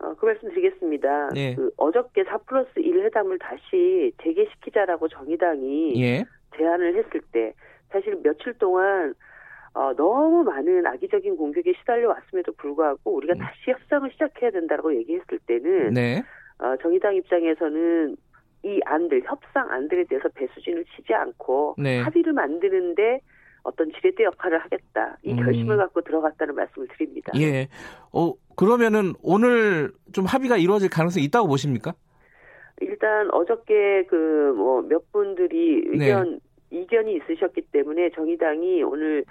어, 0.00 0.14
그 0.14 0.26
말씀 0.26 0.48
드리겠습니다. 0.50 1.30
네. 1.34 1.54
그 1.56 1.70
어저께 1.76 2.24
4 2.24 2.38
플러스 2.38 2.70
1 2.76 3.04
회담을 3.06 3.38
다시 3.38 4.12
재개시키자라고 4.22 5.08
정의당이 5.08 6.00
예. 6.00 6.24
제안을 6.56 6.96
했을 6.96 7.20
때 7.32 7.52
사실 7.90 8.16
며칠 8.22 8.54
동안 8.54 9.14
어, 9.74 9.92
너무 9.94 10.44
많은 10.44 10.86
악의적인 10.86 11.36
공격에 11.36 11.72
시달려 11.80 12.08
왔음에도 12.08 12.52
불구하고 12.52 13.14
우리가 13.14 13.34
음. 13.34 13.38
다시 13.38 13.70
협상을 13.70 14.10
시작해야 14.12 14.50
된다고 14.50 14.94
얘기했을 14.94 15.38
때는 15.46 15.94
네. 15.94 16.22
어, 16.58 16.76
정의당 16.82 17.14
입장에서는 17.16 18.16
이 18.64 18.80
안들 18.84 19.22
협상 19.24 19.70
안들에 19.70 20.04
대해서 20.04 20.28
배수진을 20.30 20.84
치지 20.96 21.14
않고 21.14 21.76
네. 21.78 22.00
합의를 22.00 22.32
만드는데 22.32 23.20
어떤 23.62 23.90
지렛대 23.92 24.24
역할을 24.24 24.58
하겠다 24.58 25.16
이 25.22 25.32
음. 25.32 25.36
결심을 25.36 25.76
갖고 25.76 26.00
들어갔다는 26.00 26.54
말씀을 26.54 26.88
드립니다. 26.88 27.32
예. 27.38 27.68
어 28.12 28.32
그러면은 28.56 29.12
오늘 29.22 29.92
좀 30.12 30.24
합의가 30.24 30.56
이루어질 30.56 30.88
가능성이 30.90 31.24
있다고 31.26 31.46
보십니까? 31.48 31.94
일단 32.80 33.28
어저께 33.32 34.04
그 34.06 34.52
뭐 34.56 34.82
몇 34.82 35.10
분들이 35.12 35.82
네. 35.96 36.06
의견 36.06 36.40
이견이 36.70 37.16
있으셨기 37.16 37.62
때문에 37.72 38.10
정의당이 38.10 38.82
오늘 38.82 39.24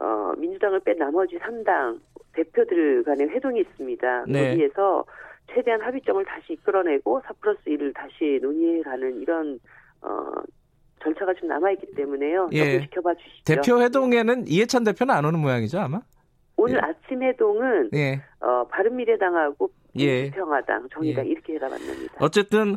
어 0.00 0.32
민주당을 0.38 0.80
뺀 0.80 0.98
나머지 0.98 1.36
3당 1.38 1.98
대표들 2.34 3.02
간의 3.04 3.28
회동이 3.28 3.60
있습니다. 3.60 4.24
네. 4.28 4.50
거기에서 4.50 5.04
최대한 5.52 5.80
합의점을 5.82 6.24
다시 6.24 6.54
이끌어내고 6.54 7.20
4 7.26 7.32
플러스 7.40 7.60
1을 7.66 7.94
다시 7.94 8.38
논의해가는 8.42 9.20
이런 9.20 9.58
어 10.00 10.32
절차가 11.02 11.34
좀 11.34 11.48
남아있기 11.48 11.94
때문에요. 11.96 12.48
예. 12.52 12.80
지켜봐 12.82 13.14
주시죠. 13.14 13.42
대표 13.44 13.80
회동에는 13.82 14.46
이해찬 14.46 14.84
대표는 14.84 15.12
안 15.14 15.24
오는 15.24 15.40
모양이죠 15.40 15.80
아마? 15.80 16.00
오늘 16.56 16.76
예. 16.76 16.80
아침 16.80 17.22
회동은 17.22 17.90
예. 17.94 18.22
어, 18.40 18.64
바른미래당하고 18.68 19.70
예. 19.96 20.22
민주평화당, 20.22 20.88
정의당 20.92 21.26
예. 21.26 21.30
이렇게 21.30 21.54
해가 21.54 21.68
만납니다. 21.68 22.14
어쨌든 22.20 22.76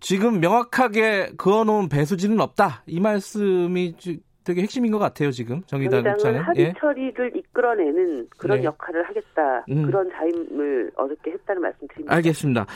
지금 0.00 0.40
명확하게 0.40 1.30
그어놓은 1.38 1.88
배수진은 1.88 2.40
없다. 2.40 2.82
이 2.86 3.00
말씀이 3.00 3.96
주- 3.96 4.18
되게 4.46 4.62
핵심인 4.62 4.92
것 4.92 4.98
같아요. 4.98 5.32
지금 5.32 5.62
정의당 5.66 6.00
입장은. 6.06 6.40
합의 6.40 6.66
예. 6.66 6.72
처리를 6.78 7.36
이끌어내는 7.36 8.28
그런 8.38 8.58
네. 8.60 8.64
역할을 8.64 9.06
하겠다. 9.08 9.64
음. 9.68 9.82
그런 9.84 10.08
자임을 10.10 10.92
어저께 10.96 11.32
했다는 11.32 11.60
말씀드립니다. 11.62 12.14
알겠습니다. 12.14 12.66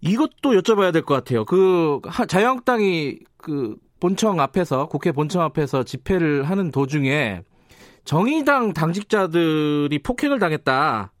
이것도 0.00 0.52
여쭤봐야 0.60 0.92
될 0.92 1.02
것 1.02 1.14
같아요. 1.14 1.44
그 1.44 2.00
하- 2.04 2.26
자유한국당이 2.26 3.20
그 3.36 3.76
본청 4.00 4.40
앞에서 4.40 4.88
국회 4.88 5.12
본청 5.12 5.42
앞에서 5.42 5.84
집회를 5.84 6.42
하는 6.44 6.70
도중에 6.72 7.42
정의당 8.04 8.72
당직자들이 8.72 10.00
폭행을 10.02 10.38
당했다. 10.40 11.12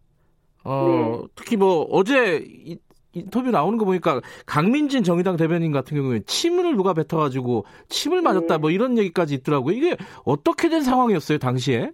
어, 0.64 1.20
네. 1.22 1.28
특히 1.36 1.56
뭐 1.56 1.82
어제 1.90 2.44
이- 2.44 2.78
인터뷰 3.20 3.50
나오는 3.50 3.78
거 3.78 3.84
보니까 3.84 4.20
강민진 4.46 5.02
정의당 5.02 5.36
대변인 5.36 5.72
같은 5.72 5.96
경우에 5.96 6.20
침을 6.20 6.76
누가 6.76 6.94
뱉어가지고 6.94 7.64
침을 7.88 8.22
맞았다 8.22 8.54
네. 8.54 8.58
뭐 8.58 8.70
이런 8.70 8.98
얘기까지 8.98 9.34
있더라고요. 9.34 9.74
이게 9.74 9.96
어떻게 10.24 10.68
된 10.68 10.82
상황이었어요 10.82 11.38
당시에? 11.38 11.92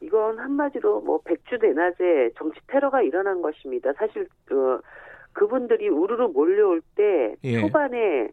이건 0.00 0.38
한마디로 0.38 1.00
뭐 1.00 1.20
백주 1.24 1.58
대낮에 1.58 2.30
정치 2.36 2.60
테러가 2.68 3.02
일어난 3.02 3.42
것입니다. 3.42 3.92
사실 3.98 4.28
어, 4.52 4.78
그분들이 5.32 5.88
우르르 5.88 6.28
몰려올 6.28 6.80
때 6.94 7.34
예. 7.44 7.60
초반에 7.60 8.28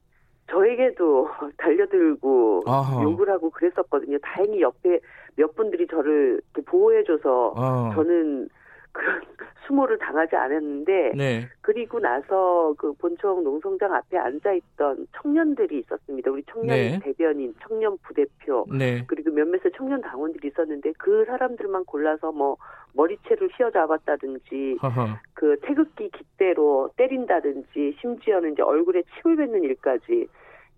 저에게도 0.49 1.30
달려들고 1.57 2.63
아하. 2.67 3.03
욕을 3.03 3.30
하고 3.30 3.49
그랬었거든요. 3.49 4.17
다행히 4.19 4.61
옆에 4.61 4.99
몇 5.36 5.55
분들이 5.55 5.88
저를 5.88 6.41
보호해줘서 6.65 7.53
어. 7.55 7.91
저는 7.93 8.47
그런 8.95 9.21
수모를 9.67 9.97
당하지 9.97 10.35
않았는데 10.35 11.11
네. 11.15 11.47
그리고 11.61 11.99
나서 11.99 12.73
그 12.77 12.93
본청 12.93 13.43
농성장 13.43 13.93
앞에 13.93 14.17
앉아 14.17 14.53
있던 14.53 15.05
청년들이 15.21 15.79
있었습니다. 15.79 16.31
우리 16.31 16.43
청년 16.49 16.67
네. 16.75 16.99
대변인, 17.03 17.53
청년 17.61 17.97
부대표, 18.03 18.65
네. 18.71 19.03
그리고 19.07 19.31
몇몇의 19.31 19.71
청년 19.75 19.99
당원들이 20.01 20.47
있었는데 20.49 20.93
그 20.97 21.25
사람들만 21.25 21.83
골라서 21.85 22.31
뭐 22.31 22.55
머리채를 22.93 23.49
휘어잡았다든지 23.57 24.77
허허. 24.81 25.07
그 25.33 25.57
태극기 25.63 26.09
깃대로 26.11 26.89
때린다든지 26.95 27.97
심지어는 27.99 28.53
이제 28.53 28.61
얼굴에 28.61 29.03
침을 29.21 29.35
뱉는 29.35 29.63
일까지 29.63 30.27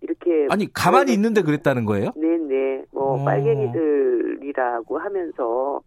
이렇게 0.00 0.46
아니 0.50 0.72
가만히 0.72 1.06
그러면- 1.06 1.14
있는데 1.14 1.42
그랬다는 1.42 1.84
거예요? 1.84 2.10
네네 2.16 2.84
뭐 2.92 3.20
어. 3.20 3.24
빨갱이들이라고 3.24 4.98
하면서 4.98 5.80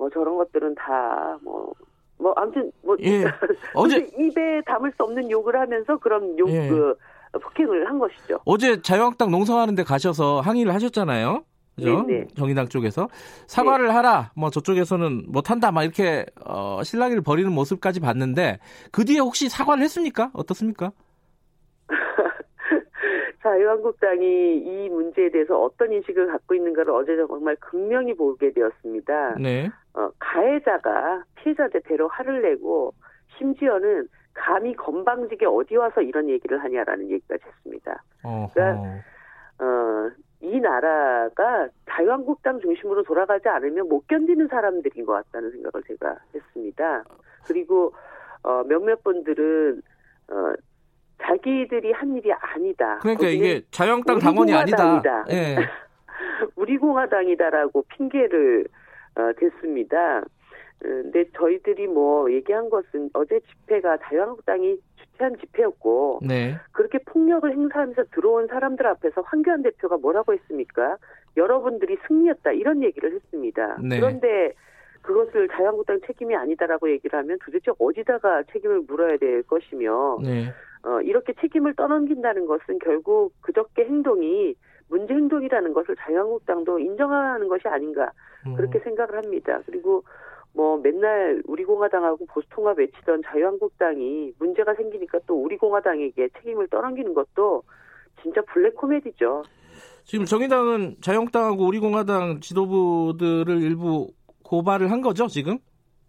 뭐 0.00 0.08
저런 0.08 0.38
것들은 0.38 0.74
다뭐 0.76 1.74
뭐 2.16 2.32
아무튼 2.36 2.72
뭐 2.82 2.96
예. 3.02 3.22
어제 3.74 3.98
입에 4.18 4.62
담을 4.64 4.90
수 4.96 5.02
없는 5.02 5.30
욕을 5.30 5.60
하면서 5.60 5.98
그런 5.98 6.38
욕 6.38 6.48
예. 6.48 6.70
그 6.70 6.94
폭행을 7.32 7.86
한 7.86 7.98
것이죠. 7.98 8.40
어제 8.46 8.80
자유한국당 8.80 9.30
농성하는데 9.30 9.82
가셔서 9.82 10.40
항의를 10.40 10.72
하셨잖아요. 10.72 11.44
그죠? 11.76 12.02
네네. 12.06 12.28
정의당 12.34 12.68
쪽에서 12.68 13.08
사과를 13.46 13.94
하라. 13.94 14.32
뭐 14.34 14.48
저쪽에서는 14.48 15.26
못 15.28 15.50
한다. 15.50 15.70
막 15.70 15.82
이렇게 15.84 16.24
어, 16.44 16.82
실랑이를 16.82 17.22
벌이는 17.22 17.52
모습까지 17.52 18.00
봤는데 18.00 18.58
그 18.90 19.04
뒤에 19.04 19.18
혹시 19.18 19.50
사과를 19.50 19.82
했습니까? 19.84 20.30
어떻습니까? 20.32 20.92
자유한국당이 23.42 24.56
이 24.58 24.88
문제에 24.88 25.30
대해서 25.30 25.58
어떤 25.58 25.92
인식을 25.92 26.26
갖고 26.26 26.54
있는가를 26.54 26.92
어제 26.92 27.16
정말 27.16 27.56
극명히 27.56 28.14
보게 28.14 28.52
되었습니다. 28.52 29.36
네. 29.38 29.70
어, 29.94 30.10
가해자가 30.18 31.24
피해자한테 31.36 31.80
대로 31.80 32.08
화를 32.08 32.42
내고 32.42 32.92
심지어는 33.38 34.08
감히 34.34 34.74
건방지게 34.74 35.46
어디 35.46 35.76
와서 35.76 36.00
이런 36.00 36.28
얘기를 36.28 36.62
하냐라는 36.62 37.10
얘기까지 37.10 37.44
했습니다. 37.46 38.02
어허. 38.22 38.50
그러니까 38.54 39.04
어, 39.58 40.10
이 40.40 40.58
나라가 40.60 41.68
자유한국당 41.90 42.60
중심으로 42.60 43.02
돌아가지 43.02 43.48
않으면 43.48 43.88
못 43.88 44.06
견디는 44.06 44.48
사람들인 44.48 45.04
것 45.04 45.12
같다는 45.12 45.50
생각을 45.50 45.82
제가 45.86 46.16
했습니다. 46.34 47.04
그리고 47.46 47.92
어, 48.42 48.62
몇몇 48.64 49.02
분들은 49.02 49.82
어, 50.28 50.54
자기들이 51.22 51.92
한 51.92 52.16
일이 52.16 52.32
아니다. 52.32 52.98
그러니까 53.02 53.26
이게 53.26 53.62
자유한국당 53.70 54.18
당원이 54.18 54.54
아니다. 54.54 55.02
예. 55.30 55.56
우리 56.56 56.78
공화당이다라고 56.78 57.84
핑계를 57.88 58.66
어, 59.16 59.32
댔습니다. 59.36 60.18
어, 60.18 60.22
근데 60.80 61.24
저희들이 61.36 61.86
뭐 61.88 62.32
얘기한 62.32 62.70
것은 62.70 63.10
어제 63.12 63.40
집회가 63.40 63.98
자유한국당이 63.98 64.78
주최한 64.96 65.36
집회였고 65.36 66.20
네. 66.26 66.56
그렇게 66.72 66.98
폭력을 66.98 67.50
행사하면서 67.50 68.04
들어온 68.12 68.46
사람들 68.46 68.86
앞에서 68.86 69.20
황교안 69.22 69.62
대표가 69.62 69.98
뭐라고 69.98 70.32
했습니까? 70.32 70.96
여러분들이 71.36 71.98
승리했다 72.08 72.52
이런 72.52 72.82
얘기를 72.82 73.12
했습니다. 73.12 73.78
네. 73.82 74.00
그런데 74.00 74.52
그것을 75.02 75.48
자유한국당 75.48 76.00
책임이 76.06 76.34
아니다라고 76.34 76.90
얘기를 76.90 77.18
하면 77.18 77.38
도대체 77.44 77.70
어디다가 77.78 78.42
책임을 78.52 78.82
물어야 78.86 79.16
될 79.16 79.42
것이며 79.42 80.18
네. 80.22 80.52
어, 80.82 81.00
이렇게 81.02 81.34
책임을 81.40 81.74
떠넘긴다는 81.74 82.46
것은 82.46 82.78
결국 82.78 83.32
그저께 83.42 83.84
행동이 83.84 84.54
문제 84.90 85.14
행동이라는 85.14 85.72
것을 85.72 85.96
자유한국당도 85.96 86.78
인정하는 86.80 87.48
것이 87.48 87.66
아닌가 87.68 88.10
음. 88.46 88.54
그렇게 88.54 88.80
생각을 88.80 89.16
합니다. 89.16 89.60
그리고 89.64 90.02
뭐 90.52 90.76
맨날 90.78 91.40
우리 91.46 91.64
공화당하고 91.64 92.26
보수 92.26 92.46
통합 92.50 92.76
외치던 92.78 93.22
자유한국당이 93.24 94.32
문제가 94.38 94.74
생기니까 94.74 95.20
또 95.26 95.40
우리 95.40 95.56
공화당에게 95.56 96.28
책임을 96.38 96.68
떠넘기는 96.68 97.14
것도 97.14 97.62
진짜 98.20 98.42
블랙 98.42 98.74
코미디죠. 98.74 99.44
지금 100.02 100.24
정의당은 100.24 100.96
자유한국당하고 101.00 101.64
우리 101.64 101.78
공화당 101.78 102.40
지도부들을 102.40 103.62
일부 103.62 104.08
고발을 104.42 104.90
한 104.90 105.00
거죠, 105.00 105.28
지금? 105.28 105.58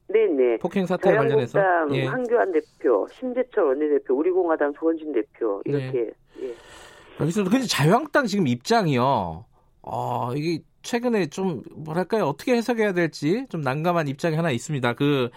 네네. 0.07 0.57
폭행 0.57 0.87
사태 0.87 1.15
관련해서. 1.15 1.59
자유한국당 1.59 1.95
예. 1.95 2.05
황교안 2.05 2.51
대표, 2.51 3.07
심재철 3.11 3.63
원내대표, 3.63 4.15
우리 4.15 4.31
공화당 4.31 4.73
조원진 4.73 5.13
대표 5.13 5.61
이렇게 5.65 6.11
예. 6.41 6.53
여기서 7.19 7.43
근데 7.43 7.65
자유한국당 7.65 8.25
지금 8.25 8.47
입장이요. 8.47 9.45
어, 9.83 10.33
이게 10.35 10.63
최근에 10.81 11.27
좀 11.27 11.61
뭐랄까요? 11.75 12.25
어떻게 12.25 12.55
해석해야 12.55 12.93
될지 12.93 13.45
좀 13.49 13.61
난감한 13.61 14.07
입장이 14.07 14.35
하나 14.35 14.51
있습니다. 14.51 14.93
그 14.93 15.29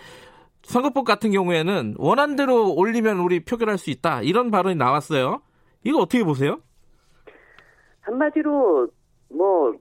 선거법 0.62 1.04
같은 1.04 1.30
경우에는 1.30 1.96
원안대로 1.98 2.74
올리면 2.74 3.18
우리 3.18 3.40
표결할 3.44 3.76
수 3.76 3.90
있다. 3.90 4.22
이런 4.22 4.50
발언이 4.50 4.76
나왔어요. 4.76 5.42
이거 5.84 5.98
어떻게 5.98 6.24
보세요? 6.24 6.60
한마디로 8.00 8.88
뭐 9.30 9.74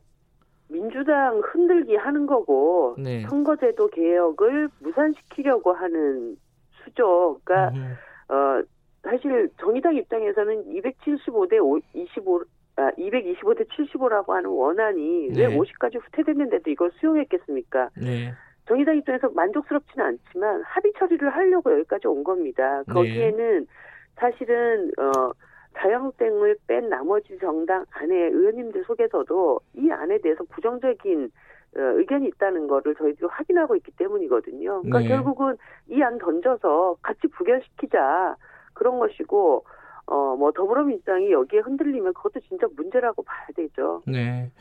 민주당 0.68 1.42
흔들기 1.44 1.96
하는 1.96 2.26
거고 2.26 2.96
네. 2.98 3.26
선거제도 3.30 3.88
개혁을 3.90 4.70
무산시키려고 4.80 5.74
하는 5.74 6.36
수죠. 6.84 7.40
그러니까 7.44 7.78
음, 7.78 7.96
어 8.30 8.64
사실 9.04 9.50
정의당 9.60 9.96
입장에서는 9.96 10.64
275대 10.66 11.82
25 11.94 12.44
아, 12.76 12.90
225대 12.98 13.68
75라고 13.70 14.30
하는 14.30 14.50
원안이 14.50 15.30
왜 15.38 15.48
네. 15.48 15.58
50까지 15.58 16.02
후퇴됐는데도 16.02 16.72
이걸 16.72 16.90
수용했겠습니까? 17.00 17.90
네. 18.02 18.34
정의당 18.68 18.98
입장에서 18.98 19.30
만족스럽지는 19.30 20.06
않지만 20.06 20.64
합의 20.64 20.92
처리를 20.98 21.30
하려고 21.30 21.72
여기까지 21.72 22.08
온 22.08 22.24
겁니다. 22.24 22.82
네. 22.88 22.94
거기에는 22.94 23.68
사실은 24.16 24.92
어 24.98 25.32
자유한국당을 25.78 26.56
뺀 26.66 26.90
나머지 26.90 27.38
정당 27.40 27.86
안에 27.92 28.16
의원님들 28.16 28.86
속에서도 28.86 29.60
이 29.76 29.92
안에 29.92 30.20
대해서 30.20 30.44
부정적인 30.50 31.30
어, 31.76 31.80
의견이 31.80 32.28
있다는 32.28 32.68
거를 32.68 32.96
저희들이 32.96 33.28
확인하고 33.30 33.76
있기 33.76 33.92
때문이거든요. 33.98 34.82
그러니까 34.82 35.00
네. 35.00 35.08
결국은 35.10 35.58
이 35.90 36.02
안 36.02 36.18
던져서 36.18 36.98
같이 37.02 37.28
부결시키자 37.28 38.36
그런 38.74 39.00
것이고 39.00 39.66
어 40.06 40.36
뭐 40.36 40.52
더불어민주당이 40.52 41.32
여기에 41.32 41.62
흔들리면 41.62 42.14
그것도 42.14 42.42
진짜 42.48 42.68
문제라고 42.76 43.24
봐야 43.24 43.48
되죠. 43.56 44.02
네. 44.06 44.52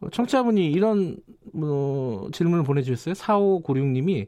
어, 0.00 0.08
청취자분이 0.10 0.70
이런 0.70 1.16
뭐 1.52 2.28
질문을 2.32 2.64
보내주셨어요. 2.64 3.14
4596님이 3.14 4.26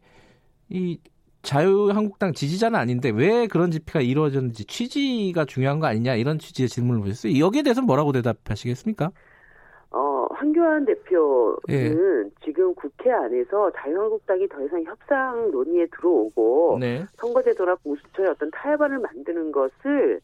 이 0.71 0.99
자유한국당 1.43 2.33
지지자는 2.33 2.79
아닌데 2.79 3.11
왜 3.11 3.47
그런 3.47 3.71
집회가 3.71 4.01
이루어졌는지 4.01 4.65
취지가 4.65 5.45
중요한 5.45 5.79
거 5.79 5.87
아니냐 5.87 6.15
이런 6.17 6.39
취지의 6.39 6.69
질문을 6.69 7.01
보셨어요. 7.03 7.39
여기에 7.39 7.63
대해서 7.63 7.81
뭐라고 7.83 8.13
대답하시겠습니까? 8.13 9.13
어, 10.39 10.41
황교안 10.41 10.85
대표는 10.85 11.57
예. 11.71 12.31
지금 12.45 12.75
국회 12.75 13.11
안에서 13.11 13.71
자유한국당이 13.73 14.49
더 14.49 14.65
이상 14.65 14.83
협상 14.85 15.51
논의에 15.51 15.87
들어오고 15.87 16.79
네. 16.81 17.05
선거제도나 17.17 17.75
공수처의 17.77 18.31
어떤 18.31 18.51
타협안을 18.53 18.99
만드는 18.99 19.53
것을 19.53 20.21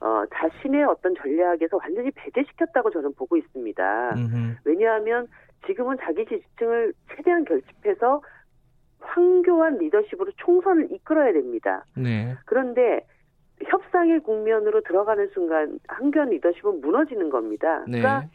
어, 0.00 0.24
자신의 0.32 0.84
어떤 0.84 1.14
전략에서 1.14 1.76
완전히 1.76 2.10
배제시켰다고 2.12 2.90
저는 2.90 3.12
보고 3.14 3.36
있습니다. 3.36 4.14
음흠. 4.16 4.54
왜냐하면 4.64 5.28
지금은 5.66 5.98
자기 6.00 6.24
지지층을 6.24 6.94
최대한 7.14 7.44
결집해서 7.44 8.22
황교안 9.00 9.76
리더십으로 9.78 10.32
총선을 10.36 10.90
이끌어야 10.92 11.32
됩니다. 11.32 11.84
네. 11.96 12.34
그런데 12.46 13.06
협상의 13.66 14.20
국면으로 14.20 14.80
들어가는 14.80 15.28
순간 15.34 15.78
황교안 15.86 16.30
리더십은 16.30 16.80
무너지는 16.80 17.28
겁니다. 17.28 17.84
네. 17.86 18.00
그러니까 18.00 18.26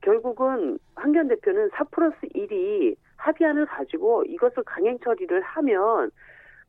결국은 0.00 0.78
황교안 0.94 1.28
대표는 1.28 1.70
4 1.74 1.84
플러스 1.84 2.16
1이 2.34 2.96
합의안을 3.16 3.66
가지고 3.66 4.24
이것을 4.24 4.62
강행 4.64 4.98
처리를 5.00 5.40
하면 5.42 6.10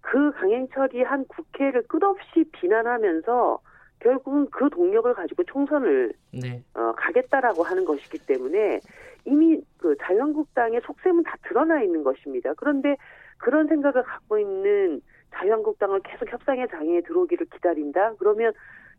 그 0.02 0.32
강행 0.32 0.68
처리한 0.70 1.26
국회를 1.28 1.84
끝없이 1.84 2.46
비난하면서 2.52 3.60
결국은 4.00 4.48
그 4.52 4.70
동력을 4.70 5.12
가지고 5.14 5.44
총선을 5.44 6.14
네. 6.32 6.64
어, 6.76 6.94
가겠다라고 6.96 7.64
하는 7.64 7.84
것이기 7.84 8.20
때문에 8.20 8.80
이미 9.26 9.62
그 9.78 9.96
자유한국당의 10.02 10.82
속셈은 10.86 11.24
다 11.24 11.36
드러나 11.44 11.82
있는 11.82 12.04
것입니다. 12.04 12.54
그런데 12.56 12.96
그런 13.38 13.68
생각을 13.68 14.04
갖고 14.04 14.40
있는 14.40 15.02
자유한국당을 15.34 16.00
계속 16.02 16.32
협상의 16.32 16.68
장에 16.70 17.02
들어오기를 17.02 17.48
기다린다? 17.48 18.14
그러면 18.18 18.54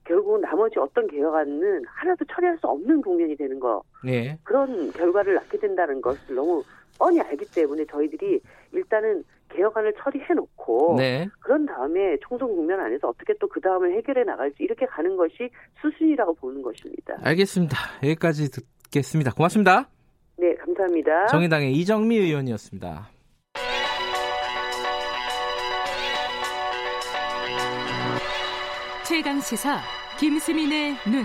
결국 0.05 0.41
나머지 0.41 0.79
어떤 0.79 1.07
개혁안은 1.07 1.85
하나도 1.87 2.25
처리할 2.25 2.57
수 2.59 2.67
없는 2.67 3.03
국면이 3.03 3.37
되는 3.37 3.61
거. 3.61 3.83
네. 4.05 4.39
그런 4.43 4.91
결과를 4.93 5.35
낳게 5.35 5.59
된다는 5.59 6.01
것을 6.01 6.35
너무 6.35 6.63
뻔히 6.99 7.21
알기 7.21 7.45
때문에 7.55 7.85
저희들이 7.87 8.41
일단은 8.73 9.23
개혁안을 9.51 9.95
처리해놓고 10.03 10.97
네. 10.99 11.29
그런 11.41 11.65
다음에 11.67 12.17
총선 12.21 12.49
국면 12.49 12.81
안에서 12.81 13.09
어떻게 13.09 13.35
또 13.35 13.49
그 13.49 13.61
다음을 13.61 13.95
해결해 13.97 14.25
나갈지 14.25 14.63
이렇게 14.63 14.87
가는 14.87 15.17
것이 15.17 15.51
수순이라고 15.81 16.35
보는 16.35 16.63
것입니다. 16.63 17.19
알겠습니다. 17.23 17.77
여기까지 18.05 18.51
듣겠습니다. 18.51 19.33
고맙습니다. 19.33 19.89
네, 20.37 20.55
감사합니다. 20.55 21.27
정의당의 21.27 21.73
이정미 21.73 22.17
의원이었습니다. 22.19 23.18
최강 29.09 29.41
시사 29.41 29.81
김수민의 30.21 30.99
눈. 31.11 31.25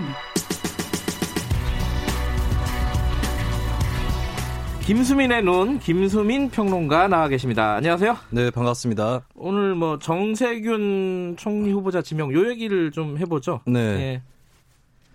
김수민의 4.86 5.42
눈, 5.42 5.78
김수민 5.78 6.48
평론가 6.48 7.08
나와 7.08 7.28
계십니다. 7.28 7.74
안녕하세요. 7.74 8.16
네, 8.30 8.50
반갑습니다. 8.50 9.26
오늘 9.34 9.74
뭐 9.74 9.98
정세균 9.98 11.36
총리 11.36 11.72
후보자 11.72 12.00
지명 12.00 12.32
요 12.32 12.48
얘기를 12.48 12.90
좀 12.90 13.18
해보죠. 13.18 13.60
네. 13.66 13.80
예. 13.80 14.22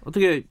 어떻게 0.06 0.44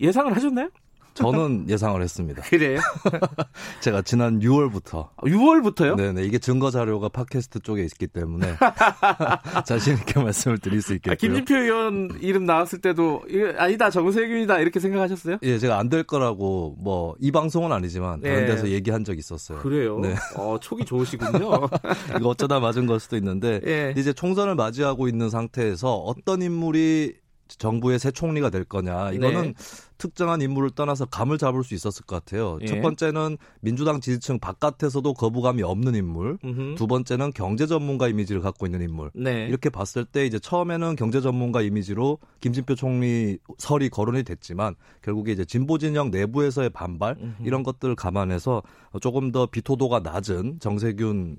예상을 0.00 0.32
하셨나요? 0.32 0.68
저는 1.14 1.68
예상을 1.68 2.00
했습니다. 2.02 2.42
그래요? 2.42 2.80
제가 3.80 4.02
지난 4.02 4.40
6월부터 4.40 5.08
6월부터요? 5.18 5.96
네네 5.96 6.24
이게 6.24 6.38
증거 6.38 6.70
자료가 6.70 7.08
팟캐스트 7.08 7.60
쪽에 7.60 7.82
있기 7.84 8.06
때문에 8.08 8.56
자신 9.66 9.94
있게 9.96 10.20
말씀을 10.22 10.58
드릴 10.58 10.82
수 10.82 10.92
있겠고요. 10.94 11.12
아, 11.12 11.16
김진표 11.16 11.54
의원 11.56 12.18
이름 12.20 12.44
나왔을 12.44 12.80
때도 12.80 13.22
아니다 13.56 13.90
정세균이다 13.90 14.58
이렇게 14.60 14.80
생각하셨어요? 14.80 15.38
예, 15.42 15.58
제가 15.58 15.78
안 15.78 15.88
될 15.88 16.02
거라고 16.02 16.74
뭐 16.78 17.14
이 17.20 17.30
방송은 17.30 17.70
아니지만 17.72 18.20
다른 18.20 18.40
네. 18.40 18.46
데서 18.46 18.68
얘기한 18.68 19.04
적 19.04 19.16
있었어요. 19.18 19.58
그래요? 19.58 19.98
네. 20.00 20.14
어, 20.36 20.58
촉이 20.60 20.84
좋으시군요. 20.84 21.38
이거 22.18 22.28
어쩌다 22.28 22.58
맞은 22.60 22.86
걸 22.86 22.98
수도 22.98 23.16
있는데 23.16 23.60
예. 23.66 23.94
이제 23.96 24.12
총선을 24.12 24.54
맞이하고 24.56 25.06
있는 25.08 25.30
상태에서 25.30 25.94
어떤 25.96 26.42
인물이 26.42 27.14
정부의 27.58 27.98
새 27.98 28.10
총리가 28.10 28.50
될 28.50 28.64
거냐 28.64 29.12
이거는 29.12 29.42
네. 29.42 29.54
특정한 29.98 30.42
인물을 30.42 30.70
떠나서 30.70 31.06
감을 31.06 31.38
잡을 31.38 31.62
수 31.64 31.74
있었을 31.74 32.04
것 32.04 32.16
같아요. 32.16 32.58
예. 32.62 32.66
첫 32.66 32.80
번째는 32.82 33.38
민주당 33.60 34.00
지지층 34.00 34.38
바깥에서도 34.38 35.14
거부감이 35.14 35.62
없는 35.62 35.94
인물, 35.94 36.38
음흠. 36.44 36.74
두 36.76 36.86
번째는 36.86 37.32
경제 37.32 37.66
전문가 37.66 38.08
이미지를 38.08 38.40
갖고 38.42 38.66
있는 38.66 38.82
인물. 38.82 39.10
네. 39.14 39.46
이렇게 39.46 39.70
봤을 39.70 40.04
때 40.04 40.26
이제 40.26 40.38
처음에는 40.38 40.96
경제 40.96 41.20
전문가 41.20 41.62
이미지로 41.62 42.18
김진표 42.40 42.74
총리 42.74 43.38
설이 43.58 43.88
거론이 43.88 44.24
됐지만 44.24 44.74
결국에 45.02 45.32
이제 45.32 45.44
진보 45.44 45.78
진영 45.78 46.10
내부에서의 46.10 46.70
반발 46.70 47.16
음흠. 47.20 47.46
이런 47.46 47.62
것들을 47.62 47.94
감안해서 47.94 48.62
조금 49.00 49.32
더 49.32 49.46
비토도가 49.46 50.00
낮은 50.00 50.58
정세균 50.60 51.36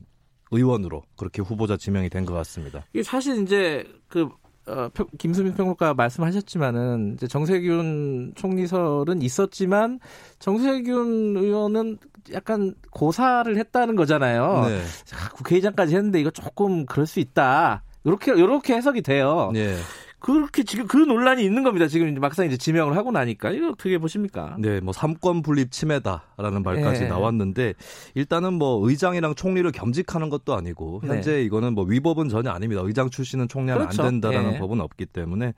의원으로 0.51 1.03
그렇게 1.17 1.41
후보자 1.41 1.75
지명이 1.75 2.09
된 2.09 2.25
것 2.25 2.33
같습니다. 2.33 2.85
사실 3.03 3.41
이제 3.43 3.83
그 4.07 4.29
어, 4.67 4.89
평- 4.93 5.07
김수민 5.17 5.53
평론가 5.53 5.93
말씀하셨지만은 5.93 7.13
이제 7.15 7.27
정세균 7.27 8.33
총리설은 8.35 9.21
있었지만 9.21 9.99
정세균 10.39 11.37
의원은 11.37 11.97
약간 12.33 12.73
고사를 12.91 13.55
했다는 13.57 13.95
거잖아요. 13.95 14.65
네. 14.67 14.81
아, 15.13 15.29
국회의장까지 15.35 15.95
했는데 15.95 16.19
이거 16.19 16.31
조금 16.31 16.85
그럴 16.85 17.05
수 17.05 17.19
있다. 17.19 17.83
이렇게 18.03 18.31
이렇게 18.33 18.75
해석이 18.75 19.01
돼요. 19.01 19.51
네. 19.53 19.75
그렇게 20.25 20.63
지금 20.63 20.87
그 20.87 20.97
논란이 20.97 21.43
있는 21.43 21.61
겁니다. 21.61 21.87
지금 21.87 22.07
이제 22.09 22.19
막상 22.19 22.47
이제 22.47 22.57
지명을 22.57 22.97
하고 22.97 23.11
나니까 23.11 23.51
이거 23.51 23.69
어떻게 23.69 23.99
보십니까? 23.99 24.55
네, 24.57 24.79
뭐 24.79 24.91
삼권 24.91 25.43
분립 25.43 25.71
침해다라는 25.71 26.63
말까지 26.63 27.03
예. 27.03 27.07
나왔는데 27.07 27.75
일단은 28.15 28.53
뭐 28.53 28.89
의장이랑 28.89 29.35
총리를 29.35 29.71
겸직하는 29.71 30.31
것도 30.31 30.55
아니고 30.55 31.01
현재 31.05 31.43
이거는 31.43 31.75
뭐 31.75 31.85
위법은 31.85 32.29
전혀 32.29 32.49
아닙니다. 32.49 32.81
의장 32.83 33.11
출신은 33.11 33.49
총리하면 33.49 33.89
그렇죠. 33.89 34.01
안 34.01 34.19
된다라는 34.19 34.55
예. 34.55 34.57
법은 34.57 34.81
없기 34.81 35.05
때문에 35.05 35.53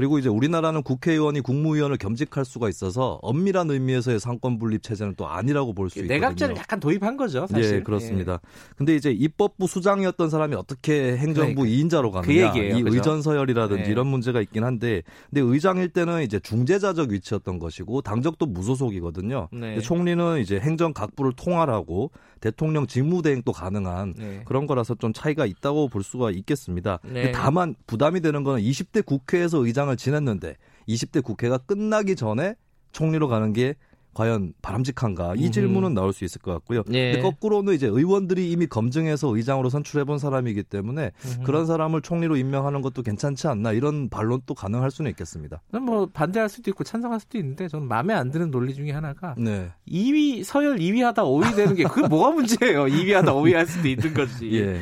그리고 0.00 0.18
이제 0.18 0.30
우리나라는 0.30 0.82
국회의원이 0.82 1.42
국무위원을 1.42 1.98
겸직할 1.98 2.46
수가 2.46 2.70
있어서 2.70 3.18
엄밀한 3.20 3.70
의미에서의 3.70 4.18
삼권 4.18 4.58
분립 4.58 4.82
체제는 4.82 5.14
또 5.14 5.28
아니라고 5.28 5.74
볼 5.74 5.90
수 5.90 5.98
있거든요. 5.98 6.14
내각제를 6.14 6.56
약간 6.56 6.80
도입한 6.80 7.18
거죠, 7.18 7.46
사실. 7.46 7.74
예, 7.74 7.82
그렇습니다. 7.82 8.40
근데 8.78 8.96
이제 8.96 9.10
입법부 9.10 9.66
수장이었던 9.66 10.30
사람이 10.30 10.54
어떻게 10.54 11.18
행정부 11.18 11.56
그러니까. 11.56 11.66
이인자로 11.66 12.12
가느냐, 12.12 12.26
그 12.26 12.34
얘기예요, 12.34 12.78
이 12.78 12.82
그죠? 12.82 12.96
의전 12.96 13.20
서열이라든지 13.20 13.82
네. 13.82 13.90
이런 13.90 14.06
문제가 14.06 14.40
있긴 14.40 14.64
한데, 14.64 15.02
근데 15.28 15.42
의장일 15.42 15.90
때는 15.90 16.22
이제 16.22 16.40
중재자적 16.40 17.10
위치였던 17.10 17.58
것이고 17.58 18.00
당적도 18.00 18.46
무소속이거든요. 18.46 19.48
네. 19.52 19.80
총리는 19.80 20.40
이제 20.40 20.58
행정 20.60 20.94
각부를 20.94 21.32
통할하고 21.36 22.10
대통령 22.40 22.86
직무대행도 22.86 23.52
가능한 23.52 24.14
네. 24.16 24.42
그런 24.46 24.66
거라서 24.66 24.94
좀 24.94 25.12
차이가 25.12 25.44
있다고 25.44 25.88
볼 25.88 26.02
수가 26.02 26.30
있겠습니다. 26.30 27.00
네. 27.04 27.32
다만 27.32 27.74
부담이 27.86 28.22
되는 28.22 28.44
거는 28.44 28.62
20대 28.62 29.04
국회에서 29.04 29.58
의장을 29.66 29.89
지냈는데 29.96 30.56
20대 30.88 31.22
국회가 31.22 31.58
끝나기 31.58 32.16
전에 32.16 32.54
총리로 32.92 33.28
가는 33.28 33.52
게 33.52 33.74
과연 34.12 34.54
바람직한가 34.60 35.34
이. 35.36 35.50
질문은 35.50 35.94
나올 35.94 36.12
수 36.12 36.24
있을 36.24 36.40
것 36.40 36.52
같고요. 36.52 36.82
예. 36.92 37.12
근데 37.12 37.22
거꾸로는 37.22 37.74
이제 37.74 37.86
의원들이 37.86 38.50
이미 38.50 38.66
검증해서 38.66 39.34
의장으로 39.36 39.68
선출해 39.68 40.04
본 40.04 40.18
사람이기 40.18 40.64
때문에 40.64 41.12
음흠. 41.24 41.42
그런 41.44 41.66
사람을 41.66 42.02
총리로 42.02 42.36
임명하는 42.36 42.82
것도 42.82 43.02
괜찮지 43.02 43.46
않나 43.48 43.72
이런 43.72 44.08
반론도 44.08 44.54
가능할 44.54 44.90
수는 44.90 45.10
있겠습니다. 45.12 45.62
뭐 45.80 46.06
반대할 46.06 46.48
수도 46.48 46.70
있고 46.70 46.84
찬성할 46.84 47.20
수도 47.20 47.38
있는데 47.38 47.68
저는 47.68 47.86
마음에 47.86 48.14
안 48.14 48.30
드는 48.30 48.50
논리 48.50 48.74
중에 48.74 48.90
하나가 48.90 49.34
네. 49.38 49.70
2위 49.88 50.44
서열 50.44 50.78
2위 50.78 51.02
하다 51.02 51.24
5위 51.24 51.56
되는 51.56 51.74
게 51.74 51.84
그게 51.84 52.06
뭐가 52.08 52.30
문제예요? 52.32 52.84
2위 52.86 53.12
하다 53.12 53.32
5위 53.34 53.54
할 53.54 53.66
수도 53.66 53.88
있는 53.88 54.14
거지. 54.14 54.50
예. 54.60 54.80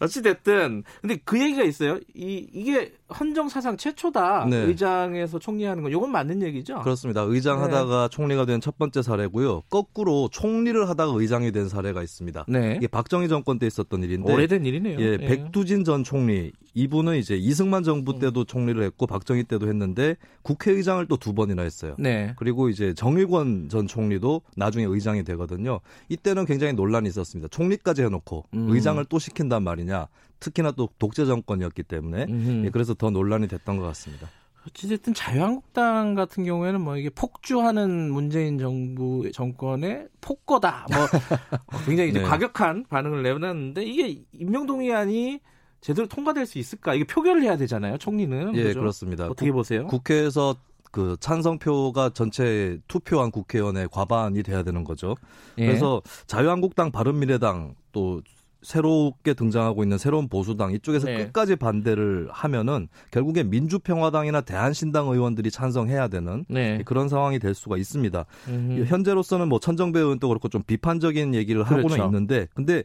어찌 0.00 0.22
됐든 0.22 0.84
근데 1.00 1.18
그 1.24 1.40
얘기가 1.40 1.62
있어요. 1.62 1.98
이 2.14 2.46
이게 2.52 2.92
헌정 3.18 3.48
사상 3.48 3.76
최초다. 3.76 4.46
네. 4.46 4.56
의장에서 4.56 5.38
총리하는 5.38 5.82
건 5.82 5.92
이건 5.92 6.10
맞는 6.12 6.42
얘기죠. 6.42 6.80
그렇습니다. 6.80 7.22
의장 7.22 7.56
네. 7.58 7.62
하다가 7.64 8.08
총리가 8.08 8.46
된 8.46 8.60
첫 8.60 8.76
번째 8.78 9.00
사례고요. 9.02 9.62
거꾸로 9.70 10.28
총리를 10.30 10.88
하다가 10.88 11.12
의장이 11.16 11.50
된 11.52 11.68
사례가 11.68 12.02
있습니다. 12.02 12.44
네. 12.48 12.74
이게 12.76 12.86
박정희 12.86 13.28
정권 13.28 13.58
때 13.58 13.66
있었던 13.66 14.02
일인데 14.02 14.32
오래된 14.32 14.64
일이네요. 14.66 15.00
예, 15.00 15.16
백두진 15.16 15.84
전 15.84 16.04
총리 16.04 16.52
이분은 16.74 17.16
이제 17.16 17.36
이승만 17.36 17.82
정부 17.82 18.12
음. 18.12 18.18
때도 18.18 18.44
총리를 18.44 18.80
했고 18.82 19.06
박정희 19.06 19.44
때도 19.44 19.66
했는데 19.68 20.16
국회의장을 20.42 21.06
또 21.06 21.16
두 21.20 21.34
번이나 21.34 21.62
했어요. 21.62 21.94
네. 21.98 22.32
그리고 22.36 22.68
이제 22.70 22.94
정의권 22.94 23.68
전 23.68 23.86
총리도 23.86 24.40
나중에 24.56 24.84
의장이 24.86 25.22
되거든요. 25.24 25.80
이때는 26.08 26.46
굉장히 26.46 26.72
논란이 26.72 27.08
있었습니다. 27.08 27.48
총리까지 27.48 28.02
해놓고 28.02 28.44
음. 28.54 28.68
의장을 28.70 29.04
또 29.06 29.18
시킨단 29.18 29.62
말이냐. 29.62 30.06
특히나 30.40 30.72
또 30.72 30.88
독재 30.98 31.26
정권이었기 31.26 31.82
때문에. 31.84 32.26
예, 32.64 32.70
그래서 32.70 32.94
더 32.94 33.10
논란이 33.10 33.46
됐던 33.48 33.76
것 33.76 33.84
같습니다. 33.84 34.28
어찌됐든 34.66 35.14
자유한국당 35.14 36.14
같은 36.14 36.44
경우에는 36.44 36.80
뭐 36.80 36.96
이게 36.96 37.08
폭주하는 37.10 38.10
문재인 38.10 38.58
정부 38.58 39.30
정권의 39.32 40.08
폭거다. 40.20 40.86
뭐 40.90 40.98
어, 41.66 41.84
굉장히 41.86 42.10
이제 42.10 42.20
네. 42.20 42.24
과격한 42.24 42.86
반응을 42.88 43.22
내놨는데 43.22 43.84
이게 43.84 44.22
임명동의안이 44.32 45.40
제대로 45.80 46.06
통과될 46.06 46.44
수 46.44 46.58
있을까? 46.58 46.94
이게 46.94 47.04
표결을 47.04 47.42
해야 47.42 47.56
되잖아요. 47.56 47.96
총리는 47.96 48.54
예, 48.54 48.64
그죠? 48.64 48.80
그렇습니다. 48.80 49.26
어떻게 49.26 49.50
보세요? 49.50 49.86
국회에서 49.86 50.56
그 50.90 51.16
찬성표가 51.20 52.10
전체 52.10 52.78
투표한 52.88 53.30
국회의원의 53.30 53.88
과반이 53.90 54.42
돼야 54.42 54.62
되는 54.62 54.84
거죠. 54.84 55.14
예. 55.56 55.66
그래서 55.66 56.02
자유한국당, 56.26 56.90
바른미래당 56.90 57.76
또 57.92 58.20
새롭게 58.62 59.34
등장하고 59.34 59.82
있는 59.82 59.98
새로운 59.98 60.28
보수당 60.28 60.72
이쪽에서 60.72 61.06
네. 61.06 61.16
끝까지 61.24 61.56
반대를 61.56 62.28
하면은 62.30 62.88
결국에 63.10 63.42
민주평화당이나 63.42 64.42
대한신당 64.42 65.08
의원들이 65.08 65.50
찬성해야 65.50 66.08
되는 66.08 66.44
네. 66.48 66.82
그런 66.84 67.08
상황이 67.08 67.38
될 67.38 67.54
수가 67.54 67.76
있습니다. 67.76 68.24
음. 68.48 68.84
현재로서는 68.86 69.48
뭐 69.48 69.58
천정배 69.58 69.98
의원도 69.98 70.28
그렇고 70.28 70.48
좀 70.48 70.62
비판적인 70.62 71.34
얘기를 71.34 71.62
하고는 71.62 71.88
그렇죠. 71.88 72.04
있는데 72.04 72.46
근데 72.54 72.82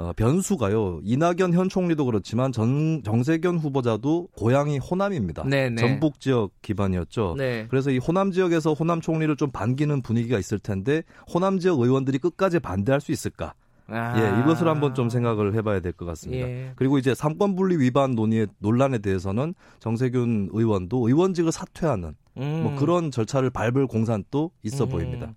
어, 0.00 0.12
변수가요. 0.16 1.00
이낙연 1.04 1.52
현 1.52 1.68
총리도 1.68 2.06
그렇지만 2.06 2.52
전 2.52 3.02
정세균 3.04 3.58
후보자도 3.58 4.28
고향이 4.34 4.78
호남입니다. 4.78 5.44
네네. 5.44 5.76
전북 5.76 6.20
지역 6.20 6.52
기반이었죠. 6.62 7.34
네. 7.36 7.66
그래서 7.68 7.90
이 7.90 7.98
호남 7.98 8.30
지역에서 8.30 8.72
호남 8.72 9.02
총리를 9.02 9.36
좀 9.36 9.50
반기는 9.50 10.00
분위기가 10.00 10.38
있을 10.38 10.58
텐데 10.58 11.02
호남 11.32 11.58
지역 11.58 11.80
의원들이 11.80 12.16
끝까지 12.18 12.60
반대할 12.60 13.02
수 13.02 13.12
있을까? 13.12 13.52
아. 13.90 14.14
예, 14.18 14.40
이것을 14.40 14.68
한번 14.68 14.94
좀 14.94 15.08
생각을 15.10 15.54
해봐야 15.54 15.80
될 15.80 15.92
것 15.92 16.04
같습니다. 16.06 16.48
예. 16.48 16.72
그리고 16.76 16.98
이제 16.98 17.14
삼권 17.14 17.56
분리 17.56 17.76
위반 17.76 18.14
논의의 18.14 18.46
논란에 18.58 18.98
대해서는 18.98 19.54
정세균 19.80 20.50
의원도 20.52 21.08
의원직을 21.08 21.52
사퇴하는 21.52 22.14
음. 22.38 22.60
뭐 22.62 22.76
그런 22.76 23.10
절차를 23.10 23.50
밟을 23.50 23.86
공산도 23.86 24.52
있어 24.62 24.84
음. 24.84 24.88
보입니다. 24.90 25.32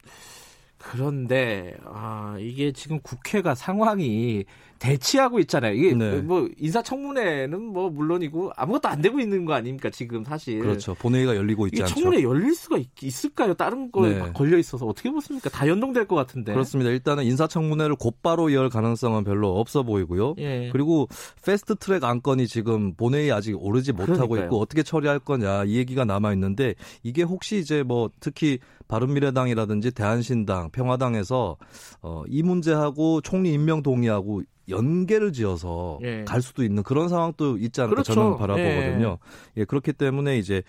그런데 0.78 1.76
아 1.86 2.36
이게 2.40 2.72
지금 2.72 3.00
국회가 3.02 3.56
상황이 3.56 4.44
대치하고 4.84 5.40
있잖아요. 5.40 5.74
이게 5.76 5.94
네. 5.94 6.22
뭐 6.22 6.50
인사청문회는 6.58 7.62
뭐 7.62 7.90
물론이고 7.90 8.52
아무것도 8.58 8.90
안 8.90 9.02
되고 9.02 9.18
있는 9.18 9.46
거 9.46 9.54
아닙니까 9.54 9.90
지금 9.90 10.26
사실. 10.26 10.60
그렇죠. 10.60 10.94
본회의가 10.96 11.38
열리고 11.38 11.68
있지 11.68 11.78
이게 11.78 11.84
않죠. 11.84 11.96
청문회 11.96 12.22
열릴 12.22 12.54
수가 12.54 12.78
있, 12.78 13.26
을까요 13.26 13.54
다른 13.54 13.90
거에 13.94 14.10
네. 14.14 14.20
막 14.20 14.34
걸려 14.34 14.58
있어서 14.58 14.86
어떻게 14.86 15.10
보십니까? 15.10 15.50
다 15.50 15.66
연동될 15.70 16.06
것 16.06 16.16
같은데. 16.16 16.52
그렇습니다. 16.52 16.92
일단은 16.92 17.24
인사청문회를 17.24 17.96
곧바로 17.96 18.52
열 18.52 18.68
가능성은 18.68 19.24
별로 19.24 19.58
없어 19.58 19.84
보이고요. 19.84 20.36
예. 20.40 20.70
그리고 20.74 21.08
패스트 21.46 21.76
트랙 21.76 22.04
안건이 22.04 22.48
지금 22.50 22.94
본회의 22.96 23.32
아직 23.32 23.56
오르지 23.58 23.94
못하고 23.94 24.16
그러니까요. 24.16 24.44
있고 24.44 24.60
어떻게 24.60 24.84
처리할 24.84 25.20
거냐 25.20 25.64
이 25.64 25.78
얘기가 25.78 26.04
남아 26.04 26.34
있는데 26.34 26.76
이게 27.04 27.24
혹시 27.24 27.58
이제 27.58 27.84
뭐 27.84 28.10
특히 28.20 28.60
바른미래당이라든지 28.90 29.92
대한신당, 29.92 30.72
평화당에서 30.72 31.56
어, 32.02 32.24
이 32.28 32.44
문제하고 32.44 33.22
총리 33.22 33.54
임명 33.54 33.82
동의하고 33.82 34.44
연계를 34.70 35.32
지어서 35.34 36.00
예. 36.04 36.24
갈 36.26 36.42
수도 36.42 36.64
있는 36.64 36.84
그런 36.84 37.08
상황도 37.10 37.58
있지 37.58 37.82
않을까 37.82 37.96
그렇죠. 38.04 38.14
저는 38.14 38.38
바라보거든요. 38.38 39.18
예. 39.58 39.66
그렇기 39.66 39.94
때문에 39.94 40.38
이제 40.38 40.64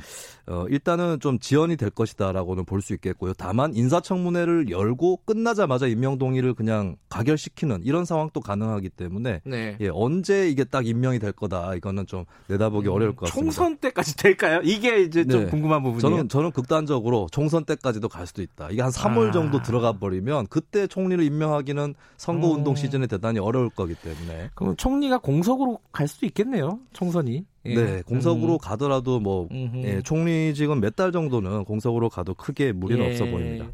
어, 0.46 0.66
일단은 0.68 1.20
좀 1.20 1.38
지연이 1.38 1.76
될 1.76 1.90
것이다라고는 1.90 2.64
볼 2.64 2.84
수 2.84 2.92
있겠고요. 2.92 3.32
다만 3.38 3.74
인사청문회를 3.74 4.68
열고 4.70 5.20
끝나자마자 5.24 5.86
임명 5.86 6.18
동의를 6.18 6.52
그냥 6.54 6.96
가결시키는 7.08 7.80
이런 7.84 8.04
상황도 8.04 8.40
가능하기 8.40 8.90
때문에 8.90 9.40
네. 9.44 9.76
예, 9.80 9.88
언제 9.90 10.48
이게 10.50 10.64
딱 10.64 10.86
임명이 10.86 11.18
될 11.18 11.32
거다 11.32 11.74
이거는 11.74 12.06
좀 12.06 12.24
내다보기 12.48 12.88
어려울 12.88 13.16
것 13.16 13.26
같습니다. 13.26 13.40
음, 13.40 13.44
총선 13.44 13.76
때까지 13.78 14.16
될까요? 14.16 14.60
이게 14.62 15.00
이제 15.02 15.24
좀 15.26 15.44
네. 15.44 15.46
궁금한 15.50 15.82
부분이에요. 15.82 16.00
저는 16.00 16.28
저는 16.28 16.50
극단적으로 16.52 17.26
총선 17.32 17.64
때까지도 17.64 18.08
갈 18.10 18.26
수도 18.26 18.42
있다. 18.42 18.68
이게 18.70 18.82
한 18.82 18.90
3월 18.90 19.28
아. 19.28 19.32
정도 19.32 19.62
들어가 19.62 19.92
버리면 19.94 20.48
그때 20.48 20.86
총리를 20.86 21.24
임명하기는 21.24 21.94
선거 22.18 22.48
운동 22.48 22.74
음. 22.74 22.76
시즌에 22.76 23.06
대단히 23.06 23.38
어려울 23.38 23.70
거기 23.84 23.94
때문에 23.94 24.50
그럼 24.54 24.76
총리가 24.76 25.18
공석으로 25.18 25.78
갈 25.92 26.08
수도 26.08 26.24
있겠네요. 26.26 26.78
총선이. 26.94 27.44
예. 27.66 27.74
네 27.74 28.02
공석으로 28.02 28.54
음. 28.54 28.58
가더라도 28.58 29.20
뭐. 29.20 29.48
예, 29.84 30.00
총리직은 30.02 30.80
몇 30.80 30.94
달 30.94 31.12
정도는 31.12 31.64
공석으로 31.64 32.08
가도 32.08 32.34
크게 32.34 32.72
무리는 32.72 33.04
예. 33.04 33.10
없어 33.10 33.24
보입니다. 33.26 33.66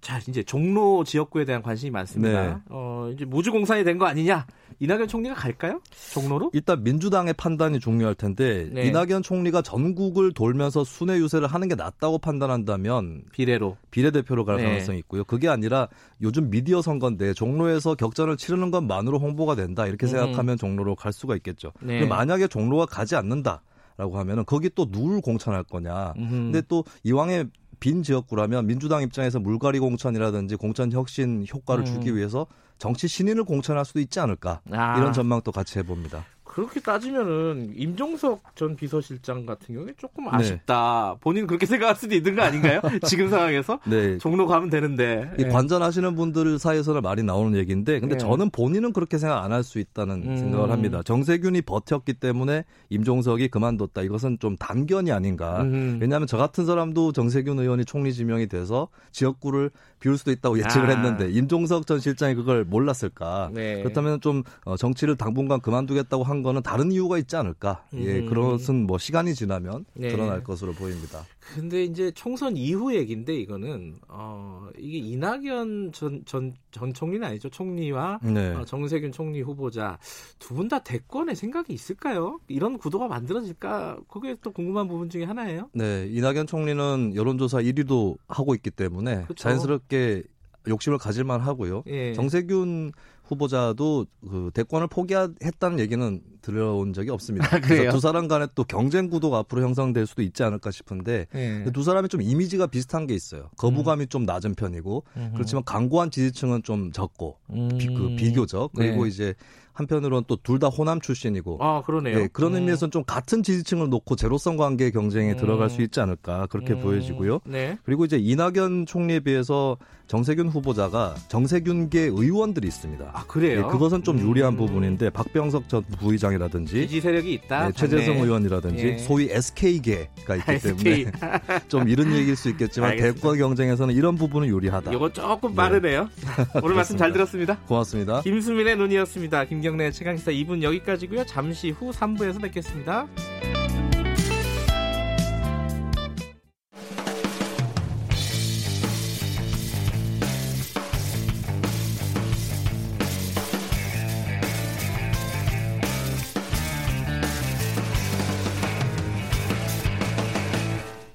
자, 0.00 0.18
이제 0.28 0.42
종로 0.42 1.04
지역구에 1.04 1.44
대한 1.44 1.62
관심이 1.62 1.90
많습니다. 1.90 2.42
네. 2.46 2.56
어, 2.70 3.10
이제 3.14 3.24
무주공산이 3.24 3.84
된 3.84 3.98
거 3.98 4.06
아니냐? 4.06 4.46
이낙연 4.78 5.08
총리가 5.08 5.34
갈까요? 5.34 5.82
종로로? 6.14 6.50
일단 6.54 6.82
민주당의 6.82 7.34
판단이 7.34 7.80
중요할 7.80 8.14
텐데 8.14 8.70
네. 8.72 8.86
이낙연 8.86 9.22
총리가 9.22 9.60
전국을 9.60 10.32
돌면서 10.32 10.84
순회 10.84 11.18
유세를 11.18 11.48
하는 11.48 11.68
게 11.68 11.74
낫다고 11.74 12.18
판단한다면 12.18 13.24
비례로. 13.32 13.76
비례대표로 13.90 14.46
갈 14.46 14.56
네. 14.56 14.64
가능성이 14.64 14.98
있고요. 15.00 15.24
그게 15.24 15.48
아니라 15.48 15.88
요즘 16.22 16.48
미디어 16.48 16.80
선거인데 16.80 17.34
종로에서 17.34 17.94
격전을 17.94 18.38
치르는 18.38 18.70
것만으로 18.70 19.18
홍보가 19.18 19.54
된다 19.54 19.86
이렇게 19.86 20.06
음. 20.06 20.08
생각하면 20.08 20.56
종로로 20.56 20.94
갈 20.94 21.12
수가 21.12 21.36
있겠죠. 21.36 21.72
네. 21.80 22.06
만약에 22.06 22.48
종로가 22.48 22.86
가지 22.86 23.16
않는다 23.16 23.62
라고 23.98 24.18
하면은 24.18 24.46
거기 24.46 24.70
또 24.74 24.90
누굴 24.90 25.20
공천할 25.20 25.62
거냐. 25.64 26.14
음흠. 26.16 26.30
근데 26.30 26.62
또 26.68 26.84
이왕에 27.04 27.44
빈 27.80 28.02
지역구라면 28.02 28.66
민주당 28.66 29.02
입장에서 29.02 29.40
물갈이 29.40 29.78
공천이라든지 29.78 30.56
공천 30.56 30.92
혁신 30.92 31.46
효과를 31.52 31.84
음. 31.84 31.86
주기 31.86 32.14
위해서 32.14 32.46
정치 32.78 33.08
신인을 33.08 33.44
공천할 33.44 33.84
수도 33.84 34.00
있지 34.00 34.20
않을까 34.20 34.60
아. 34.70 34.98
이런 34.98 35.12
전망도 35.12 35.50
같이 35.52 35.78
해봅니다. 35.78 36.24
그렇게 36.50 36.80
따지면은 36.80 37.74
임종석 37.76 38.56
전 38.56 38.74
비서실장 38.74 39.46
같은 39.46 39.72
경우에 39.72 39.92
조금 39.96 40.24
네. 40.24 40.30
아쉽다. 40.32 41.14
본인 41.20 41.46
그렇게 41.46 41.64
생각할 41.64 41.94
수도 41.94 42.12
있는 42.16 42.34
거 42.34 42.42
아닌가요? 42.42 42.80
지금 43.06 43.28
상황에서 43.30 43.78
네. 43.84 44.18
종로 44.18 44.48
가면 44.48 44.68
되는데. 44.68 45.30
이 45.38 45.44
예. 45.44 45.48
관전하시는 45.48 46.16
분들 46.16 46.58
사이에서는 46.58 47.02
말이 47.02 47.22
나오는 47.22 47.56
얘기인데 47.56 48.00
근데 48.00 48.16
네. 48.16 48.18
저는 48.18 48.50
본인은 48.50 48.92
그렇게 48.92 49.16
생각 49.18 49.44
안 49.44 49.52
할 49.52 49.62
수 49.62 49.78
있다는 49.78 50.22
음. 50.26 50.36
생각을 50.36 50.70
합니다. 50.70 51.02
정세균이 51.04 51.62
버텼기 51.62 52.14
때문에 52.14 52.64
임종석이 52.88 53.48
그만뒀다. 53.48 54.02
이것은 54.02 54.38
좀 54.40 54.56
단견이 54.56 55.12
아닌가. 55.12 55.62
음. 55.62 55.98
왜냐하면 56.00 56.26
저 56.26 56.36
같은 56.36 56.66
사람도 56.66 57.12
정세균 57.12 57.58
의원이 57.60 57.84
총리 57.84 58.12
지명이 58.12 58.48
돼서 58.48 58.88
지역구를 59.12 59.70
비울 60.00 60.16
수도 60.18 60.32
있다고 60.32 60.58
예측을 60.58 60.90
아. 60.90 60.96
했는데 60.96 61.30
임종석 61.30 61.86
전 61.86 62.00
실장이 62.00 62.34
그걸 62.34 62.64
몰랐을까. 62.64 63.50
네. 63.52 63.82
그렇다면 63.82 64.20
좀 64.20 64.42
어, 64.64 64.76
정치를 64.76 65.16
당분간 65.16 65.60
그만두겠다고 65.60 66.24
한 66.24 66.42
거는 66.42 66.62
다른 66.62 66.90
이유가 66.90 67.18
있지 67.18 67.36
않을까. 67.36 67.84
예, 67.94 68.20
음. 68.20 68.26
그것은 68.26 68.86
뭐 68.86 68.98
시간이 68.98 69.34
지나면 69.34 69.84
네. 69.94 70.08
드러날 70.08 70.42
것으로 70.42 70.72
보입니다. 70.72 71.24
근데 71.54 71.84
이제 71.84 72.10
총선 72.12 72.56
이후 72.56 72.94
얘기인데 72.94 73.34
이거는 73.34 73.98
어 74.08 74.68
이게 74.78 74.98
이낙연 74.98 75.92
전 75.92 76.22
전 76.26 76.52
전 76.70 76.94
총리는 76.94 77.26
아니죠 77.26 77.48
총리와 77.48 78.20
네. 78.22 78.54
어, 78.54 78.64
정세균 78.64 79.10
총리 79.10 79.40
후보자 79.40 79.98
두 80.38 80.54
분 80.54 80.68
다 80.68 80.78
대권에 80.80 81.34
생각이 81.34 81.72
있을까요? 81.72 82.38
이런 82.46 82.78
구도가 82.78 83.08
만들어질까? 83.08 83.98
그게 84.08 84.36
또 84.42 84.52
궁금한 84.52 84.86
부분 84.86 85.08
중에 85.08 85.24
하나예요. 85.24 85.68
네, 85.72 86.06
이낙연 86.10 86.46
총리는 86.46 87.12
여론조사 87.16 87.58
1위도 87.58 88.16
하고 88.28 88.54
있기 88.54 88.70
때문에 88.70 89.22
그쵸. 89.22 89.34
자연스럽게 89.34 90.22
욕심을 90.68 90.98
가질만 90.98 91.40
하고요. 91.40 91.82
예. 91.86 92.12
정세균 92.14 92.92
후보자도 93.24 94.06
그 94.28 94.50
대권을 94.54 94.88
포기했다는 94.88 95.78
얘기는 95.78 96.20
들어온 96.42 96.92
적이 96.92 97.10
없습니다. 97.10 97.46
아? 97.54 97.60
그래서 97.60 97.92
두 97.92 98.00
사람 98.00 98.26
간에 98.26 98.46
또 98.54 98.64
경쟁 98.64 99.08
구도가 99.08 99.38
앞으로 99.38 99.62
형성될 99.62 100.06
수도 100.06 100.22
있지 100.22 100.42
않을까 100.42 100.70
싶은데 100.70 101.26
예. 101.34 101.64
두 101.72 101.82
사람이 101.84 102.08
좀 102.08 102.22
이미지가 102.22 102.66
비슷한 102.66 103.06
게 103.06 103.14
있어요. 103.14 103.50
거부감이 103.56 104.08
좀 104.08 104.24
낮은 104.24 104.54
편이고 104.54 105.04
음흠. 105.16 105.30
그렇지만 105.34 105.64
강고한 105.64 106.10
지지층은 106.10 106.62
좀 106.64 106.90
적고 106.92 107.36
비, 107.78 107.86
그 107.86 108.06
음. 108.06 108.16
비교적 108.16 108.72
그리고 108.74 109.04
네. 109.04 109.10
이제 109.10 109.34
한편으로는 109.72 110.24
또 110.26 110.36
둘 110.42 110.58
다 110.58 110.66
호남 110.68 111.00
출신이고 111.00 111.58
아 111.60 111.82
그러네요. 111.82 112.18
네, 112.18 112.28
그런 112.32 112.52
음. 112.52 112.56
의미에서는 112.56 112.90
좀 112.90 113.04
같은 113.04 113.42
지지층을 113.42 113.88
놓고 113.88 114.16
제로성 114.16 114.56
관계 114.56 114.90
경쟁에 114.90 115.32
음. 115.32 115.36
들어갈 115.36 115.70
수 115.70 115.80
있지 115.82 116.00
않을까 116.00 116.46
그렇게 116.48 116.74
음. 116.74 116.80
보여지고요. 116.80 117.40
네. 117.46 117.78
그리고 117.84 118.04
이제 118.04 118.18
이낙연 118.18 118.86
총리에 118.86 119.20
비해서 119.20 119.78
정세균 120.10 120.48
후보자가 120.48 121.14
정세균계 121.28 122.00
의원들이 122.00 122.66
있습니다. 122.66 123.12
아 123.14 123.24
그래요. 123.28 123.58
예, 123.58 123.62
그것은 123.70 124.02
좀 124.02 124.18
유리한 124.18 124.54
음. 124.54 124.56
부분인데 124.56 125.10
박병석 125.10 125.68
전 125.68 125.84
부의장이라든지 126.00 126.72
지지 126.72 127.00
세력이 127.00 127.32
있다. 127.32 127.66
네, 127.66 127.72
최재성 127.72 128.14
당내. 128.14 128.26
의원이라든지 128.26 128.84
예. 128.84 128.98
소위 128.98 129.28
SK계가 129.30 130.34
있기 130.34 130.52
SK. 130.52 131.04
때문에 131.04 131.12
좀 131.68 131.88
이런 131.88 132.12
얘기일 132.12 132.34
수 132.34 132.48
있겠지만. 132.48 132.96
대권 132.96 133.38
경쟁에서는 133.38 133.94
이런 133.94 134.16
부분은 134.16 134.48
유리하다. 134.48 134.92
이거 134.92 135.12
조금 135.12 135.54
빠르네요. 135.54 136.08
오늘 136.60 136.74
말씀 136.74 136.96
잘 136.96 137.12
들었습니다. 137.12 137.58
고맙습니다. 137.68 138.22
김수민의 138.22 138.78
눈이었습니다. 138.78 139.44
김경래 139.44 139.92
최강시사 139.92 140.32
2분 140.32 140.64
여기까지고요. 140.64 141.24
잠시 141.26 141.70
후 141.70 141.92
3부에서 141.92 142.42
뵙겠습니다. 142.42 143.06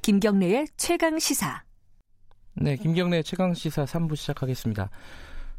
김경래의 0.06 0.68
최강 0.78 1.18
시사. 1.18 1.64
네, 2.53 2.76
김경래 2.76 3.24
최강 3.24 3.56
시사 3.56 3.86
3부 3.86 4.16
시작하겠습니다. 4.16 4.91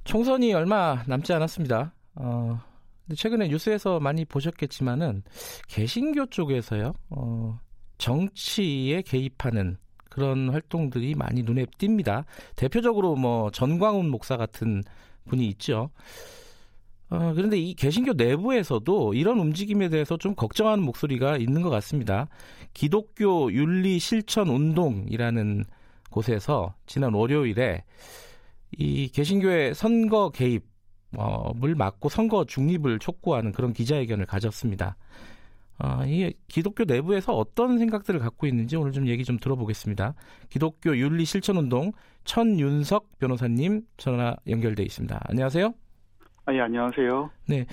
총선이 0.05 0.55
얼마 0.55 1.03
남지 1.09 1.33
않았습니다. 1.33 1.93
어, 2.15 2.61
근데 3.05 3.17
최근에 3.17 3.49
뉴스에서 3.49 3.99
많이 3.99 4.25
보셨겠지만은 4.25 5.25
개신교 5.67 6.27
쪽에서요, 6.27 6.93
어, 7.11 7.59
정치에 7.99 9.03
개입하는 9.03 9.79
그런 10.11 10.51
활동들이 10.51 11.17
많이 11.17 11.43
눈에 11.43 11.65
띕니다. 11.65 12.25
대표적으로 12.55 13.17
뭐 13.17 13.51
전광훈 13.51 14.09
목사 14.09 14.37
같은 14.37 14.85
분이 15.29 15.45
있죠. 15.49 15.91
어, 17.09 17.33
그런데 17.35 17.57
이 17.57 17.75
개신교 17.75 18.15
내부에서도 18.15 19.15
이런 19.15 19.39
움직임에 19.39 19.89
대해서 19.89 20.17
좀 20.17 20.35
걱정하는 20.35 20.85
목소리가 20.85 21.37
있는 21.37 21.63
것 21.63 21.71
같습니다. 21.71 22.29
기독교 22.77 23.51
윤리 23.55 23.99
실천 23.99 24.49
운동이라는 24.49 25.65
곳에서 26.11 26.75
지난 26.85 27.15
월요일에 27.15 27.85
이 28.77 29.09
개신교의 29.09 29.75
선거 29.75 30.29
개입을 30.29 31.75
막고 31.75 32.11
선거 32.11 32.45
중립을 32.45 32.99
촉구하는 32.99 33.53
그런 33.53 33.73
기자회견을 33.73 34.27
가졌습니다. 34.27 34.99
어, 35.79 36.05
이 36.05 36.35
기독교 36.49 36.85
내부에서 36.85 37.35
어떤 37.35 37.79
생각들을 37.79 38.21
갖고 38.21 38.47
있는지 38.47 38.77
오늘 38.77 38.93
좀 38.93 39.07
얘기 39.07 39.25
좀 39.25 39.39
들어보겠습니다. 39.39 40.13
기독교 40.51 40.99
윤리 40.99 41.25
실천 41.25 41.57
운동 41.57 41.93
천윤석 42.25 43.19
변호사님 43.19 43.87
전화 43.97 44.37
연결돼 44.47 44.83
있습니다. 44.83 45.19
안녕하세요. 45.25 45.73
아, 46.45 46.53
예, 46.53 46.61
안녕하세요. 46.61 47.31
네. 47.49 47.65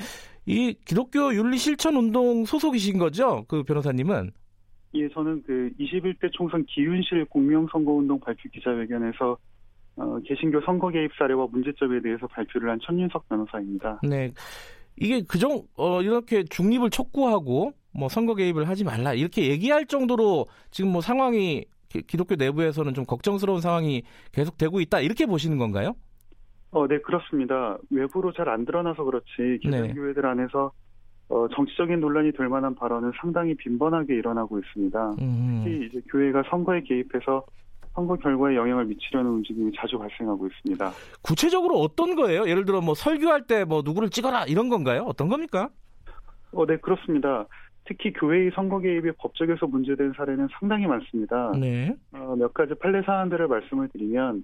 이 0.45 0.73
기독교 0.85 1.33
윤리 1.35 1.57
실천 1.57 1.97
운동 1.97 2.45
소속이신 2.45 2.99
거죠? 2.99 3.43
그 3.49 3.63
변호사님은? 3.63 4.31
예, 4.95 5.09
저는 5.09 5.43
그 5.45 5.71
21대 5.79 6.31
총선 6.33 6.63
기윤실 6.65 7.25
공명선거운동 7.25 8.19
발표 8.19 8.49
기자회견에서 8.49 9.37
어, 9.95 10.19
개신교 10.25 10.61
선거 10.61 10.89
개입 10.89 11.11
사례와 11.17 11.47
문제점에 11.51 12.01
대해서 12.01 12.27
발표를 12.27 12.69
한 12.69 12.79
천윤석 12.83 13.27
변호사입니다. 13.29 13.99
네. 14.03 14.31
이게 14.97 15.23
그정 15.23 15.63
어, 15.75 16.01
이렇게 16.01 16.43
중립을 16.43 16.89
촉구하고 16.91 17.73
뭐 17.95 18.09
선거 18.09 18.35
개입을 18.35 18.67
하지 18.67 18.83
말라 18.83 19.13
이렇게 19.13 19.49
얘기할 19.49 19.85
정도로 19.85 20.47
지금 20.71 20.91
뭐 20.91 21.01
상황이 21.01 21.65
기독교 22.07 22.35
내부에서는 22.35 22.93
좀 22.93 23.05
걱정스러운 23.05 23.61
상황이 23.61 24.03
계속되고 24.31 24.79
있다 24.81 24.99
이렇게 25.01 25.25
보시는 25.25 25.57
건가요? 25.57 25.93
어, 26.71 26.87
네 26.87 26.99
그렇습니다. 26.99 27.77
외부로 27.91 28.31
잘 28.33 28.49
안 28.49 28.65
드러나서 28.65 29.03
그렇지 29.03 29.59
네. 29.69 29.93
안에서 30.23 30.71
어, 31.29 31.47
정치적인 31.55 31.99
논란이 31.99 32.31
될 32.33 32.47
만한 32.49 32.75
발언은 32.75 33.11
상당히 33.19 33.55
빈번하게 33.55 34.15
일어나고 34.15 34.59
있습니다. 34.59 35.15
음. 35.21 35.61
특히 35.63 35.85
이제 35.87 36.01
교회가 36.11 36.43
선거에 36.49 36.81
개입해서 36.81 37.43
선거 37.93 38.15
결과에 38.15 38.55
영향을 38.55 38.85
미치려는 38.85 39.29
움직임이 39.31 39.71
자주 39.77 39.97
발생하고 39.97 40.47
있습니다. 40.47 40.91
구체적으로 41.21 41.75
어떤 41.79 42.15
거예요? 42.15 42.47
예를 42.47 42.65
들어 42.65 42.81
뭐 42.81 42.95
설교할 42.95 43.45
때 43.47 43.65
뭐 43.65 43.81
누구를 43.85 44.09
찍어라 44.09 44.45
이런 44.45 44.67
건가요? 44.69 45.03
어떤 45.07 45.27
겁니까? 45.29 45.69
어, 46.51 46.65
네 46.65 46.77
그렇습니다. 46.77 47.45
특히 47.85 48.11
교회의 48.13 48.51
선거 48.55 48.79
개입이 48.79 49.11
법적에서 49.19 49.67
문제된 49.67 50.13
사례는 50.15 50.47
상당히 50.59 50.87
많습니다. 50.87 51.51
네. 51.59 51.93
어, 52.13 52.35
몇 52.37 52.53
가지 52.53 52.73
판례 52.75 53.01
사안들을 53.03 53.47
말씀을 53.47 53.89
드리면 53.89 54.43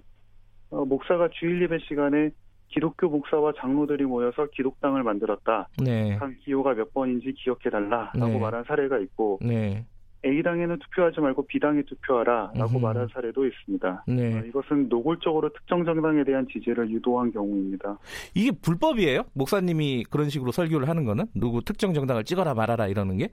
어, 0.70 0.84
목사가 0.84 1.28
주일 1.32 1.62
예배 1.62 1.78
시간에 1.88 2.30
기독교 2.70 3.08
목사와 3.08 3.52
장로들이 3.58 4.04
모여서 4.04 4.46
기독당을 4.52 5.02
만들었다. 5.02 5.68
네. 5.82 6.14
한 6.14 6.36
기호가 6.38 6.74
몇 6.74 6.92
번인지 6.94 7.34
기억해달라라고 7.34 8.26
네. 8.26 8.38
말한 8.38 8.64
사례가 8.64 8.98
있고 9.00 9.38
네. 9.42 9.84
A당에는 10.24 10.78
투표하지 10.78 11.20
말고 11.20 11.46
B당에 11.46 11.82
투표하라라고 11.82 12.78
음. 12.78 12.82
말한 12.82 13.08
사례도 13.12 13.46
있습니다. 13.46 14.04
네. 14.06 14.38
어, 14.38 14.42
이것은 14.44 14.88
노골적으로 14.88 15.50
특정 15.52 15.84
정당에 15.84 16.24
대한 16.24 16.46
지지를 16.52 16.90
유도한 16.90 17.32
경우입니다. 17.32 17.98
이게 18.34 18.50
불법이에요? 18.50 19.22
목사님이 19.32 20.04
그런 20.10 20.28
식으로 20.28 20.52
설교를 20.52 20.88
하는 20.88 21.04
거는 21.04 21.26
누구 21.34 21.62
특정 21.64 21.94
정당을 21.94 22.24
찍어라 22.24 22.54
말아라 22.54 22.86
이러는 22.86 23.16
게? 23.16 23.28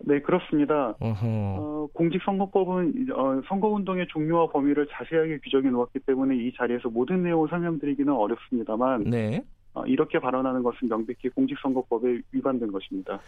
네, 0.00 0.20
그렇습니다. 0.20 0.94
어, 1.00 1.88
공직선거법은 1.94 3.08
어, 3.12 3.40
선거운동의 3.48 4.06
종류와 4.08 4.48
범위를 4.48 4.86
자세하게 4.90 5.38
규정해 5.38 5.70
놓았기 5.70 6.00
때문에 6.00 6.36
이 6.36 6.52
자리에서 6.56 6.90
모든 6.90 7.22
내용을 7.22 7.48
설명드리기는 7.48 8.12
어렵습니다만 8.12 9.04
네. 9.04 9.42
어, 9.72 9.84
이렇게 9.86 10.18
발언하는 10.18 10.62
것은 10.62 10.88
명백히 10.88 11.28
공직선거법에 11.30 12.20
위반된 12.32 12.70
것입니다. 12.70 13.18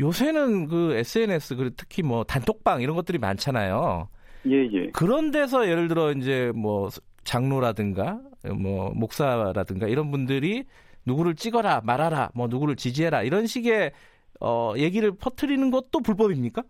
요새는 0.00 0.68
그 0.68 0.94
SNS 0.94 1.56
그리고 1.56 1.74
특히 1.76 2.02
뭐 2.02 2.24
단톡방 2.24 2.82
이런 2.82 2.96
것들이 2.96 3.18
많잖아요. 3.18 4.08
예, 4.46 4.68
예. 4.72 4.90
그런 4.90 5.30
데서 5.30 5.68
예를 5.68 5.88
들어 5.88 6.12
이제 6.12 6.52
뭐 6.54 6.88
장로라든가 7.24 8.20
뭐 8.60 8.92
목사라든가 8.94 9.86
이런 9.86 10.10
분들이 10.10 10.64
누구를 11.06 11.34
찍어라 11.34 11.82
말아라 11.84 12.30
뭐 12.34 12.48
누구를 12.48 12.76
지지해라 12.76 13.22
이런 13.22 13.46
식의 13.46 13.92
어 14.40 14.74
얘기를 14.76 15.12
퍼뜨리는 15.12 15.70
것도 15.70 16.00
불법입니까? 16.00 16.62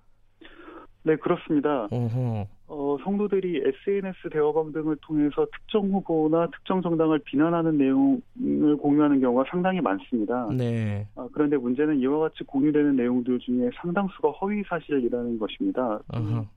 네 1.02 1.16
그렇습니다. 1.16 1.88
어허. 1.90 2.46
어, 2.66 2.96
성도들이 3.04 3.58
SNS 3.58 4.30
대화방 4.32 4.72
등을 4.72 4.96
통해서 5.02 5.46
특정 5.52 5.90
후보나 5.90 6.48
특정 6.50 6.80
정당을 6.80 7.20
비난하는 7.20 7.76
내용을 7.76 8.76
공유하는 8.78 9.20
경우가 9.20 9.44
상당히 9.50 9.80
많습니다. 9.80 10.48
네. 10.56 11.06
아, 11.14 11.28
그런데 11.32 11.56
문제는 11.56 12.00
이와 12.00 12.20
같이 12.20 12.42
공유되는 12.44 12.96
내용들 12.96 13.38
중에 13.40 13.70
상당수가 13.76 14.30
허위 14.30 14.62
사실이라는 14.66 15.38
것입니다. 15.38 16.00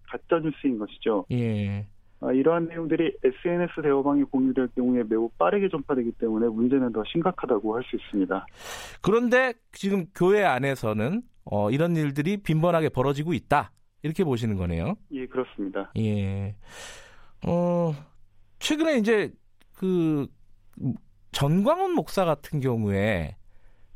가짜 0.09 0.39
뉴스인 0.41 0.79
것이죠. 0.79 1.25
예. 1.31 1.85
아, 2.19 2.31
이러한 2.31 2.67
내용들이 2.67 3.17
SNS 3.23 3.81
대화방에 3.83 4.23
공유될 4.23 4.69
경우에 4.75 5.03
매우 5.07 5.29
빠르게 5.37 5.69
전파되기 5.69 6.13
때문에 6.13 6.47
문제는 6.47 6.91
더 6.91 7.03
심각하다고 7.11 7.75
할 7.75 7.83
수 7.83 7.95
있습니다. 7.95 8.45
그런데 9.01 9.53
지금 9.71 10.05
교회 10.15 10.43
안에서는 10.43 11.21
어, 11.45 11.69
이런 11.71 11.95
일들이 11.95 12.37
빈번하게 12.37 12.89
벌어지고 12.89 13.33
있다. 13.33 13.71
이렇게 14.03 14.23
보시는 14.23 14.55
거네요. 14.57 14.95
예, 15.11 15.25
그렇습니다. 15.27 15.91
예. 15.97 16.55
어, 17.45 17.93
최근에 18.59 18.97
이제 18.97 19.31
그 19.73 20.27
전광훈 21.31 21.93
목사 21.93 22.25
같은 22.25 22.59
경우에 22.59 23.35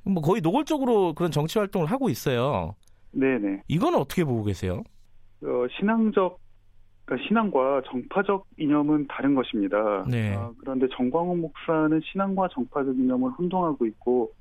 뭐 0.03 0.21
거의 0.21 0.41
노골적으로 0.41 1.13
그런 1.13 1.31
정치 1.31 1.57
활동을 1.59 1.87
하고 1.87 2.09
있어요. 2.09 2.75
네네. 3.11 3.63
이건 3.67 3.95
어떻게 3.95 4.23
보고 4.23 4.43
계세요? 4.43 4.83
어, 5.43 5.65
신앙적 5.79 6.39
그러니까 7.11 7.27
신앙과 7.27 7.81
정파적 7.87 8.47
이념은 8.57 9.07
다른 9.07 9.35
것입니다. 9.35 10.05
네. 10.09 10.33
어, 10.33 10.53
그런데 10.57 10.87
정광훈 10.95 11.41
목사는 11.41 11.99
신앙과 12.05 12.47
정파적 12.53 12.97
이념을 12.97 13.31
혼동하고 13.31 13.85
있고 13.87 14.31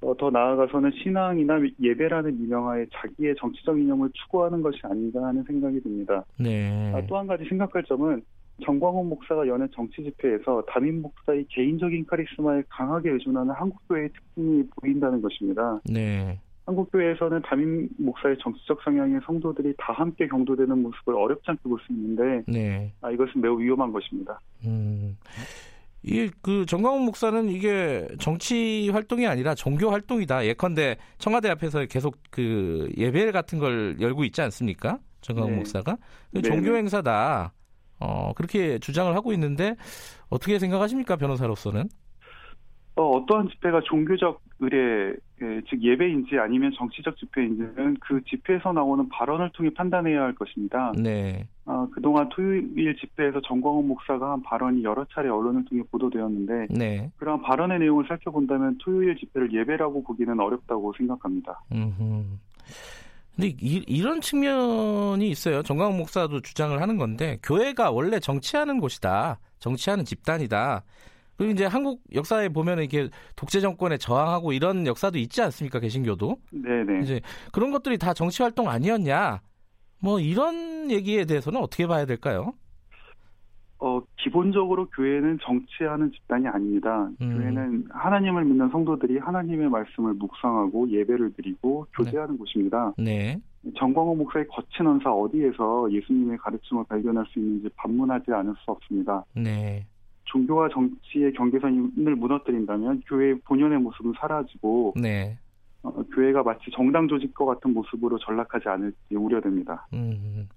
어, 0.00 0.12
더 0.16 0.30
나아가서는 0.30 0.90
신앙이나 1.00 1.60
예배라는 1.80 2.40
유명하에 2.40 2.86
자기의 2.92 3.36
정치적 3.38 3.78
이념을 3.78 4.10
추구하는 4.14 4.60
것이 4.62 4.80
아닌가 4.82 5.24
하는 5.24 5.44
생각이 5.44 5.80
듭니다. 5.80 6.24
네. 6.38 6.92
아, 6.92 7.00
또한 7.06 7.28
가지 7.28 7.44
생각할 7.44 7.84
점은 7.84 8.22
정광훈 8.64 9.08
목사가 9.08 9.46
여는 9.46 9.68
정치 9.72 10.02
집회에서 10.02 10.64
담임 10.68 11.02
목사의 11.02 11.46
개인적인 11.50 12.06
카리스마에 12.06 12.62
강하게 12.68 13.10
의존하는 13.10 13.54
한국교회의 13.54 14.08
특징이 14.08 14.64
보인다는 14.80 15.22
것입니다. 15.22 15.80
네. 15.84 16.38
한국교회에서는 16.66 17.42
담임 17.42 17.88
목사의 17.98 18.36
정치적 18.40 18.80
성향의 18.84 19.20
성도들이 19.26 19.74
다 19.78 19.92
함께 19.92 20.26
경도되는 20.28 20.80
모습을 20.82 21.14
어렵지 21.14 21.42
않게 21.46 21.60
볼 21.64 21.78
수 21.80 21.92
있는데 21.92 22.44
네. 22.46 22.92
아, 23.00 23.10
이것은 23.10 23.40
매우 23.40 23.58
위험한 23.60 23.92
것입니다. 23.92 24.38
음. 24.64 25.16
이게 26.04 26.30
그 26.42 26.66
정광훈 26.66 27.02
목사는 27.04 27.48
이게 27.48 28.08
정치 28.18 28.88
활동이 28.92 29.26
아니라 29.26 29.54
종교 29.54 29.90
활동이다. 29.90 30.46
예컨대 30.46 30.96
청와대 31.18 31.48
앞에서 31.50 31.86
계속 31.86 32.16
그 32.30 32.88
예배 32.96 33.30
같은 33.32 33.58
걸 33.58 33.96
열고 34.00 34.24
있지 34.24 34.40
않습니까? 34.42 34.98
정광훈 35.20 35.50
네. 35.52 35.56
목사가 35.58 35.96
네. 36.32 36.42
종교 36.42 36.76
행사다. 36.76 37.52
어 38.00 38.32
그렇게 38.34 38.78
주장을 38.80 39.14
하고 39.14 39.32
있는데 39.32 39.76
어떻게 40.28 40.58
생각하십니까 40.58 41.16
변호사로서는? 41.16 41.84
어, 42.96 43.08
어떠한 43.16 43.48
집회가 43.48 43.80
종교적 43.84 44.42
의례, 44.58 45.10
예, 45.10 45.14
즉 45.68 45.82
예배인지 45.82 46.38
아니면 46.38 46.72
정치적 46.76 47.16
집회인지는 47.16 47.96
그 48.00 48.22
집회에서 48.24 48.72
나오는 48.72 49.08
발언을 49.08 49.50
통해 49.52 49.70
판단해야 49.74 50.22
할 50.22 50.34
것입니다. 50.34 50.92
네. 50.96 51.46
어, 51.64 51.86
그동안 51.92 52.28
토요일 52.30 52.96
집회에서 52.96 53.40
정광훈 53.42 53.88
목사가 53.88 54.32
한 54.32 54.42
발언이 54.42 54.82
여러 54.84 55.04
차례 55.12 55.28
언론을 55.28 55.64
통해 55.66 55.82
보도되었는데 55.90 56.68
네. 56.70 57.10
그러한 57.16 57.42
발언의 57.42 57.78
내용을 57.78 58.04
살펴본다면 58.08 58.78
토요일 58.78 59.16
집회를 59.16 59.52
예배라고 59.52 60.02
보기는 60.02 60.38
어렵다고 60.38 60.92
생각합니다. 60.96 61.60
음흠. 61.72 62.24
근데 63.34 63.56
이, 63.60 64.02
런 64.02 64.20
측면이 64.20 65.28
있어요. 65.30 65.62
정광훈 65.62 65.96
목사도 65.96 66.40
주장을 66.40 66.78
하는 66.80 66.98
건데 66.98 67.38
교회가 67.42 67.90
원래 67.90 68.20
정치하는 68.20 68.78
곳이다. 68.78 69.38
정치하는 69.58 70.04
집단이다. 70.04 70.84
그리고 71.36 71.52
이제 71.52 71.64
한국 71.64 72.00
역사에 72.14 72.48
보면 72.48 72.78
이렇게 72.78 73.08
독재 73.36 73.60
정권에 73.60 73.96
저항하고 73.96 74.52
이런 74.52 74.86
역사도 74.86 75.18
있지 75.18 75.42
않습니까? 75.42 75.80
개신교도. 75.80 76.36
네네. 76.50 77.02
이제 77.02 77.20
그런 77.52 77.70
것들이 77.70 77.98
다 77.98 78.14
정치 78.14 78.42
활동 78.42 78.68
아니었냐? 78.68 79.40
뭐 80.00 80.20
이런 80.20 80.90
얘기에 80.90 81.24
대해서는 81.24 81.60
어떻게 81.60 81.86
봐야 81.86 82.04
될까요? 82.04 82.52
어, 83.78 84.00
기본적으로 84.16 84.86
교회는 84.90 85.40
정치하는 85.42 86.12
집단이 86.12 86.46
아닙니다. 86.46 87.08
음. 87.20 87.36
교회는 87.36 87.84
하나님을 87.90 88.44
믿는 88.44 88.68
성도들이 88.70 89.18
하나님의 89.18 89.68
말씀을 89.70 90.14
묵상하고 90.14 90.88
예배를 90.88 91.32
드리고 91.34 91.86
교제하는 91.96 92.34
네. 92.34 92.38
곳입니다. 92.38 92.94
네. 92.96 93.40
정광호 93.76 94.14
목사의 94.14 94.46
거친 94.48 94.86
언사 94.86 95.10
어디에서 95.10 95.90
예수님의 95.90 96.38
가르침을 96.38 96.84
발견할 96.88 97.26
수 97.26 97.40
있는지 97.40 97.68
반문하지 97.76 98.32
않을 98.32 98.54
수 98.64 98.70
없습니다. 98.70 99.24
네. 99.34 99.84
종교와 100.24 100.68
정치의 100.70 101.32
경계선을 101.34 102.16
무너뜨린다면 102.16 103.02
교회의 103.06 103.40
본연의 103.44 103.78
모습은 103.78 104.14
사라지고 104.20 104.94
네. 104.96 105.38
어, 105.82 105.90
교회가 106.14 106.42
마치 106.42 106.70
정당 106.72 107.08
조직과 107.08 107.44
같은 107.44 107.72
모습으로 107.72 108.18
전락하지 108.18 108.68
않을지 108.68 108.96
우려됩니다. 109.14 109.86
음. 109.92 110.48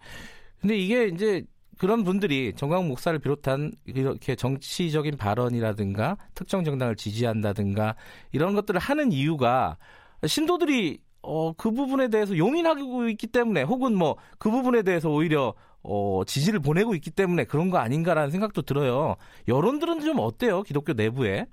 근데 0.61 0.77
이게 0.77 1.07
이제 1.07 1.43
그런 1.77 2.03
분들이 2.03 2.53
정광훈 2.53 2.87
목사를 2.87 3.17
비롯한 3.19 3.71
이렇게 3.85 4.35
정치적인 4.35 5.17
발언이라든가 5.17 6.17
특정 6.33 6.63
정당을 6.63 6.95
지지한다든가 6.95 7.95
이런 8.31 8.55
것들을 8.55 8.79
하는 8.79 9.11
이유가 9.11 9.77
신도들이 10.25 10.99
어, 11.21 11.53
그 11.53 11.71
부분에 11.71 12.07
대해서 12.07 12.37
용인하고 12.37 13.09
있기 13.09 13.27
때문에 13.27 13.63
혹은 13.63 13.97
뭐 13.97 14.15
그 14.37 14.51
부분에 14.51 14.83
대해서 14.83 15.09
오히려 15.09 15.55
어, 15.87 16.23
지지를 16.25 16.59
보내고 16.59 16.95
있기 16.95 17.11
때문에 17.11 17.45
그런 17.45 17.69
거 17.69 17.77
아닌가라는 17.77 18.31
생각도 18.31 18.61
들어요. 18.63 19.15
여론들은 19.47 19.99
좀 20.01 20.17
어때요? 20.19 20.63
기독교 20.63 20.93
내부에? 20.93 21.45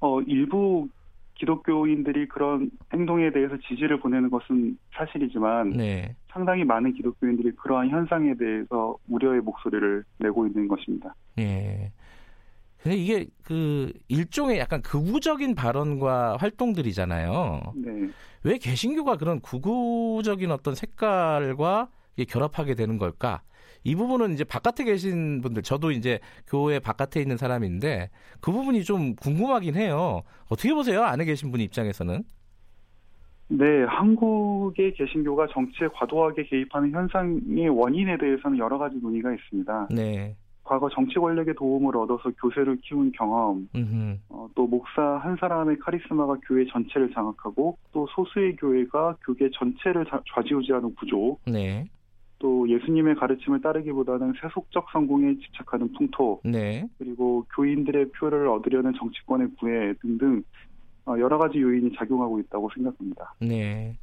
어, 0.00 0.20
일부 0.22 0.88
기독교인들이 1.34 2.28
그런 2.28 2.70
행동에 2.92 3.32
대해서 3.32 3.56
지지를 3.68 3.98
보내는 4.00 4.30
것은 4.30 4.78
사실이지만 4.92 5.70
네. 5.70 6.14
상당히 6.28 6.64
많은 6.64 6.94
기독교인들이 6.94 7.52
그러한 7.56 7.88
현상에 7.90 8.34
대해서 8.34 8.96
우려의 9.08 9.40
목소리를 9.40 10.04
내고 10.18 10.46
있는 10.46 10.68
것입니다. 10.68 11.14
예. 11.38 11.90
근데 12.82 12.96
이게 12.96 13.26
그 13.44 13.92
일종의 14.08 14.58
약간 14.58 14.82
극우적인 14.82 15.54
발언과 15.54 16.36
활동들이잖아요. 16.38 17.60
네. 17.76 18.08
왜 18.44 18.58
개신교가 18.58 19.16
그런 19.16 19.40
극우적인 19.40 20.50
어떤 20.50 20.74
색깔과 20.74 21.88
결합하게 22.28 22.74
되는 22.74 22.98
걸까? 22.98 23.42
이 23.84 23.96
부분은 23.96 24.32
이제 24.32 24.44
바깥에 24.44 24.84
계신 24.84 25.40
분들, 25.40 25.62
저도 25.62 25.90
이제 25.90 26.20
교회 26.46 26.78
바깥에 26.78 27.20
있는 27.20 27.36
사람인데 27.36 28.10
그 28.40 28.52
부분이 28.52 28.84
좀 28.84 29.16
궁금하긴 29.16 29.74
해요. 29.74 30.22
어떻게 30.48 30.72
보세요? 30.72 31.02
안에 31.02 31.24
계신 31.24 31.50
분 31.50 31.60
입장에서는? 31.60 32.22
네, 33.48 33.84
한국의 33.84 34.94
개신교가 34.94 35.48
정치에 35.52 35.88
과도하게 35.92 36.44
개입하는 36.44 36.92
현상의 36.92 37.68
원인에 37.68 38.16
대해서는 38.16 38.56
여러 38.58 38.78
가지 38.78 38.96
논의가 38.96 39.34
있습니다. 39.34 39.88
네. 39.90 40.36
과거 40.64 40.88
정치 40.88 41.18
권력의 41.18 41.54
도움을 41.56 41.96
얻어서 41.96 42.30
교세를 42.40 42.78
키운 42.82 43.10
경험, 43.12 43.68
어, 44.28 44.48
또 44.54 44.66
목사 44.66 45.02
한 45.02 45.36
사람의 45.38 45.78
카리스마가 45.80 46.36
교회 46.46 46.64
전체를 46.66 47.12
장악하고 47.12 47.76
또 47.92 48.06
소수의 48.14 48.56
교회가 48.56 49.16
교계 49.24 49.50
전체를 49.52 50.06
좌지우지하는 50.32 50.94
구조, 50.94 51.36
네. 51.46 51.84
또 52.42 52.68
예수님의 52.68 53.14
가르침을 53.14 53.62
따르기보다는 53.62 54.34
세속적 54.42 54.86
성공에 54.92 55.36
집착하는 55.38 55.92
풍토, 55.92 56.40
네. 56.44 56.84
그리고 56.98 57.46
교인들의 57.54 58.10
표를 58.10 58.48
얻으려는 58.48 58.92
정치권의 58.98 59.48
구애 59.60 59.94
등등 60.02 60.42
어, 61.06 61.14
여러 61.20 61.38
가지 61.38 61.60
요인이 61.60 61.92
작용하고 61.96 62.40
있다고 62.40 62.68
생각합니다. 62.74 63.34
네. 63.40 63.96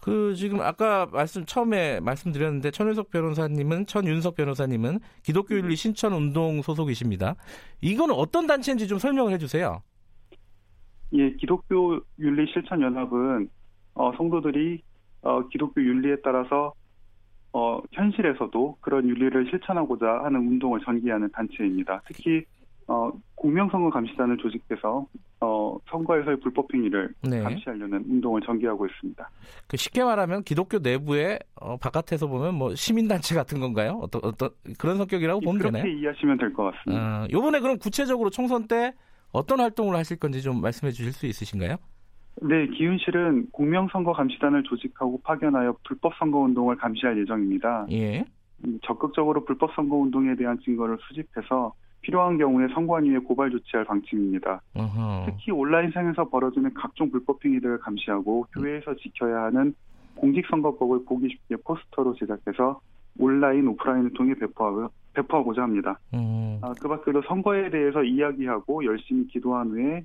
그 0.00 0.34
지금 0.34 0.60
아까 0.60 1.06
말씀 1.06 1.44
처음에 1.46 2.00
말씀드렸는데 2.00 2.72
천윤석 2.72 3.10
변호사님은 3.10 3.86
천윤석 3.86 4.34
변호사님은 4.34 4.98
기독교 5.22 5.54
윤리 5.54 5.76
신천 5.76 6.12
운동 6.12 6.62
소속이십니다. 6.62 7.36
이건 7.80 8.10
어떤 8.10 8.48
단체인지 8.48 8.88
좀 8.88 8.98
설명을 8.98 9.32
해주세요. 9.34 9.80
예, 11.12 11.30
기독교 11.36 12.00
윤리 12.18 12.50
실천 12.52 12.80
연합은 12.80 13.48
어, 13.94 14.12
성도들이 14.16 14.82
어, 15.22 15.46
기독교 15.48 15.80
윤리에 15.80 16.16
따라서 16.24 16.72
어, 17.52 17.80
현실에서도 17.92 18.76
그런 18.80 19.08
윤리를 19.08 19.50
실천하고자 19.50 20.06
하는 20.24 20.40
운동을 20.40 20.80
전개하는 20.84 21.30
단체입니다. 21.32 22.02
특히 22.06 22.44
어, 22.88 23.12
공명선거 23.36 23.90
감시단을 23.90 24.36
조직해서 24.38 25.06
어, 25.40 25.78
선거에서의 25.90 26.40
불법 26.40 26.72
행위를 26.72 27.12
네. 27.22 27.42
감시하려는 27.42 28.04
운동을 28.08 28.40
전개하고 28.42 28.86
있습니다. 28.86 29.30
그 29.66 29.76
쉽게 29.76 30.02
말하면 30.04 30.42
기독교 30.44 30.78
내부에 30.78 31.38
어, 31.60 31.76
바깥에서 31.76 32.26
보면 32.26 32.54
뭐 32.54 32.74
시민단체 32.74 33.34
같은 33.34 33.60
건가요? 33.60 33.98
어떤 34.02 34.20
어떤 34.24 34.50
그런 34.78 34.96
성격이라고 34.98 35.40
보면 35.40 35.58
그렇게 35.58 35.72
되나요? 35.72 35.82
그렇게 35.84 36.00
이해하시면 36.00 36.38
될 36.38 36.52
것 36.54 36.72
같습니다. 36.72 37.22
어, 37.22 37.26
이번에 37.30 37.60
그럼 37.60 37.78
구체적으로 37.78 38.30
총선 38.30 38.66
때 38.66 38.94
어떤 39.32 39.60
활동을 39.60 39.96
하실 39.96 40.18
건지 40.18 40.42
좀 40.42 40.60
말씀해 40.60 40.92
주실 40.92 41.12
수 41.12 41.26
있으신가요? 41.26 41.76
네, 42.40 42.66
기훈실은 42.68 43.48
공명선거 43.52 44.12
감시단을 44.12 44.62
조직하고 44.64 45.20
파견하여 45.22 45.76
불법 45.84 46.14
선거 46.18 46.38
운동을 46.38 46.76
감시할 46.76 47.18
예정입니다. 47.18 47.86
예. 47.90 48.24
음, 48.64 48.78
적극적으로 48.84 49.44
불법 49.44 49.72
선거 49.74 49.96
운동에 49.96 50.34
대한 50.34 50.58
증거를 50.60 50.98
수집해서 51.08 51.74
필요한 52.00 52.36
경우에 52.38 52.66
선관위에 52.74 53.18
고발 53.18 53.50
조치할 53.50 53.84
방침입니다. 53.84 54.60
어허. 54.74 55.26
특히 55.26 55.52
온라인상에서 55.52 56.28
벌어지는 56.28 56.74
각종 56.74 57.10
불법 57.10 57.44
행위들을 57.44 57.78
감시하고 57.78 58.46
교회에서 58.52 58.96
지켜야 58.96 59.44
하는 59.44 59.74
공직선거법을 60.16 61.04
보기 61.04 61.28
쉽게 61.28 61.56
포스터로 61.64 62.14
제작해서 62.14 62.80
온라인, 63.18 63.68
오프라인을 63.68 64.12
통해 64.14 64.34
배포하고, 64.34 64.88
배포하고자 65.14 65.62
합니다. 65.62 65.98
음. 66.14 66.58
아, 66.62 66.72
그 66.80 66.88
밖에도 66.88 67.22
선거에 67.22 67.70
대해서 67.70 68.02
이야기하고 68.02 68.84
열심히 68.84 69.26
기도한 69.28 69.68
후에 69.68 69.98
아, 69.98 70.02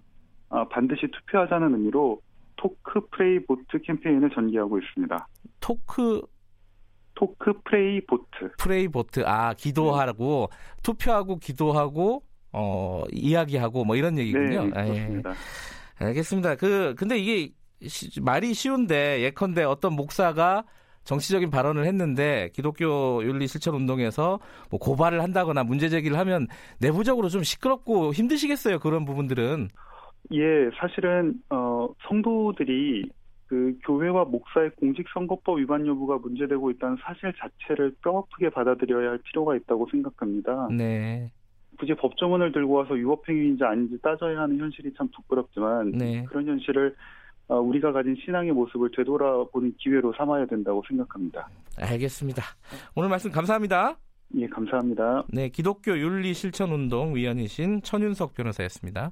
반드시 0.70 1.08
투표하자는 1.12 1.74
의미로 1.74 2.22
Talk 2.56 3.08
Pray 3.12 3.39
Vote 3.45 3.82
캠페인을 3.84 4.30
전개하고 4.32 4.80
있습니다. 4.80 5.28
Talk 5.60 6.22
Talk 7.14 7.54
Pray 7.64 8.00
Vote. 8.06 8.52
Pray 8.58 8.88
Vote. 8.88 9.24
아, 9.26 9.54
기도하고 9.54 10.50
네. 10.52 10.82
투표하고 10.84 11.38
기도하고 11.38 12.24
어, 12.54 13.04
이야기하고 13.12 13.86
뭐 13.86 13.95
이런 13.95 14.18
얘기군요. 14.18 14.66
네, 14.66 14.72
그렇습니다. 14.72 15.32
예. 15.32 16.06
알겠습니다. 16.06 16.56
그 16.56 16.93
근데 16.95 17.18
이게 17.18 17.54
시, 17.88 18.22
말이 18.22 18.54
쉬운데 18.54 19.22
예컨대 19.22 19.64
어떤 19.64 19.93
목사가 19.93 20.64
정치적인 21.06 21.50
발언을 21.50 21.86
했는데 21.86 22.50
기독교 22.54 23.24
윤리 23.24 23.48
실천 23.48 23.74
운동에서 23.74 24.39
뭐 24.70 24.80
고발을 24.80 25.24
한다거나 25.24 25.64
문제 25.64 25.89
제기를 25.89 26.20
하면 26.20 26.48
내부적으로 26.80 27.30
좀 27.30 27.43
시끄럽고 27.43 28.14
힘드시겠어요. 28.14 28.80
그런 28.80 29.06
부분들은. 29.06 29.70
예, 30.32 30.70
사실은 30.80 31.36
어 31.50 31.88
성도들이 32.08 33.10
그 33.48 33.78
교회와 33.86 34.26
목사의 34.26 34.72
공직선거법 34.72 35.60
위반 35.60 35.88
여부가 35.88 36.18
문제되고 36.18 36.70
있다는 36.72 36.98
사실 37.02 37.34
자체를 37.38 37.96
뼈아프게 38.04 38.50
받아들여야 38.50 39.12
할 39.12 39.20
필요가 39.20 39.56
있다고 39.56 39.88
생각합니다. 39.90 40.68
네. 40.72 41.32
굳이 41.80 41.94
법조문을 41.94 42.52
들고 42.52 42.74
와서 42.74 42.98
유법행위인지 42.98 43.64
아닌지 43.64 43.98
따져야 44.02 44.42
하는 44.42 44.58
현실이 44.60 44.94
참 44.98 45.08
부끄럽지만 45.16 45.92
네. 45.92 46.26
그런 46.26 46.48
현실을 46.48 46.96
어, 47.48 47.60
우리가 47.60 47.94
가진 47.94 48.16
신앙의 48.26 48.52
모습을 48.52 48.92
되돌아보는 48.96 49.76
기회로 49.78 50.14
삼아야 50.18 50.46
된다고 50.48 50.84
생각합니다. 50.88 51.48
알겠습니다. 51.78 52.44
오늘 52.96 53.10
말씀 53.10 53.32
감사합니다. 53.32 53.96
예, 54.36 54.48
감사합니다. 54.48 55.24
네, 55.30 55.48
기독교 55.48 55.98
윤리 55.98 56.34
실천 56.34 56.72
운동 56.72 57.16
위원이신 57.16 57.84
천윤석 57.84 58.34
변호사였습니다. 58.34 59.12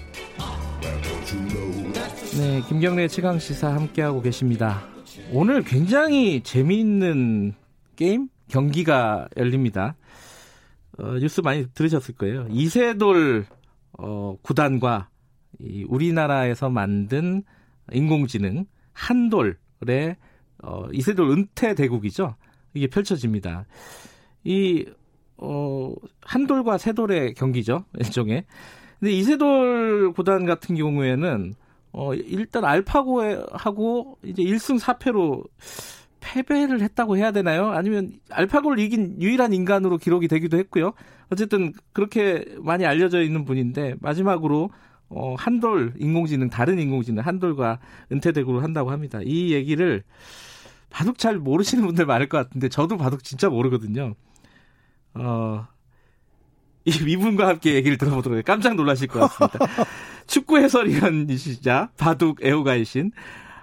네, 2.41 2.59
김경래 2.67 3.07
최강 3.07 3.37
시사 3.37 3.71
함께하고 3.71 4.19
계십니다. 4.19 4.81
오늘 5.31 5.61
굉장히 5.61 6.41
재미있는 6.41 7.53
게임 7.95 8.29
경기가 8.47 9.29
열립니다. 9.37 9.95
어, 10.97 11.19
뉴스 11.19 11.41
많이 11.41 11.67
들으셨을 11.71 12.15
거예요. 12.15 12.47
이세돌 12.49 13.45
어, 13.99 14.37
구단과 14.41 15.09
이 15.59 15.85
우리나라에서 15.87 16.71
만든 16.71 17.43
인공지능 17.91 18.65
한돌의 18.93 20.15
어, 20.63 20.87
이세돌 20.91 21.29
은퇴 21.29 21.75
대국이죠. 21.75 22.37
이게 22.73 22.87
펼쳐집니다. 22.87 23.65
이 24.43 24.83
어, 25.37 25.93
한돌과 26.21 26.79
세돌의 26.79 27.35
경기죠. 27.35 27.85
일종의. 27.99 28.45
근데 28.99 29.13
이세돌 29.13 30.13
구단 30.13 30.47
같은 30.47 30.73
경우에는 30.75 31.53
어, 31.93 32.13
일단 32.13 32.63
알파고하고 32.63 34.17
이제 34.23 34.43
1승 34.43 34.79
4패로 34.79 35.43
패배를 36.21 36.81
했다고 36.81 37.17
해야 37.17 37.31
되나요? 37.31 37.71
아니면 37.71 38.11
알파고를 38.29 38.79
이긴 38.79 39.21
유일한 39.21 39.53
인간으로 39.53 39.97
기록이 39.97 40.27
되기도 40.27 40.57
했고요. 40.57 40.93
어쨌든 41.31 41.73
그렇게 41.93 42.45
많이 42.59 42.85
알려져 42.85 43.21
있는 43.21 43.43
분인데 43.43 43.95
마지막으로 43.99 44.69
어, 45.09 45.35
한돌 45.37 45.93
인공지능 45.97 46.49
다른 46.49 46.79
인공지능 46.79 47.25
한돌과 47.25 47.79
은퇴 48.11 48.31
대구를 48.31 48.63
한다고 48.63 48.91
합니다. 48.91 49.19
이 49.23 49.51
얘기를 49.51 50.03
바둑 50.89 51.17
잘 51.17 51.37
모르시는 51.37 51.85
분들 51.85 52.05
많을 52.05 52.29
것 52.29 52.37
같은데 52.37 52.69
저도 52.69 52.97
바둑 52.97 53.23
진짜 53.23 53.49
모르거든요. 53.49 54.13
어, 55.15 55.67
이 56.85 56.91
위분과 57.05 57.47
함께 57.47 57.73
얘기를 57.75 57.97
들어보도록 57.97 58.35
해요. 58.37 58.43
깜짝 58.45 58.75
놀라실 58.75 59.07
것 59.07 59.19
같습니다. 59.19 59.59
축구 60.27 60.57
해설위원이시자 60.57 61.89
바둑 61.97 62.43
애호가이신 62.43 63.11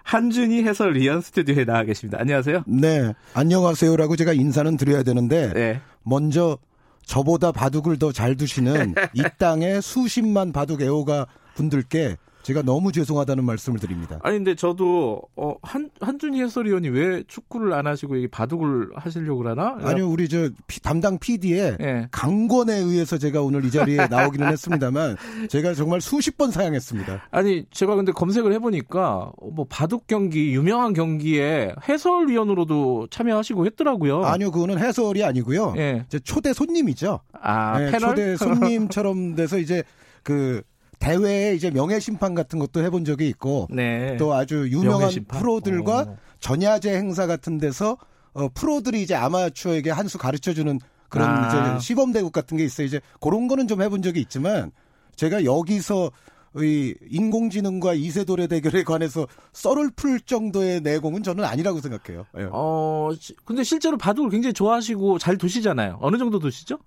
한준희 0.04 0.62
해설위원 0.62 1.20
스튜디오에 1.20 1.64
나와 1.64 1.84
계십니다. 1.84 2.18
안녕하세요. 2.20 2.64
네, 2.66 3.12
안녕하세요라고 3.34 4.16
제가 4.16 4.32
인사는 4.32 4.76
드려야 4.76 5.02
되는데 5.02 5.52
네. 5.52 5.80
먼저 6.02 6.58
저보다 7.04 7.52
바둑을 7.52 7.98
더 7.98 8.12
잘 8.12 8.36
두시는 8.36 8.94
이 9.14 9.22
땅의 9.38 9.82
수십만 9.82 10.52
바둑 10.52 10.80
애호가 10.82 11.26
분들께 11.54 12.16
제가 12.42 12.62
너무 12.62 12.92
죄송하다는 12.92 13.44
말씀을 13.44 13.78
드립니다. 13.78 14.18
아니 14.22 14.38
근데 14.38 14.54
저도 14.54 15.20
어, 15.36 15.54
한 15.62 15.90
한준희 16.00 16.40
해설위원이 16.42 16.88
왜 16.88 17.22
축구를 17.26 17.72
안 17.72 17.86
하시고 17.86 18.16
이 18.16 18.28
바둑을 18.28 18.90
하시려고 18.94 19.42
그러나? 19.42 19.76
아니요 19.82 20.08
우리 20.08 20.28
저 20.28 20.48
담당 20.82 21.18
PD의 21.18 21.76
예. 21.80 22.08
강권에 22.10 22.74
의해서 22.74 23.18
제가 23.18 23.42
오늘 23.42 23.64
이 23.64 23.70
자리에 23.70 23.96
나오기는 24.08 24.46
했습니다만 24.46 25.16
제가 25.48 25.74
정말 25.74 26.00
수십 26.00 26.38
번 26.38 26.50
사양했습니다. 26.50 27.28
아니 27.30 27.64
제가 27.70 27.96
근데 27.96 28.12
검색을 28.12 28.52
해보니까 28.54 29.32
뭐 29.52 29.66
바둑 29.68 30.06
경기 30.06 30.54
유명한 30.54 30.92
경기에 30.92 31.74
해설위원으로도 31.88 33.08
참여하시고 33.10 33.66
했더라고요. 33.66 34.24
아니요 34.24 34.50
그거는 34.50 34.78
해설이 34.78 35.24
아니고요. 35.24 35.74
예. 35.76 36.06
초대 36.24 36.52
손님이죠. 36.52 37.20
아 37.32 37.78
네, 37.78 37.98
초대 37.98 38.36
손님처럼 38.36 39.34
돼서 39.34 39.58
이제 39.58 39.82
그 40.22 40.62
대회에 40.98 41.54
이제 41.54 41.70
명예 41.70 42.00
심판 42.00 42.34
같은 42.34 42.58
것도 42.58 42.82
해본 42.82 43.04
적이 43.04 43.28
있고 43.28 43.68
네. 43.70 44.16
또 44.16 44.34
아주 44.34 44.68
유명한 44.70 45.10
프로들과 45.28 46.00
오. 46.02 46.16
전야제 46.40 46.94
행사 46.96 47.26
같은 47.26 47.58
데서 47.58 47.96
어, 48.34 48.48
프로들이 48.54 49.02
이제 49.02 49.14
아마추어에게 49.14 49.90
한 49.90 50.08
수 50.08 50.18
가르쳐 50.18 50.52
주는 50.54 50.78
그런 51.08 51.28
아. 51.28 51.76
이제 51.76 51.84
시범 51.86 52.12
대국 52.12 52.32
같은 52.32 52.56
게 52.56 52.64
있어요. 52.64 52.86
이제 52.86 53.00
그런 53.20 53.48
거는 53.48 53.68
좀 53.68 53.82
해본 53.82 54.02
적이 54.02 54.20
있지만 54.20 54.70
제가 55.16 55.44
여기서 55.44 56.10
이 56.56 56.94
인공지능과 57.10 57.94
이세돌의 57.94 58.48
대결에 58.48 58.82
관해서 58.82 59.26
썰을 59.52 59.90
풀 59.94 60.20
정도의 60.20 60.80
내공은 60.80 61.22
저는 61.22 61.44
아니라고 61.44 61.80
생각해요. 61.80 62.24
예. 62.38 62.48
어, 62.50 63.10
근데 63.44 63.62
실제로 63.64 63.98
바둑을 63.98 64.30
굉장히 64.30 64.52
좋아하시고 64.54 65.18
잘 65.18 65.36
두시잖아요. 65.36 65.98
어느 66.00 66.16
정도 66.16 66.38
두시죠? 66.38 66.78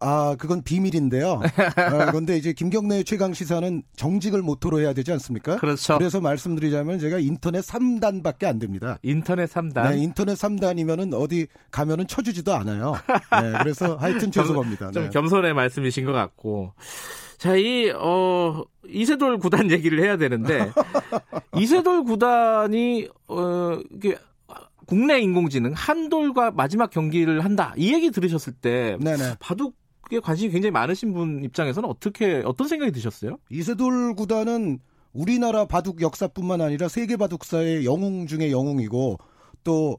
아, 0.00 0.36
그건 0.38 0.62
비밀인데요. 0.62 1.28
어, 1.30 1.42
그런데 2.10 2.36
이제 2.36 2.52
김경래 2.52 3.02
최강 3.02 3.32
시사는 3.32 3.82
정직을 3.96 4.42
모토로 4.42 4.80
해야 4.80 4.92
되지 4.92 5.12
않습니까? 5.12 5.56
그렇죠. 5.56 5.98
그래서 5.98 6.20
말씀드리자면 6.20 6.98
제가 6.98 7.18
인터넷 7.18 7.60
3단밖에 7.60 8.44
안 8.44 8.58
됩니다. 8.58 8.98
인터넷 9.02 9.50
3단? 9.50 9.90
네, 9.90 9.98
인터넷 9.98 10.34
3단이면은 10.34 11.14
어디 11.14 11.46
가면은 11.70 12.06
쳐주지도 12.06 12.54
않아요. 12.54 12.94
네, 13.42 13.58
그래서 13.58 13.96
하여튼 14.00 14.30
죄송합니다. 14.30 14.92
좀 14.92 15.04
네. 15.04 15.10
겸손의 15.10 15.54
말씀이신 15.54 16.04
것 16.04 16.12
같고. 16.12 16.72
자, 17.38 17.54
이, 17.56 17.90
어, 17.90 18.64
이세돌 18.88 19.38
구단 19.38 19.70
얘기를 19.70 20.02
해야 20.02 20.16
되는데, 20.16 20.72
이세돌 21.56 22.02
구단이, 22.04 23.08
어, 23.28 23.78
이게, 23.92 24.18
국내 24.86 25.20
인공지능 25.20 25.72
한돌과 25.72 26.50
마지막 26.52 26.90
경기를 26.90 27.44
한다. 27.44 27.74
이 27.76 27.92
얘기 27.94 28.10
들으셨을 28.10 28.54
때, 28.54 28.96
네네. 29.00 29.36
바둑 29.38 29.76
그게 30.08 30.20
관심이 30.20 30.50
굉장히 30.50 30.70
많으신 30.70 31.12
분 31.12 31.44
입장에서는 31.44 31.86
어떻게 31.86 32.42
어떤 32.44 32.66
생각이 32.66 32.90
드셨어요? 32.92 33.36
이세돌 33.50 34.14
구단은 34.14 34.78
우리나라 35.12 35.66
바둑 35.66 36.00
역사뿐만 36.00 36.62
아니라 36.62 36.88
세계 36.88 37.16
바둑사의 37.16 37.84
영웅 37.84 38.26
중의 38.26 38.50
영웅이고 38.50 39.18
또 39.64 39.98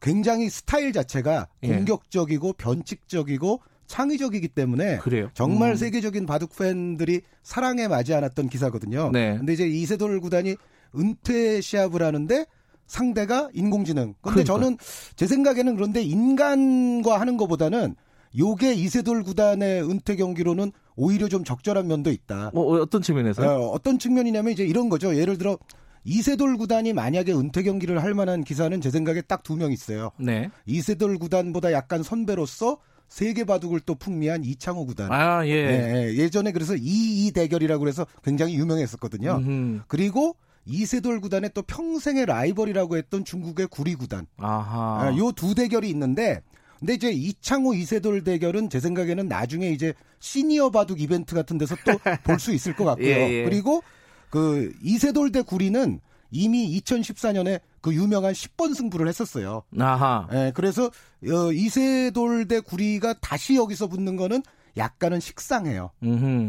굉장히 0.00 0.48
스타일 0.48 0.92
자체가 0.92 1.48
예. 1.64 1.68
공격적이고 1.68 2.54
변칙적이고 2.54 3.60
창의적이기 3.86 4.48
때문에 4.48 4.98
그래요? 4.98 5.28
정말 5.34 5.72
음. 5.72 5.76
세계적인 5.76 6.24
바둑 6.24 6.56
팬들이 6.56 7.20
사랑에 7.42 7.88
맞지 7.88 8.14
않았던 8.14 8.48
기사거든요. 8.48 9.10
네. 9.12 9.36
근데 9.36 9.52
이제 9.52 9.66
이세돌 9.68 10.20
구단이 10.20 10.56
은퇴 10.96 11.60
시합을 11.60 12.02
하는데 12.02 12.46
상대가 12.86 13.50
인공지능. 13.52 14.14
근데 14.22 14.42
그러니까. 14.42 14.44
저는 14.44 14.78
제 15.14 15.26
생각에는 15.26 15.76
그런데 15.76 16.02
인간과 16.02 17.20
하는 17.20 17.36
것보다는 17.36 17.96
요게 18.38 18.74
이세돌 18.74 19.22
구단의 19.24 19.82
은퇴 19.88 20.16
경기로는 20.16 20.72
오히려 20.96 21.28
좀 21.28 21.44
적절한 21.44 21.86
면도 21.86 22.10
있다. 22.10 22.50
뭐 22.54 22.80
어떤 22.80 23.02
측면에서? 23.02 23.42
어, 23.42 23.68
어떤 23.70 23.98
측면이냐면 23.98 24.52
이제 24.52 24.64
이런 24.64 24.88
거죠. 24.88 25.14
예를 25.16 25.38
들어 25.38 25.58
이세돌 26.04 26.56
구단이 26.56 26.92
만약에 26.92 27.32
은퇴 27.32 27.62
경기를 27.62 28.02
할 28.02 28.14
만한 28.14 28.42
기사는 28.42 28.80
제 28.80 28.90
생각에 28.90 29.20
딱 29.22 29.42
두 29.42 29.56
명 29.56 29.70
있어요. 29.72 30.10
네. 30.18 30.50
이세돌 30.66 31.18
구단보다 31.18 31.72
약간 31.72 32.02
선배로서 32.02 32.78
세계 33.08 33.44
바둑을 33.44 33.80
또 33.80 33.94
풍미한 33.94 34.42
이창호 34.42 34.86
구단. 34.86 35.12
아, 35.12 35.46
예. 35.46 35.66
네, 35.66 36.14
예전에 36.16 36.50
그래서 36.52 36.74
이이 36.74 37.30
대결이라고 37.32 37.78
그래서 37.80 38.06
굉장히 38.24 38.54
유명했었거든요. 38.56 39.36
음흠. 39.36 39.80
그리고 39.86 40.34
이세돌 40.64 41.20
구단의 41.20 41.50
또 41.54 41.60
평생의 41.62 42.24
라이벌이라고 42.26 42.96
했던 42.96 43.24
중국의 43.24 43.66
구리 43.66 43.94
구단. 43.94 44.26
아하. 44.38 45.02
아, 45.02 45.16
요두 45.16 45.54
대결이 45.54 45.90
있는데 45.90 46.40
근데 46.82 46.94
이제 46.94 47.12
이창호 47.12 47.74
이세돌 47.74 48.24
대결은 48.24 48.68
제 48.68 48.80
생각에는 48.80 49.28
나중에 49.28 49.68
이제 49.70 49.94
시니어 50.18 50.70
바둑 50.70 51.00
이벤트 51.00 51.32
같은 51.36 51.56
데서 51.56 51.76
또 51.86 51.92
볼 52.24 52.40
수 52.40 52.52
있을 52.52 52.74
것 52.74 52.84
같고요. 52.84 53.06
예, 53.06 53.30
예. 53.30 53.44
그리고 53.44 53.84
그 54.30 54.72
이세돌 54.82 55.30
대 55.30 55.42
구리는 55.42 56.00
이미 56.32 56.76
2014년에 56.80 57.60
그 57.80 57.94
유명한 57.94 58.32
10번 58.32 58.74
승부를 58.74 59.06
했었어요. 59.06 59.62
아하. 59.78 60.26
예, 60.32 60.50
그래서 60.56 60.86
어, 60.86 61.52
이세돌 61.52 62.48
대 62.48 62.58
구리가 62.58 63.14
다시 63.20 63.54
여기서 63.54 63.86
붙는 63.86 64.16
거는 64.16 64.42
약간은 64.76 65.20
식상해요. 65.20 65.90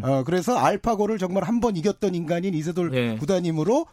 어, 0.03 0.23
그래서 0.25 0.57
알파고를 0.57 1.19
정말 1.19 1.43
한 1.43 1.59
번 1.59 1.75
이겼던 1.77 2.15
인간인 2.15 2.55
이세돌 2.55 2.95
예. 2.95 3.17
구단이므로 3.17 3.85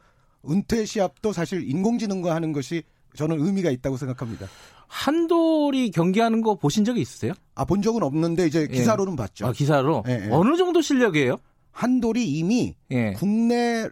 은퇴 0.49 0.87
시합도 0.87 1.35
사실 1.35 1.69
인공지능과 1.69 2.35
하는 2.35 2.53
것이 2.55 2.83
저는 3.15 3.45
의미가 3.45 3.71
있다고 3.71 3.99
생각합니다. 3.99 4.47
한돌이 4.91 5.93
경기하는 5.93 6.43
거 6.43 6.57
보신 6.57 6.85
적이 6.85 7.01
있으세요? 7.01 7.33
아, 7.55 7.65
본 7.65 7.81
적은 7.81 8.03
없는데 8.03 8.47
이제 8.47 8.63
예. 8.63 8.67
기사로는 8.67 9.13
예. 9.13 9.17
봤죠. 9.17 9.47
아, 9.47 9.53
기사로? 9.53 10.03
예, 10.09 10.25
예. 10.27 10.29
어느 10.33 10.57
정도 10.57 10.83
실력이에요? 10.83 11.37
한돌이 11.71 12.25
이미 12.27 12.75
예. 12.91 13.13
국내 13.13 13.89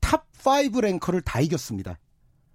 탑5 0.00 0.80
랭커를 0.80 1.22
다 1.22 1.40
이겼습니다. 1.40 1.98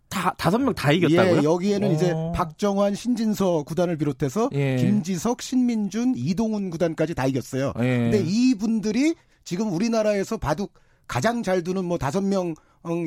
다 0.08 0.34
다섯 0.38 0.60
명 0.60 0.74
다 0.74 0.92
이겼다고요? 0.94 1.40
예, 1.40 1.44
여기에는 1.44 1.90
오. 1.90 1.92
이제 1.94 2.12
어. 2.12 2.32
박정환, 2.34 2.96
신진서 2.96 3.64
구단을 3.64 3.98
비롯해서 3.98 4.50
예. 4.54 4.78
김지석, 4.78 5.42
신민준, 5.42 6.14
이동훈 6.16 6.70
구단까지 6.70 7.14
다 7.16 7.26
이겼어요. 7.28 7.74
예. 7.80 7.82
근데 7.82 8.24
이분들이 8.26 9.16
지금 9.44 9.74
우리나라에서 9.74 10.38
바둑 10.38 10.74
가장 11.06 11.44
잘 11.44 11.64
두는 11.64 11.84
뭐 11.84 11.98
다섯 11.98 12.22
명, 12.22 12.56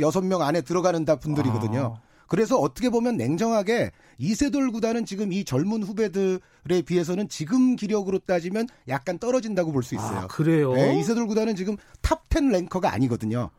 여섯 0.02 0.20
명 0.22 0.42
안에 0.42 0.60
들어가는 0.60 1.02
다 1.06 1.16
분들이거든요. 1.16 1.96
아. 1.98 2.06
그래서 2.26 2.58
어떻게 2.58 2.90
보면 2.90 3.16
냉정하게 3.16 3.92
이세돌 4.18 4.72
구단은 4.72 5.04
지금 5.06 5.32
이 5.32 5.44
젊은 5.44 5.82
후배들에 5.82 6.82
비해서는 6.84 7.28
지금 7.28 7.76
기력으로 7.76 8.18
따지면 8.20 8.66
약간 8.88 9.18
떨어진다고 9.18 9.72
볼 9.72 9.82
수 9.82 9.94
있어요. 9.94 10.18
아, 10.20 10.26
그래요? 10.26 10.72
네, 10.74 10.98
이세돌 10.98 11.26
구단은 11.26 11.54
지금 11.54 11.76
탑10 12.02 12.50
랭커가 12.50 12.92
아니거든요. 12.92 13.50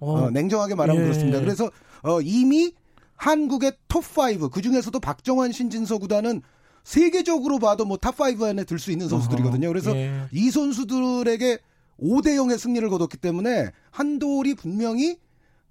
어, 0.00 0.12
어, 0.12 0.30
냉정하게 0.30 0.74
말하면 0.74 1.02
예. 1.02 1.06
그렇습니다. 1.06 1.40
그래서 1.40 1.70
어, 2.02 2.20
이미 2.20 2.72
한국의 3.16 3.72
톱5 3.88 4.50
그 4.50 4.60
중에서도 4.62 4.98
박정환 5.00 5.52
신진서 5.52 5.98
구단은 5.98 6.42
세계적으로 6.82 7.58
봐도 7.58 7.84
뭐 7.84 7.96
탑5 7.96 8.42
안에 8.42 8.64
들 8.64 8.78
수 8.78 8.90
있는 8.90 9.08
선수들이거든요. 9.08 9.68
그래서 9.68 9.94
예. 9.96 10.22
이 10.32 10.50
선수들에게 10.50 11.58
5대 12.00 12.26
0의 12.36 12.58
승리를 12.58 12.88
거뒀기 12.88 13.16
때문에 13.18 13.70
한돌이 13.90 14.54
분명히 14.54 15.16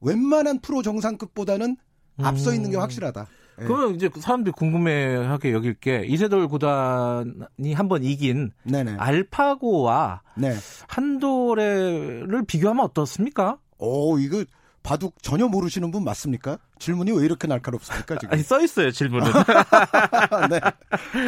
웬만한 0.01 0.59
프로 0.59 0.81
정상급보다는 0.81 1.77
앞서 2.21 2.53
있는 2.53 2.69
게 2.71 2.77
음. 2.77 2.81
확실하다. 2.81 3.27
예. 3.61 3.65
그러면 3.65 3.95
이제 3.95 4.09
사람들이 4.19 4.51
궁금해하게 4.53 5.51
여길 5.53 5.75
게 5.75 6.03
이세돌 6.07 6.47
구단이 6.47 7.73
한 7.75 7.87
번 7.87 8.03
이긴 8.03 8.51
네네. 8.63 8.95
알파고와 8.97 10.21
네. 10.35 10.55
한돌을 10.87 12.43
비교하면 12.47 12.83
어떻습니까? 12.85 13.57
오 13.77 14.17
이거 14.17 14.43
바둑 14.81 15.21
전혀 15.21 15.47
모르시는 15.47 15.91
분 15.91 16.03
맞습니까? 16.03 16.57
질문이 16.79 17.11
왜 17.11 17.23
이렇게 17.25 17.47
날카롭습니까 17.47 18.17
지금? 18.17 18.33
아니 18.33 18.43
써 18.43 18.59
있어요 18.61 18.91
질문은. 18.91 19.31
네. 20.49 20.59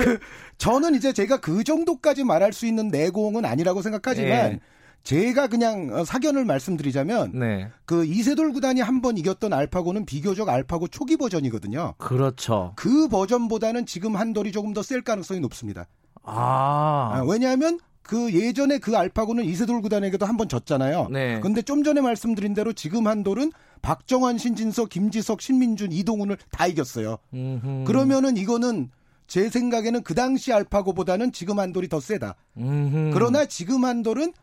그, 0.04 0.20
저는 0.58 0.96
이제 0.96 1.14
제가 1.14 1.40
그 1.40 1.64
정도까지 1.64 2.24
말할 2.24 2.52
수 2.54 2.66
있는 2.66 2.90
내공은 2.90 3.46
아니라고 3.46 3.82
생각하지만. 3.82 4.30
네. 4.52 4.60
제가 5.06 5.48
그냥 5.48 5.90
어, 5.94 6.04
사견을 6.04 6.44
말씀드리자면 6.46 7.32
네. 7.40 7.70
그 7.86 8.04
이세돌 8.06 8.52
구단이 8.52 8.82
한 8.82 9.02
번 9.02 9.18
이겼던 9.18 9.54
알파고는 9.54 10.06
비교적 10.06 10.50
알파고 10.50 10.88
초기 10.88 11.16
버전이거든요. 11.16 11.94
그렇죠. 12.00 12.74
그 12.76 13.08
버전보다는 13.08 13.86
지금 13.86 14.16
한돌이 14.16 14.52
조금 14.52 14.74
더 14.74 14.82
셀 14.82 15.02
가능성이 15.04 15.40
높습니다. 15.42 15.86
아. 16.24 17.12
아 17.14 17.24
왜냐하면 17.28 17.80
그 18.02 18.34
예전에 18.34 18.80
그 18.80 18.98
알파고는 18.98 19.46
이세돌 19.46 19.82
구단에게도 19.82 20.26
한 20.26 20.38
번 20.38 20.50
졌잖아요. 20.50 21.10
네. 21.12 21.40
근데 21.42 21.62
좀 21.62 21.84
전에 21.84 22.02
말씀드린 22.02 22.54
대로 22.56 22.74
지금 22.74 23.06
한돌은 23.08 23.52
박정환, 23.84 24.38
신진석, 24.40 24.90
김지석, 24.90 25.42
신민준, 25.42 25.92
이동훈을 25.92 26.38
다 26.52 26.66
이겼어요. 26.68 27.18
음흠. 27.34 27.84
그러면은 27.86 28.38
이거는 28.38 28.90
제 29.28 29.50
생각에는 29.50 30.02
그 30.04 30.16
당시 30.16 30.52
알파고보다는 30.54 31.32
지금 31.32 31.60
한돌이 31.60 31.90
더 31.90 32.00
세다. 32.00 32.36
음흠. 32.58 33.12
그러나 33.14 33.46
지금 33.46 33.86
한돌은 33.86 34.34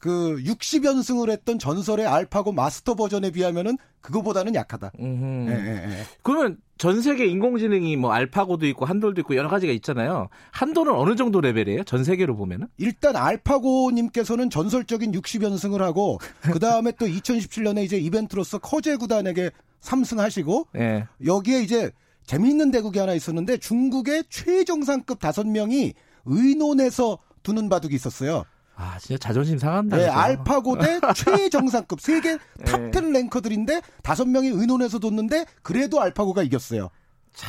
그 0.00 0.42
60연승을 0.44 1.30
했던 1.30 1.58
전설의 1.58 2.06
알파고 2.06 2.52
마스터 2.52 2.94
버전에 2.94 3.30
비하면은 3.30 3.76
그거보다는 4.00 4.54
약하다. 4.54 4.92
예, 4.98 5.04
예, 5.04 5.90
예. 5.90 6.02
그러면 6.22 6.56
전 6.78 7.02
세계 7.02 7.26
인공지능이 7.26 7.96
뭐 7.96 8.10
알파고도 8.10 8.66
있고 8.68 8.86
한돌도 8.86 9.20
있고 9.20 9.36
여러 9.36 9.50
가지가 9.50 9.74
있잖아요. 9.74 10.30
한돌은 10.52 10.94
어느 10.94 11.16
정도 11.16 11.42
레벨이에요? 11.42 11.84
전 11.84 12.02
세계로 12.02 12.34
보면은? 12.34 12.68
일단 12.78 13.14
알파고님께서는 13.14 14.48
전설적인 14.48 15.12
60연승을 15.12 15.78
하고 15.80 16.18
그 16.40 16.58
다음에 16.58 16.92
또 16.92 17.06
2017년에 17.06 17.84
이제 17.84 17.98
이벤트로서 17.98 18.56
커제 18.58 18.96
구단에게 18.96 19.50
3승하시고 19.82 20.68
예. 20.76 21.06
여기에 21.26 21.60
이제 21.60 21.90
재미있는 22.24 22.70
대국이 22.70 22.98
하나 22.98 23.12
있었는데 23.12 23.58
중국의 23.58 24.24
최정상급 24.30 25.20
다섯 25.20 25.46
명이 25.46 25.92
의논해서 26.24 27.18
두는 27.42 27.68
바둑이 27.68 27.94
있었어요. 27.94 28.44
아, 28.80 28.98
진짜 28.98 29.18
자존심 29.18 29.58
상한다. 29.58 29.98
네, 29.98 30.08
알파고 30.08 30.78
대 30.78 30.98
최정상급 31.14 32.00
세계 32.00 32.38
탑10 32.64 33.12
네. 33.12 33.20
랭커들인데 33.20 33.82
다섯 34.02 34.26
명이 34.26 34.48
의논해서 34.48 34.98
뒀는데 34.98 35.44
그래도 35.62 36.00
알파고가 36.00 36.42
이겼어요. 36.42 36.88
자, 37.34 37.48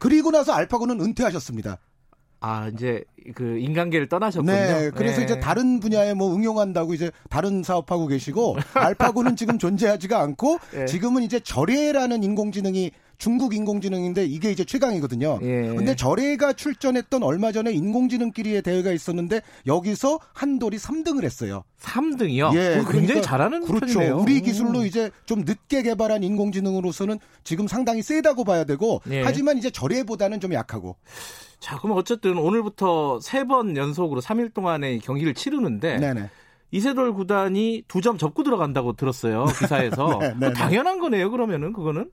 그리고 0.00 0.32
나서 0.32 0.52
알파고는 0.52 1.00
은퇴하셨습니다. 1.00 1.78
아, 2.40 2.68
이제 2.74 3.04
그 3.34 3.58
인간계를 3.58 4.08
떠나셨군요. 4.08 4.52
네, 4.52 4.90
그래서 4.90 5.18
네. 5.18 5.24
이제 5.24 5.40
다른 5.40 5.78
분야에 5.78 6.14
뭐 6.14 6.34
응용한다고 6.34 6.94
이제 6.94 7.12
다른 7.28 7.62
사업하고 7.62 8.06
계시고 8.08 8.56
알파고는 8.74 9.36
지금 9.36 9.58
존재하지가 9.58 10.18
않고 10.20 10.58
네. 10.72 10.86
지금은 10.86 11.22
이제 11.22 11.38
절예라는 11.38 12.24
인공지능이 12.24 12.90
중국 13.20 13.54
인공지능인데 13.54 14.24
이게 14.24 14.50
이제 14.50 14.64
최강이거든요. 14.64 15.38
예. 15.42 15.74
근데 15.76 15.94
절예가 15.94 16.54
출전했던 16.54 17.22
얼마 17.22 17.52
전에 17.52 17.70
인공지능끼리의 17.70 18.62
대회가 18.62 18.90
있었는데 18.90 19.42
여기서 19.66 20.18
한돌이 20.32 20.78
3등을 20.78 21.22
했어요. 21.24 21.62
3등이요? 21.80 22.54
예. 22.56 22.74
굉장히 22.76 22.84
그러니까, 23.06 23.20
잘하는 23.20 23.64
그렇죠. 23.64 23.98
편이네요. 23.98 24.16
우리 24.18 24.40
기술로 24.40 24.84
이제 24.86 25.10
좀 25.26 25.40
늦게 25.44 25.82
개발한 25.82 26.24
인공지능으로서는 26.24 27.18
지금 27.44 27.68
상당히 27.68 28.02
세다고 28.02 28.44
봐야 28.44 28.64
되고 28.64 29.00
예. 29.10 29.22
하지만 29.22 29.58
이제 29.58 29.70
절레보다는 29.70 30.40
좀 30.40 30.54
약하고. 30.54 30.96
자, 31.60 31.78
그럼 31.78 31.98
어쨌든 31.98 32.38
오늘부터 32.38 33.20
세 33.20 33.44
번 33.44 33.76
연속으로 33.76 34.22
3일 34.22 34.54
동안의 34.54 35.00
경기를 35.00 35.34
치르는데 35.34 35.98
네네. 35.98 36.30
이세돌 36.70 37.12
구단이 37.14 37.82
두 37.86 38.00
점 38.00 38.16
접고 38.16 38.44
들어간다고 38.44 38.94
들었어요 38.94 39.44
기사에서 39.58 40.18
네, 40.22 40.28
네, 40.38 40.48
네, 40.48 40.52
당연한 40.54 41.00
거네요 41.00 41.30
그러면은 41.30 41.72
그거는 41.74 42.10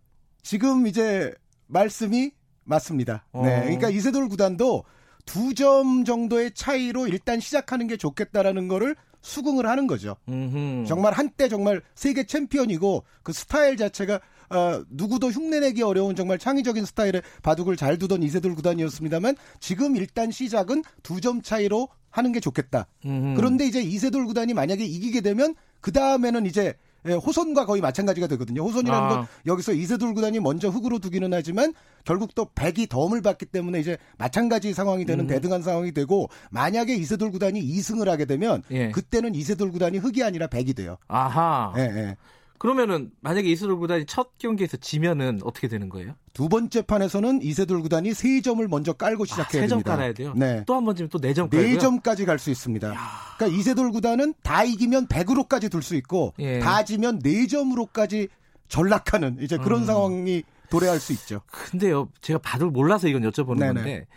지금 0.47 0.87
이제 0.87 1.33
말씀이 1.67 2.31
맞습니다. 2.63 3.25
어. 3.33 3.43
네. 3.45 3.59
그러니까 3.63 3.89
이세돌 3.89 4.29
구단도 4.29 4.85
두 5.25 5.53
점 5.53 6.05
정도의 6.05 6.53
차이로 6.53 7.07
일단 7.09 7.41
시작하는 7.41 7.85
게 7.87 7.97
좋겠다라는 7.97 8.69
거를 8.69 8.95
수긍을 9.21 9.67
하는 9.67 9.87
거죠. 9.87 10.15
음흠. 10.29 10.85
정말 10.87 11.11
한때 11.11 11.49
정말 11.49 11.81
세계 11.95 12.25
챔피언이고 12.25 13.03
그 13.23 13.33
스타일 13.33 13.75
자체가 13.75 14.21
어, 14.49 14.83
누구도 14.89 15.27
흉내내기 15.31 15.83
어려운 15.83 16.15
정말 16.15 16.37
창의적인 16.37 16.85
스타일의 16.85 17.23
바둑을 17.43 17.75
잘 17.75 17.97
두던 17.97 18.23
이세돌 18.23 18.55
구단이었습니다만 18.55 19.35
지금 19.59 19.97
일단 19.97 20.31
시작은 20.31 20.81
두 21.03 21.19
점 21.19 21.41
차이로 21.41 21.89
하는 22.09 22.31
게 22.31 22.39
좋겠다. 22.39 22.87
음흠. 23.05 23.35
그런데 23.35 23.65
이제 23.67 23.81
이세돌 23.81 24.25
구단이 24.27 24.53
만약에 24.53 24.85
이기게 24.85 25.19
되면 25.19 25.55
그 25.81 25.91
다음에는 25.91 26.45
이제 26.45 26.73
예, 27.07 27.13
호선과 27.13 27.65
거의 27.65 27.81
마찬가지가 27.81 28.27
되거든요. 28.27 28.63
호선이라는 28.63 29.03
아. 29.03 29.09
건 29.09 29.27
여기서 29.45 29.73
이세돌 29.73 30.13
구단이 30.13 30.39
먼저 30.39 30.69
흙으로 30.69 30.99
두기는 30.99 31.33
하지만 31.33 31.73
결국 32.03 32.35
또 32.35 32.49
백이 32.53 32.87
덤을 32.87 33.21
받기 33.21 33.47
때문에 33.47 33.79
이제 33.79 33.97
마찬가지 34.17 34.73
상황이 34.73 35.05
되는 35.05 35.25
음. 35.25 35.27
대등한 35.27 35.61
상황이 35.61 35.91
되고 35.91 36.29
만약에 36.51 36.95
이세돌 36.95 37.31
구단이 37.31 37.61
2승을 37.61 38.05
하게 38.05 38.25
되면 38.25 38.63
예. 38.71 38.91
그때는 38.91 39.35
이세돌 39.35 39.71
구단이 39.71 39.97
흙이 39.97 40.23
아니라 40.23 40.47
백이 40.47 40.73
돼요. 40.73 40.97
아하. 41.07 41.73
예, 41.77 41.81
예. 41.81 42.15
그러면은 42.57 43.11
만약에 43.21 43.47
이세돌 43.49 43.77
구단이 43.77 44.05
첫 44.05 44.37
경기에서 44.37 44.77
지면은 44.77 45.39
어떻게 45.43 45.67
되는 45.67 45.89
거예요? 45.89 46.15
두 46.33 46.49
번째 46.49 46.81
판에서는 46.81 47.41
이세돌 47.41 47.81
구단이 47.81 48.13
세 48.13 48.41
점을 48.41 48.65
먼저 48.67 48.93
깔고 48.93 49.23
아, 49.23 49.25
시작해야 49.25 49.63
아, 49.63 49.67
됩니다. 49.67 49.91
깔아야 49.95 50.13
돼요. 50.13 50.33
네. 50.35 50.63
또 50.65 50.73
한 50.75 50.85
번 50.85 50.95
지면 50.95 51.09
또 51.09 51.19
네 51.19 51.33
점 51.33 51.49
깔고요. 51.49 51.69
네 51.73 51.77
점까지 51.77 52.25
갈 52.25 52.39
수 52.39 52.49
있습니다. 52.49 52.87
야. 52.93 52.97
그러니까 53.37 53.57
이세돌 53.59 53.91
구단은 53.91 54.33
다 54.43 54.63
이기면 54.63 55.07
100으로까지 55.07 55.69
둘 55.71 55.81
수 55.83 55.95
있고 55.95 56.33
예. 56.39 56.59
다 56.59 56.83
지면 56.83 57.19
네 57.19 57.47
점으로까지 57.47 58.27
전락하는 58.67 59.37
이제 59.41 59.57
그런 59.57 59.81
음. 59.81 59.85
상황이 59.85 60.43
도래할 60.69 60.99
수 60.99 61.13
있죠. 61.13 61.41
근데요, 61.47 62.09
제가 62.21 62.39
바둑 62.39 62.73
몰라서 62.73 63.07
이건 63.07 63.21
여쭤보는 63.23 63.59
네네. 63.59 63.73
건데 63.73 64.07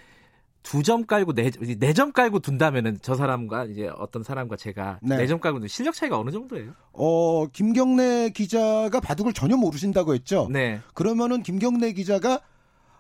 두 0.63 0.83
점 0.83 1.07
깔고 1.07 1.33
네점 1.33 1.79
네 1.79 2.13
깔고 2.13 2.41
둔다면은 2.41 2.99
저 3.03 3.15
사람과 3.15 3.65
이제 3.65 3.91
어떤 3.97 4.23
사람과 4.23 4.57
제가 4.57 4.99
네. 5.03 5.17
네점 5.17 5.41
깔고 5.41 5.67
실력 5.67 5.95
차이가 5.95 6.19
어느 6.19 6.31
정도예요? 6.31 6.73
어 6.93 7.47
김경래 7.47 8.31
기자가 8.31 9.01
바둑을 9.01 9.33
전혀 9.33 9.57
모르신다고 9.57 10.15
했죠. 10.15 10.49
네. 10.51 10.81
그러면은 10.95 11.43
김경래 11.43 11.93
기자가 11.93 12.41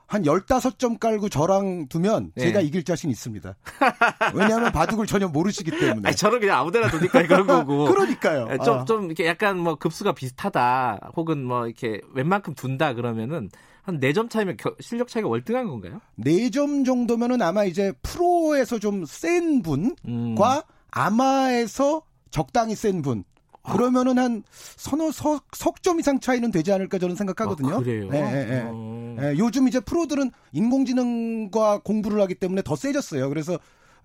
한 0.07 0.23
15점 0.25 0.99
깔고 0.99 1.29
저랑 1.29 1.87
두면 1.87 2.33
네. 2.35 2.47
제가 2.47 2.61
이길 2.61 2.83
자신 2.83 3.11
있습니다. 3.11 3.55
왜냐하면 4.35 4.73
바둑을 4.73 5.07
전혀 5.07 5.29
모르시기 5.29 5.71
때문에. 5.71 6.09
아니, 6.09 6.17
저는 6.17 6.41
그냥 6.41 6.59
아무데나 6.59 6.91
두니까 6.91 7.27
그런 7.29 7.47
거고. 7.47 7.85
그러니까요. 7.85 8.49
좀, 8.65 8.79
아. 8.79 8.85
좀 8.85 9.05
이렇게 9.07 9.27
약간 9.27 9.57
뭐 9.57 9.77
급수가 9.77 10.13
비슷하다 10.13 11.13
혹은 11.17 11.45
뭐 11.45 11.67
이렇게 11.67 12.01
웬만큼 12.13 12.55
둔다 12.55 12.95
그러면은 12.95 13.51
한 13.91 14.01
4점 14.01 14.31
차이면 14.31 14.57
겨, 14.57 14.75
실력 14.81 15.09
차이가 15.09 15.29
월등한 15.29 15.67
건가요? 15.69 16.01
4점 16.19 16.85
정도면은 16.87 17.43
아마 17.43 17.65
이제 17.65 17.93
프로에서 18.03 18.79
좀 18.79 19.05
센 19.07 19.63
분과 19.63 20.57
음. 20.57 20.63
아마에서 20.91 22.03
적당히 22.31 22.75
센 22.75 23.03
분. 23.03 23.25
그러면은 23.63 24.19
한 24.19 24.43
서너 24.77 25.11
석, 25.13 25.45
석점 25.55 26.01
이상 26.01 26.19
차이는 26.19 26.51
되지 26.51 26.73
않을까 26.73 26.99
저는 26.99 27.15
생각하거든요. 27.15 27.75
아, 27.75 27.79
그래요? 27.79 28.09
네, 28.11 28.23
네, 28.23 28.45
네. 28.47 28.63
어. 28.67 29.17
네, 29.19 29.35
요즘 29.39 29.69
이제 29.69 29.81
프로들은 29.81 30.31
인공지능과 30.53 31.81
공부를 31.85 32.21
하기 32.23 32.37
때문에 32.37 32.63
더 32.63 32.75
세졌어요. 32.75 33.29
그래서 33.29 33.59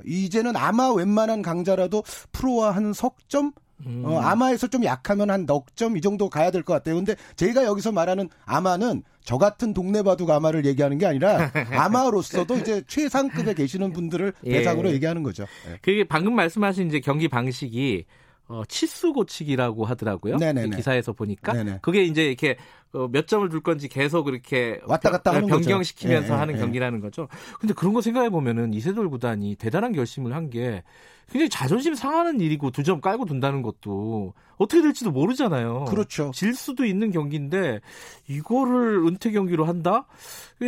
이제는 0.05 0.57
아마 0.57 0.91
웬만한 0.91 1.41
강자라도 1.41 2.03
프로와 2.33 2.71
한 2.71 2.91
석점 2.91 3.53
음. 3.85 4.03
어, 4.05 4.19
아마에서 4.19 4.67
좀 4.67 4.83
약하면 4.85 5.29
한 5.29 5.45
넉 5.45 5.65
점 5.75 5.97
이 5.97 6.01
정도 6.01 6.29
가야 6.29 6.49
될 6.51 6.63
것 6.63 6.73
같아요. 6.73 6.95
근데 6.95 7.15
제가 7.35 7.65
여기서 7.65 7.91
말하는 7.91 8.29
아마는 8.45 9.03
저 9.23 9.37
같은 9.37 9.73
동네 9.73 10.01
바둑 10.03 10.29
아마를 10.29 10.65
얘기하는 10.65 10.97
게 10.97 11.05
아니라 11.05 11.51
아마로서도 11.71 12.57
이제 12.57 12.81
최상급에 12.87 13.53
계시는 13.53 13.91
분들을 13.93 14.33
예. 14.45 14.51
대상으로 14.51 14.91
얘기하는 14.91 15.23
거죠. 15.23 15.45
예. 15.69 15.77
그게 15.81 16.03
방금 16.03 16.35
말씀하신 16.35 16.87
이제 16.87 16.99
경기 16.99 17.27
방식이 17.27 18.05
어, 18.47 18.61
치수 18.67 19.11
고치기라고 19.13 19.85
하더라고요. 19.85 20.37
네네네. 20.37 20.75
기사에서 20.77 21.13
보니까 21.13 21.53
네네. 21.53 21.79
그게 21.81 22.03
이제 22.03 22.25
이렇게 22.27 22.57
어, 22.93 23.07
몇 23.11 23.27
점을 23.27 23.47
둘 23.49 23.61
건지 23.61 23.87
계속 23.87 24.27
이렇게 24.27 24.79
왔다 24.85 25.09
갔다 25.11 25.31
하는 25.33 25.47
변경시키면서 25.47 26.33
네, 26.33 26.39
하는 26.39 26.53
네, 26.53 26.59
경기라는 26.61 27.01
거죠. 27.01 27.27
근데 27.59 27.73
그런 27.73 27.93
거 27.93 28.01
생각해 28.01 28.29
보면은 28.29 28.73
이세돌 28.73 29.09
구단이 29.09 29.55
대단한 29.55 29.91
결심을 29.93 30.33
한 30.33 30.49
게 30.49 30.83
굉장히 31.31 31.49
자존심 31.49 31.95
상하는 31.95 32.39
일이고 32.39 32.71
두 32.71 32.83
점 32.83 33.01
깔고 33.01 33.25
둔다는 33.25 33.61
것도 33.63 34.33
어떻게 34.57 34.81
될지도 34.81 35.11
모르잖아요. 35.11 35.85
그렇죠. 35.85 36.31
질 36.33 36.53
수도 36.53 36.85
있는 36.85 37.11
경기인데 37.11 37.81
이거를 38.27 39.05
은퇴 39.07 39.31
경기로 39.31 39.65
한다? 39.65 40.05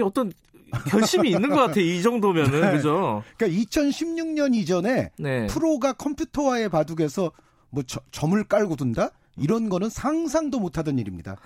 어떤 0.04 0.32
결심이 0.90 1.30
있는 1.30 1.50
것 1.50 1.56
같아. 1.56 1.80
이 1.80 2.02
정도면은 2.02 2.60
네. 2.62 2.72
그죠? 2.72 3.24
그러니까 3.38 3.62
2016년 3.62 4.56
이전에 4.56 5.12
네. 5.18 5.48
프로가 5.48 5.94
컴퓨터와의 5.94 6.70
바둑에서 6.70 7.32
뭐 7.70 7.84
저, 7.86 8.00
점을 8.12 8.42
깔고 8.44 8.76
둔다? 8.76 9.12
이런 9.38 9.70
거는 9.70 9.90
상상도 9.90 10.60
못하던 10.60 10.98
일입니다. 10.98 11.38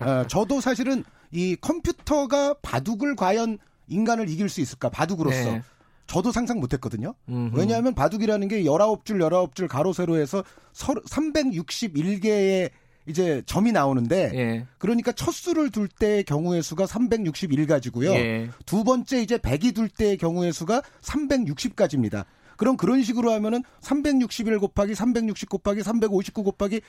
어, 0.00 0.24
저도 0.28 0.60
사실은 0.60 1.02
이 1.32 1.56
컴퓨터가 1.60 2.54
바둑을 2.62 3.16
과연 3.16 3.58
인간을 3.88 4.28
이길 4.28 4.48
수 4.48 4.60
있을까? 4.60 4.88
바둑으로서. 4.88 5.50
네. 5.52 5.62
저도 6.06 6.32
상상 6.32 6.60
못 6.60 6.72
했거든요. 6.74 7.14
왜냐하면 7.54 7.94
바둑이라는 7.94 8.48
게 8.48 8.62
19줄, 8.64 9.18
19줄 9.18 9.68
가로, 9.68 9.92
세로 9.92 10.16
해서 10.16 10.44
361개의 10.74 12.70
이제 13.06 13.42
점이 13.46 13.72
나오는데 13.72 14.30
예. 14.34 14.66
그러니까 14.78 15.10
첫 15.12 15.32
수를 15.32 15.70
둘 15.70 15.88
때의 15.88 16.22
경우의 16.22 16.62
수가 16.62 16.86
361 16.86 17.66
가지고요. 17.66 18.12
예. 18.12 18.48
두 18.64 18.84
번째 18.84 19.20
이제 19.20 19.38
100이 19.38 19.74
둘 19.74 19.88
때의 19.88 20.16
경우의 20.16 20.52
수가 20.52 20.82
360 21.00 21.74
가지입니다. 21.74 22.26
그럼 22.56 22.76
그런 22.76 23.02
식으로 23.02 23.32
하면은 23.32 23.64
361 23.80 24.60
곱하기 24.60 24.94
360 24.94 25.48
곱하기 25.48 25.82
359 25.82 26.44
곱하기 26.44 26.80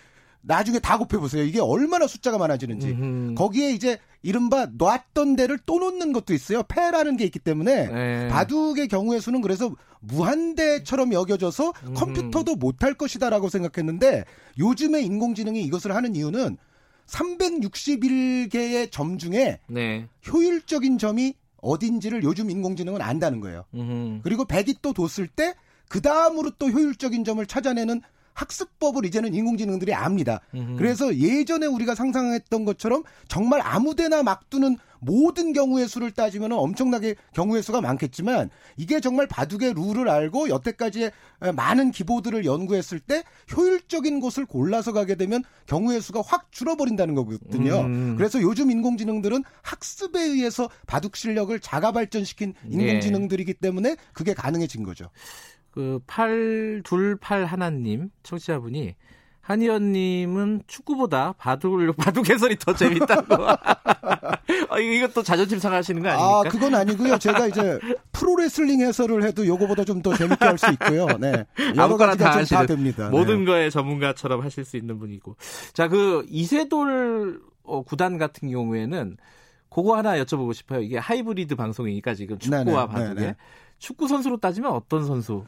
나중에 0.45 0.79
다 0.79 0.97
곱해보세요. 0.97 1.43
이게 1.43 1.59
얼마나 1.59 2.05
숫자가 2.07 2.37
많아지는지. 2.37 2.91
음흠. 2.91 3.35
거기에 3.35 3.71
이제 3.71 3.97
이른바 4.21 4.67
놨던 4.77 5.35
데를 5.35 5.57
또 5.65 5.79
놓는 5.79 6.13
것도 6.13 6.33
있어요. 6.33 6.63
패라는 6.63 7.17
게 7.17 7.25
있기 7.25 7.39
때문에 7.39 7.87
네. 7.87 8.27
바둑의 8.27 8.87
경우의 8.87 9.21
수는 9.21 9.41
그래서 9.41 9.73
무한대처럼 10.01 11.13
여겨져서 11.13 11.73
음흠. 11.85 11.93
컴퓨터도 11.93 12.55
못할 12.55 12.93
것이다라고 12.93 13.49
생각했는데 13.49 14.25
요즘에 14.59 15.01
인공지능이 15.01 15.61
이것을 15.63 15.95
하는 15.95 16.15
이유는 16.15 16.57
361개의 17.07 18.91
점 18.91 19.17
중에 19.17 19.59
네. 19.67 20.07
효율적인 20.31 20.97
점이 20.97 21.35
어딘지를 21.61 22.23
요즘 22.23 22.49
인공지능은 22.49 23.01
안다는 23.01 23.39
거예요. 23.39 23.65
음흠. 23.73 24.21
그리고 24.23 24.45
100이 24.45 24.77
또 24.81 24.93
뒀을 24.93 25.27
때 25.27 25.55
그 25.93 26.01
다음으로 26.01 26.49
또 26.57 26.71
효율적인 26.71 27.23
점을 27.23 27.45
찾아내는 27.45 28.01
학습법을 28.33 29.05
이제는 29.05 29.33
인공지능들이 29.33 29.93
압니다. 29.93 30.41
음흠. 30.53 30.75
그래서 30.77 31.15
예전에 31.15 31.65
우리가 31.65 31.95
상상했던 31.95 32.65
것처럼 32.65 33.03
정말 33.27 33.61
아무데나 33.63 34.23
막 34.23 34.49
두는 34.49 34.77
모든 35.03 35.53
경우의 35.53 35.87
수를 35.87 36.11
따지면 36.11 36.53
엄청나게 36.53 37.15
경우의 37.33 37.61
수가 37.61 37.81
많겠지만 37.81 38.49
이게 38.77 38.99
정말 39.01 39.27
바둑의 39.27 39.73
룰을 39.73 40.07
알고 40.09 40.49
여태까지의 40.49 41.11
많은 41.55 41.91
기보들을 41.91 42.45
연구했을 42.45 42.99
때 42.99 43.23
효율적인 43.55 44.21
곳을 44.21 44.45
골라서 44.45 44.93
가게 44.93 45.15
되면 45.15 45.43
경우의 45.67 46.01
수가 46.01 46.21
확 46.25 46.51
줄어버린다는 46.51 47.15
거거든요. 47.15 47.81
음. 47.81 48.15
그래서 48.17 48.41
요즘 48.41 48.71
인공지능들은 48.71 49.43
학습에 49.61 50.21
의해서 50.21 50.69
바둑 50.87 51.17
실력을 51.17 51.57
자가 51.59 51.91
발전시킨 51.91 52.53
네. 52.63 52.69
인공지능들이기 52.69 53.55
때문에 53.55 53.97
그게 54.13 54.33
가능해진 54.33 54.83
거죠. 54.83 55.09
그 55.73 55.99
828 56.05 57.45
하나님 57.45 58.09
청취자분이 58.21 58.95
한의원님은 59.41 60.61
축구보다 60.67 61.33
바둑 61.37 61.73
바둑 61.97 62.29
해설이 62.29 62.57
더 62.59 62.73
재밌다고. 62.73 63.35
아, 64.69 64.79
이것도 64.79 65.23
자존심 65.23 65.59
상하시는 65.59 66.01
거 66.01 66.09
아닙니까? 66.09 66.39
아, 66.39 66.43
그건 66.43 66.75
아니고요. 66.75 67.17
제가 67.17 67.47
이제 67.47 67.79
프로레슬링 68.13 68.79
해설을 68.81 69.23
해도 69.23 69.45
요거보다 69.45 69.83
좀 69.83 70.01
더 70.01 70.15
재밌게 70.15 70.45
할 70.45 70.57
수 70.57 70.71
있고요. 70.73 71.07
네. 71.19 71.45
여러 71.75 71.97
가지가 71.97 72.31
다, 72.31 72.43
다 72.43 72.65
됩니다. 72.65 73.09
모든 73.09 73.39
네. 73.39 73.45
거에 73.45 73.69
전문가처럼 73.69 74.41
하실 74.41 74.63
수 74.63 74.77
있는 74.77 74.97
분이고. 74.99 75.35
자, 75.73 75.87
그 75.87 76.25
이세돌 76.29 77.41
어, 77.63 77.81
구단 77.83 78.17
같은 78.17 78.49
경우에는 78.49 79.17
그거 79.69 79.97
하나 79.97 80.17
여쭤보고 80.23 80.53
싶어요. 80.53 80.81
이게 80.81 80.97
하이브리드 80.97 81.55
방송이니까 81.55 82.13
지금 82.13 82.37
축구와 82.39 82.63
네네, 82.63 82.87
바둑에 82.87 83.13
네네. 83.19 83.35
축구 83.79 84.07
선수로 84.07 84.37
따지면 84.37 84.71
어떤 84.71 85.05
선수? 85.05 85.45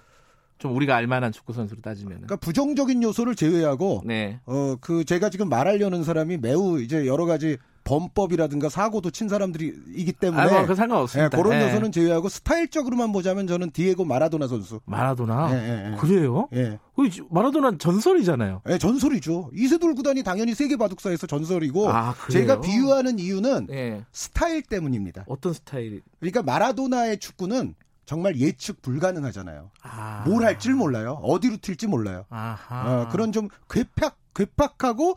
좀 0.57 0.76
우리가 0.76 0.95
알만한 0.95 1.32
축구 1.32 1.53
선수로 1.53 1.82
따지면 1.82 2.11
그러니까 2.22 2.38
부정적인 2.38 3.03
요소를 3.03 3.36
제외하고 3.36 4.02
네. 4.06 4.40
어 4.45 4.76
그 4.82 5.03
제가 5.06 5.30
지금 5.30 5.49
말하려는 5.49 6.03
사람이 6.03 6.38
매우 6.38 6.80
이제 6.82 7.06
여러 7.07 7.26
가지 7.26 7.57
범법이라든가 7.86 8.68
사고도 8.69 9.11
친 9.11 9.30
사람들이기 9.30 10.11
때문에 10.14 10.41
아, 10.41 10.48
뭐, 10.49 10.65
그 10.65 10.73
상관없습니다. 10.76 11.30
네, 11.30 11.41
그런 11.41 11.60
네. 11.60 11.68
요소는 11.68 11.91
제외하고 11.91 12.30
스타일적으로만 12.30 13.11
보자면 13.11 13.45
저는 13.45 13.69
디에고 13.72 14.06
마라도나 14.06 14.48
선수. 14.48 14.80
마라도나? 14.86 15.49
네, 15.53 15.91
네, 15.91 15.98
그래요? 15.98 16.49
예. 16.53 16.80
그 16.95 17.10
마라도나 17.30 17.77
전설이잖아요. 17.77 18.61
네, 18.65 18.77
전설이죠. 18.80 19.52
이세돌 19.53 19.94
구단이 19.94 20.23
당연히 20.23 20.56
세계 20.56 20.77
바둑사에서 20.77 21.27
전설이고 21.27 21.88
아, 21.90 22.15
제가 22.32 22.60
비유하는 22.61 23.19
이유는 23.19 23.68
스타일 24.11 24.64
때문입니다. 24.64 25.26
어떤 25.27 25.53
스타일? 25.53 26.02
그러니까 26.19 26.41
마라도나의 26.41 27.19
축구는 27.19 27.76
정말 28.06 28.38
예측 28.38 28.82
불가능하잖아요. 28.82 29.72
아. 29.82 30.23
뭘 30.27 30.45
할지 30.45 30.69
몰라요. 30.69 31.19
어디로 31.23 31.57
튈지 31.57 31.88
몰라요. 31.88 32.26
어, 32.30 33.10
그런 33.11 33.32
좀 33.32 33.49
괴팍 33.69 34.18
괴팍하고 34.34 35.15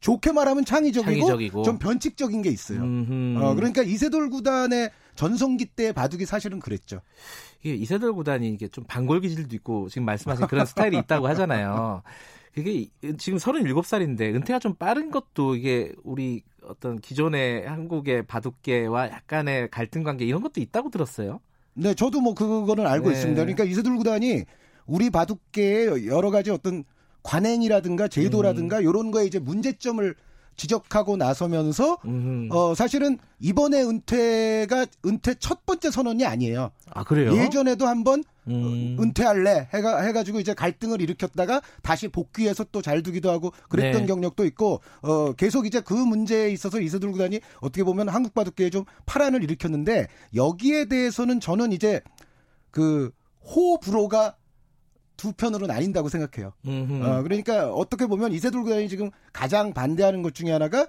좋게 0.00 0.32
말하면 0.32 0.64
창의적이고, 0.64 1.10
창의적이고. 1.10 1.62
좀 1.62 1.78
변칙적인 1.78 2.42
게 2.42 2.50
있어요. 2.50 2.80
어, 2.82 3.54
그러니까 3.54 3.82
이세돌 3.82 4.30
구단의 4.30 4.90
전성기 5.14 5.66
때 5.66 5.92
바둑이 5.92 6.26
사실은 6.26 6.60
그랬죠. 6.60 7.00
이게 7.62 7.74
이세돌 7.74 8.12
구단이 8.12 8.48
이게 8.50 8.68
좀 8.68 8.84
반골 8.84 9.20
기질도 9.20 9.54
있고 9.56 9.88
지금 9.88 10.04
말씀하신 10.04 10.46
그런 10.46 10.66
스타일이 10.66 10.98
있다고 10.98 11.26
하잖아요. 11.28 12.02
그게 12.54 12.88
지금 13.18 13.38
37살인데 13.38 14.34
은퇴가 14.34 14.58
좀 14.58 14.74
빠른 14.74 15.10
것도 15.10 15.56
이게 15.56 15.92
우리 16.04 16.42
어떤 16.62 16.98
기존의 16.98 17.66
한국의 17.66 18.26
바둑계와 18.26 19.10
약간의 19.10 19.70
갈등 19.70 20.02
관계 20.02 20.24
이런 20.24 20.42
것도 20.42 20.60
있다고 20.60 20.90
들었어요. 20.90 21.40
네, 21.78 21.94
저도 21.94 22.20
뭐 22.20 22.34
그거는 22.34 22.86
알고 22.86 23.10
네. 23.10 23.14
있습니다. 23.14 23.42
그러니까 23.42 23.64
이세돌 23.64 23.96
구단이 23.98 24.44
우리 24.86 25.10
바둑계의 25.10 26.06
여러 26.06 26.30
가지 26.30 26.50
어떤 26.50 26.84
관행이라든가 27.22 28.08
제도라든가 28.08 28.78
음. 28.78 28.82
이런 28.82 29.10
거에 29.10 29.26
이제 29.26 29.38
문제점을 29.38 30.14
지적하고 30.56 31.16
나서면서 31.16 31.98
음. 32.06 32.48
어 32.50 32.74
사실은 32.74 33.18
이번에 33.40 33.82
은퇴가 33.82 34.86
은퇴 35.04 35.34
첫 35.38 35.66
번째 35.66 35.90
선언이 35.90 36.24
아니에요. 36.24 36.70
아 36.90 37.04
그래요? 37.04 37.36
예전에도 37.36 37.86
한번 37.86 38.24
음. 38.48 38.96
은퇴할래 39.00 39.68
해가 39.74 40.02
해가지고 40.02 40.40
이제 40.40 40.54
갈등을 40.54 41.00
일으켰다가 41.02 41.60
다시 41.82 42.08
복귀해서 42.08 42.64
또 42.72 42.80
잘 42.86 43.02
두기도 43.02 43.30
하고 43.30 43.52
그랬던 43.68 44.02
네. 44.02 44.06
경력도 44.06 44.44
있고 44.46 44.80
어 45.02 45.32
계속 45.32 45.66
이제 45.66 45.80
그 45.80 45.92
문제에 45.92 46.50
있어서 46.50 46.80
이세돌 46.80 47.10
구단이 47.10 47.40
어떻게 47.60 47.82
보면 47.82 48.08
한국 48.08 48.32
바둑계에 48.32 48.70
좀 48.70 48.84
파란을 49.06 49.42
일으켰는데 49.42 50.06
여기에 50.36 50.84
대해서는 50.84 51.40
저는 51.40 51.72
이제 51.72 52.00
그 52.70 53.10
호불호가 53.44 54.36
두 55.16 55.32
편으로 55.32 55.66
나뉜다고 55.66 56.08
생각해요. 56.08 56.52
어, 57.02 57.22
그러니까 57.22 57.70
어떻게 57.70 58.06
보면 58.06 58.32
이세돌 58.32 58.62
구단이 58.62 58.88
지금 58.88 59.10
가장 59.32 59.72
반대하는 59.72 60.22
것 60.22 60.34
중에 60.34 60.50
하나가 60.50 60.86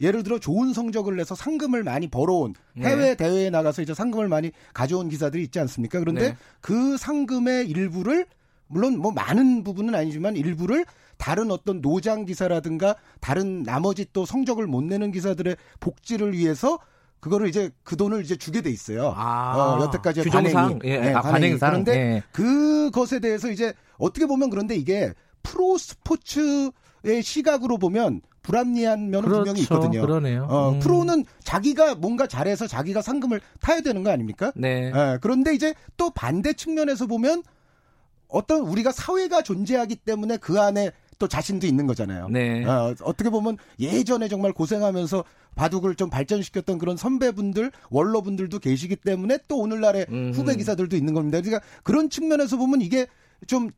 예를 0.00 0.22
들어 0.22 0.38
좋은 0.38 0.72
성적을 0.72 1.16
내서 1.16 1.34
상금을 1.34 1.84
많이 1.84 2.08
벌어온 2.08 2.54
네. 2.74 2.88
해외 2.88 3.02
네. 3.10 3.14
대회에 3.14 3.50
나가서 3.50 3.82
이제 3.82 3.94
상금을 3.94 4.28
많이 4.28 4.50
가져온 4.72 5.08
기사들이 5.08 5.42
있지 5.44 5.60
않습니까? 5.60 6.00
그런데 6.00 6.30
네. 6.30 6.36
그 6.60 6.96
상금의 6.96 7.68
일부를 7.68 8.26
물론 8.66 8.98
뭐 8.98 9.12
많은 9.12 9.62
부분은 9.62 9.94
아니지만 9.94 10.36
일부를 10.36 10.84
다른 11.16 11.50
어떤 11.50 11.80
노장 11.80 12.24
기사라든가 12.24 12.96
다른 13.20 13.62
나머지 13.62 14.04
또 14.12 14.26
성적을 14.26 14.66
못 14.66 14.82
내는 14.82 15.12
기사들의 15.12 15.56
복지를 15.78 16.32
위해서 16.32 16.78
그거를 17.24 17.48
이제 17.48 17.70
그 17.84 17.96
돈을 17.96 18.22
이제 18.22 18.36
주게 18.36 18.60
돼 18.60 18.68
있어요. 18.68 19.14
아, 19.16 19.56
어, 19.56 19.82
여태까지 19.84 20.24
규정상, 20.24 20.78
예, 20.84 20.98
네, 20.98 21.14
아, 21.14 21.22
관행상. 21.22 21.70
그런데 21.70 21.96
예. 21.96 22.22
그것에 22.32 23.18
대해서 23.18 23.50
이제 23.50 23.72
어떻게 23.96 24.26
보면 24.26 24.50
그런데 24.50 24.76
이게 24.76 25.14
프로 25.42 25.78
스포츠의 25.78 27.22
시각으로 27.22 27.78
보면 27.78 28.20
불합리한 28.42 29.08
면은 29.08 29.26
그렇죠, 29.26 29.38
분명히 29.38 29.62
있거든요. 29.62 30.02
그러네요. 30.02 30.46
어, 30.50 30.72
음. 30.72 30.80
프로는 30.80 31.24
자기가 31.42 31.94
뭔가 31.94 32.26
잘해서 32.26 32.66
자기가 32.66 33.00
상금을 33.00 33.40
타야 33.58 33.80
되는 33.80 34.04
거 34.04 34.10
아닙니까? 34.10 34.52
네. 34.54 34.92
예, 34.94 35.18
그런데 35.22 35.54
이제 35.54 35.72
또 35.96 36.10
반대 36.10 36.52
측면에서 36.52 37.06
보면 37.06 37.42
어떤 38.28 38.60
우리가 38.60 38.92
사회가 38.92 39.40
존재하기 39.40 39.96
때문에 39.96 40.36
그 40.36 40.60
안에 40.60 40.90
또 41.18 41.28
자신도 41.28 41.66
있는 41.66 41.86
거잖아요. 41.86 42.28
네. 42.28 42.64
어, 42.64 42.94
어떻게 43.02 43.30
보면 43.30 43.56
예전에 43.78 44.28
정말 44.28 44.52
고생하면서 44.52 45.24
바둑을 45.54 45.94
좀 45.94 46.10
발전시켰던 46.10 46.78
그런 46.78 46.96
선배분들, 46.96 47.70
원로분들도 47.90 48.58
계시기 48.58 48.96
때문에 48.96 49.38
또 49.48 49.58
오늘날의 49.58 50.06
음. 50.10 50.32
후배 50.34 50.56
기사들도 50.56 50.96
있는 50.96 51.14
겁니다. 51.14 51.40
그러니까 51.40 51.64
그런 51.82 52.10
측면에서 52.10 52.56
보면 52.56 52.80
이게 52.80 53.06
좀 53.46 53.70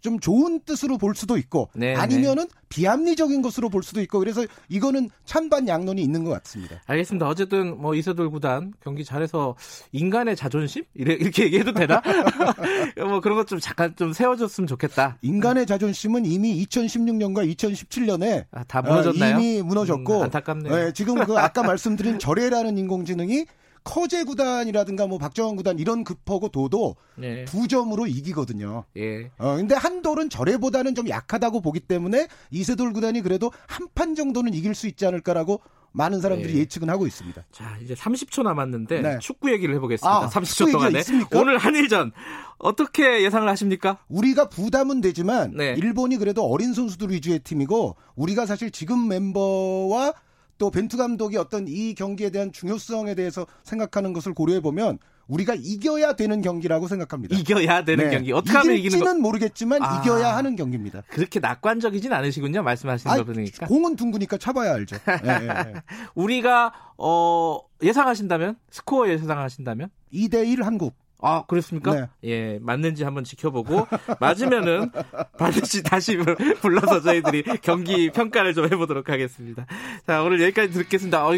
좀 0.00 0.20
좋은 0.20 0.60
뜻으로 0.60 0.98
볼 0.98 1.14
수도 1.16 1.36
있고 1.36 1.68
네, 1.74 1.94
네. 1.94 1.96
아니면은 1.96 2.44
네. 2.44 2.54
비합리적인 2.68 3.42
것으로 3.42 3.68
볼 3.70 3.82
수도 3.82 4.00
있고 4.02 4.18
그래서 4.20 4.44
이거는 4.68 5.10
찬반 5.24 5.66
양론이 5.66 6.00
있는 6.00 6.22
것 6.24 6.30
같습니다. 6.42 6.80
알겠습니다. 6.86 7.26
어쨌든 7.26 7.80
뭐 7.80 7.94
이세돌 7.94 8.30
구단 8.30 8.72
경기 8.82 9.04
잘해서 9.04 9.56
인간의 9.92 10.36
자존심 10.36 10.84
이렇게 10.94 11.44
얘기해도 11.44 11.72
되나? 11.72 12.00
뭐 13.08 13.20
그런 13.20 13.36
것 13.36 13.48
좀 13.48 13.58
잠깐 13.58 13.96
좀 13.96 14.12
세워줬으면 14.12 14.66
좋겠다. 14.68 15.16
인간의 15.22 15.64
자존심은 15.66 16.26
이미 16.26 16.62
2016년과 16.66 17.50
2017년에 17.56 18.44
아, 18.52 18.62
다 18.64 18.82
무너졌나요? 18.82 19.36
어, 19.36 19.40
이미 19.40 19.62
무너졌고 19.62 20.18
음, 20.18 20.22
안타깝네요. 20.24 20.74
네, 20.76 20.92
지금 20.92 21.24
그 21.24 21.38
아까 21.38 21.62
말씀드린 21.62 22.18
절해라는 22.18 22.76
인공지능이 22.76 23.46
커제 23.88 24.22
구단이라든가 24.24 25.06
뭐 25.06 25.16
박정원 25.16 25.56
구단 25.56 25.78
이런 25.78 26.04
급하고 26.04 26.50
도도 26.50 26.96
네. 27.16 27.46
두 27.46 27.66
점으로 27.66 28.06
이기거든요. 28.06 28.84
예. 28.98 29.30
어, 29.38 29.56
근데 29.56 29.74
한돌은 29.74 30.28
절해보다는 30.28 30.94
좀 30.94 31.08
약하다고 31.08 31.62
보기 31.62 31.80
때문에 31.80 32.28
이세돌 32.50 32.92
구단이 32.92 33.22
그래도 33.22 33.50
한 33.66 33.88
판 33.94 34.14
정도는 34.14 34.52
이길 34.54 34.74
수 34.74 34.86
있지 34.86 35.06
않을까라고 35.06 35.60
많은 35.92 36.20
사람들이 36.20 36.52
네. 36.52 36.58
예측은 36.60 36.88
하고 36.90 37.06
있습니다. 37.06 37.42
자, 37.50 37.76
이제 37.82 37.94
30초 37.94 38.42
남았는데 38.42 39.00
네. 39.00 39.18
축구 39.20 39.50
얘기를 39.50 39.74
해보겠습니다. 39.76 40.16
아, 40.16 40.28
30초 40.28 40.70
동안에 40.70 40.98
있습니까? 41.00 41.40
오늘 41.40 41.56
한일전 41.58 42.12
어떻게 42.58 43.24
예상을 43.24 43.48
하십니까? 43.48 43.98
우리가 44.08 44.50
부담은 44.50 45.00
되지만 45.00 45.54
네. 45.56 45.74
일본이 45.78 46.16
그래도 46.18 46.44
어린 46.44 46.74
선수들 46.74 47.10
위주의 47.10 47.38
팀이고 47.38 47.96
우리가 48.14 48.44
사실 48.46 48.70
지금 48.70 49.08
멤버와 49.08 50.12
또 50.58 50.70
벤투 50.70 50.96
감독이 50.96 51.36
어떤 51.36 51.66
이 51.68 51.94
경기에 51.94 52.30
대한 52.30 52.52
중요성에 52.52 53.14
대해서 53.14 53.46
생각하는 53.62 54.12
것을 54.12 54.34
고려해 54.34 54.60
보면 54.60 54.98
우리가 55.28 55.54
이겨야 55.56 56.14
되는 56.14 56.40
경기라고 56.40 56.88
생각합니다. 56.88 57.36
이겨야 57.36 57.84
되는 57.84 58.06
네. 58.06 58.10
경기. 58.10 58.32
어떻게 58.32 58.56
하면 58.56 58.76
이기는 58.76 58.98
거? 58.98 59.14
모르겠지만 59.14 59.82
아, 59.82 60.00
이겨야 60.00 60.34
하는 60.36 60.56
경기입니다. 60.56 61.02
그렇게 61.08 61.38
낙관적이진 61.38 62.12
않으시군요. 62.12 62.62
말씀하시는 62.62 63.14
거 63.16 63.24
보니까. 63.24 63.66
공은 63.66 63.96
둥그니까 63.96 64.38
차봐야 64.38 64.72
알죠. 64.74 64.96
네, 65.22 65.38
네, 65.38 65.46
네. 65.46 65.74
우리가 66.14 66.72
어 66.96 67.60
예상하신다면 67.82 68.56
스코어 68.70 69.08
예상하신다면 69.10 69.90
2대 70.12 70.48
1 70.48 70.64
한국. 70.64 70.96
아, 71.20 71.42
그렇습니까? 71.46 71.94
네. 71.94 72.06
예, 72.24 72.58
맞는지 72.60 73.02
한번 73.02 73.24
지켜보고 73.24 73.86
맞으면은 74.20 74.90
반드시 75.36 75.82
다시 75.82 76.16
불러서 76.60 77.00
저희들이 77.00 77.42
경기 77.60 78.10
평가를 78.10 78.54
좀 78.54 78.66
해보도록 78.66 79.08
하겠습니다. 79.08 79.66
자, 80.06 80.22
오늘 80.22 80.40
여기까지 80.42 80.72
듣겠습니다. 80.72 81.26
어, 81.26 81.32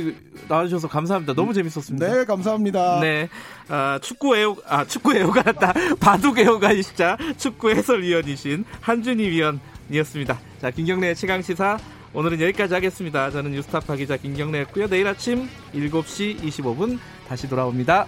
나와주셔서 0.48 0.88
감사합니다. 0.88 1.32
너무 1.34 1.54
재밌었습니다. 1.54 2.06
네, 2.06 2.24
감사합니다. 2.24 3.00
네, 3.00 3.28
아, 3.68 3.98
축구 4.02 4.36
애호, 4.36 4.56
아, 4.66 4.84
축구 4.84 5.16
애호가 5.16 5.52
다 5.52 5.72
바둑 5.98 6.38
애호가이시자 6.38 7.16
축구 7.38 7.70
해설위원이신 7.70 8.64
한준희 8.80 9.30
위원이었습니다. 9.30 10.38
자, 10.60 10.70
김경래 10.70 11.14
최강 11.14 11.40
시사 11.40 11.78
오늘은 12.12 12.40
여기까지 12.40 12.74
하겠습니다. 12.74 13.30
저는 13.30 13.52
뉴스타파 13.52 13.96
기자 13.96 14.16
김경래였고요. 14.16 14.88
내일 14.88 15.06
아침 15.06 15.48
7시 15.72 16.40
25분 16.42 16.98
다시 17.28 17.48
돌아옵니다. 17.48 18.06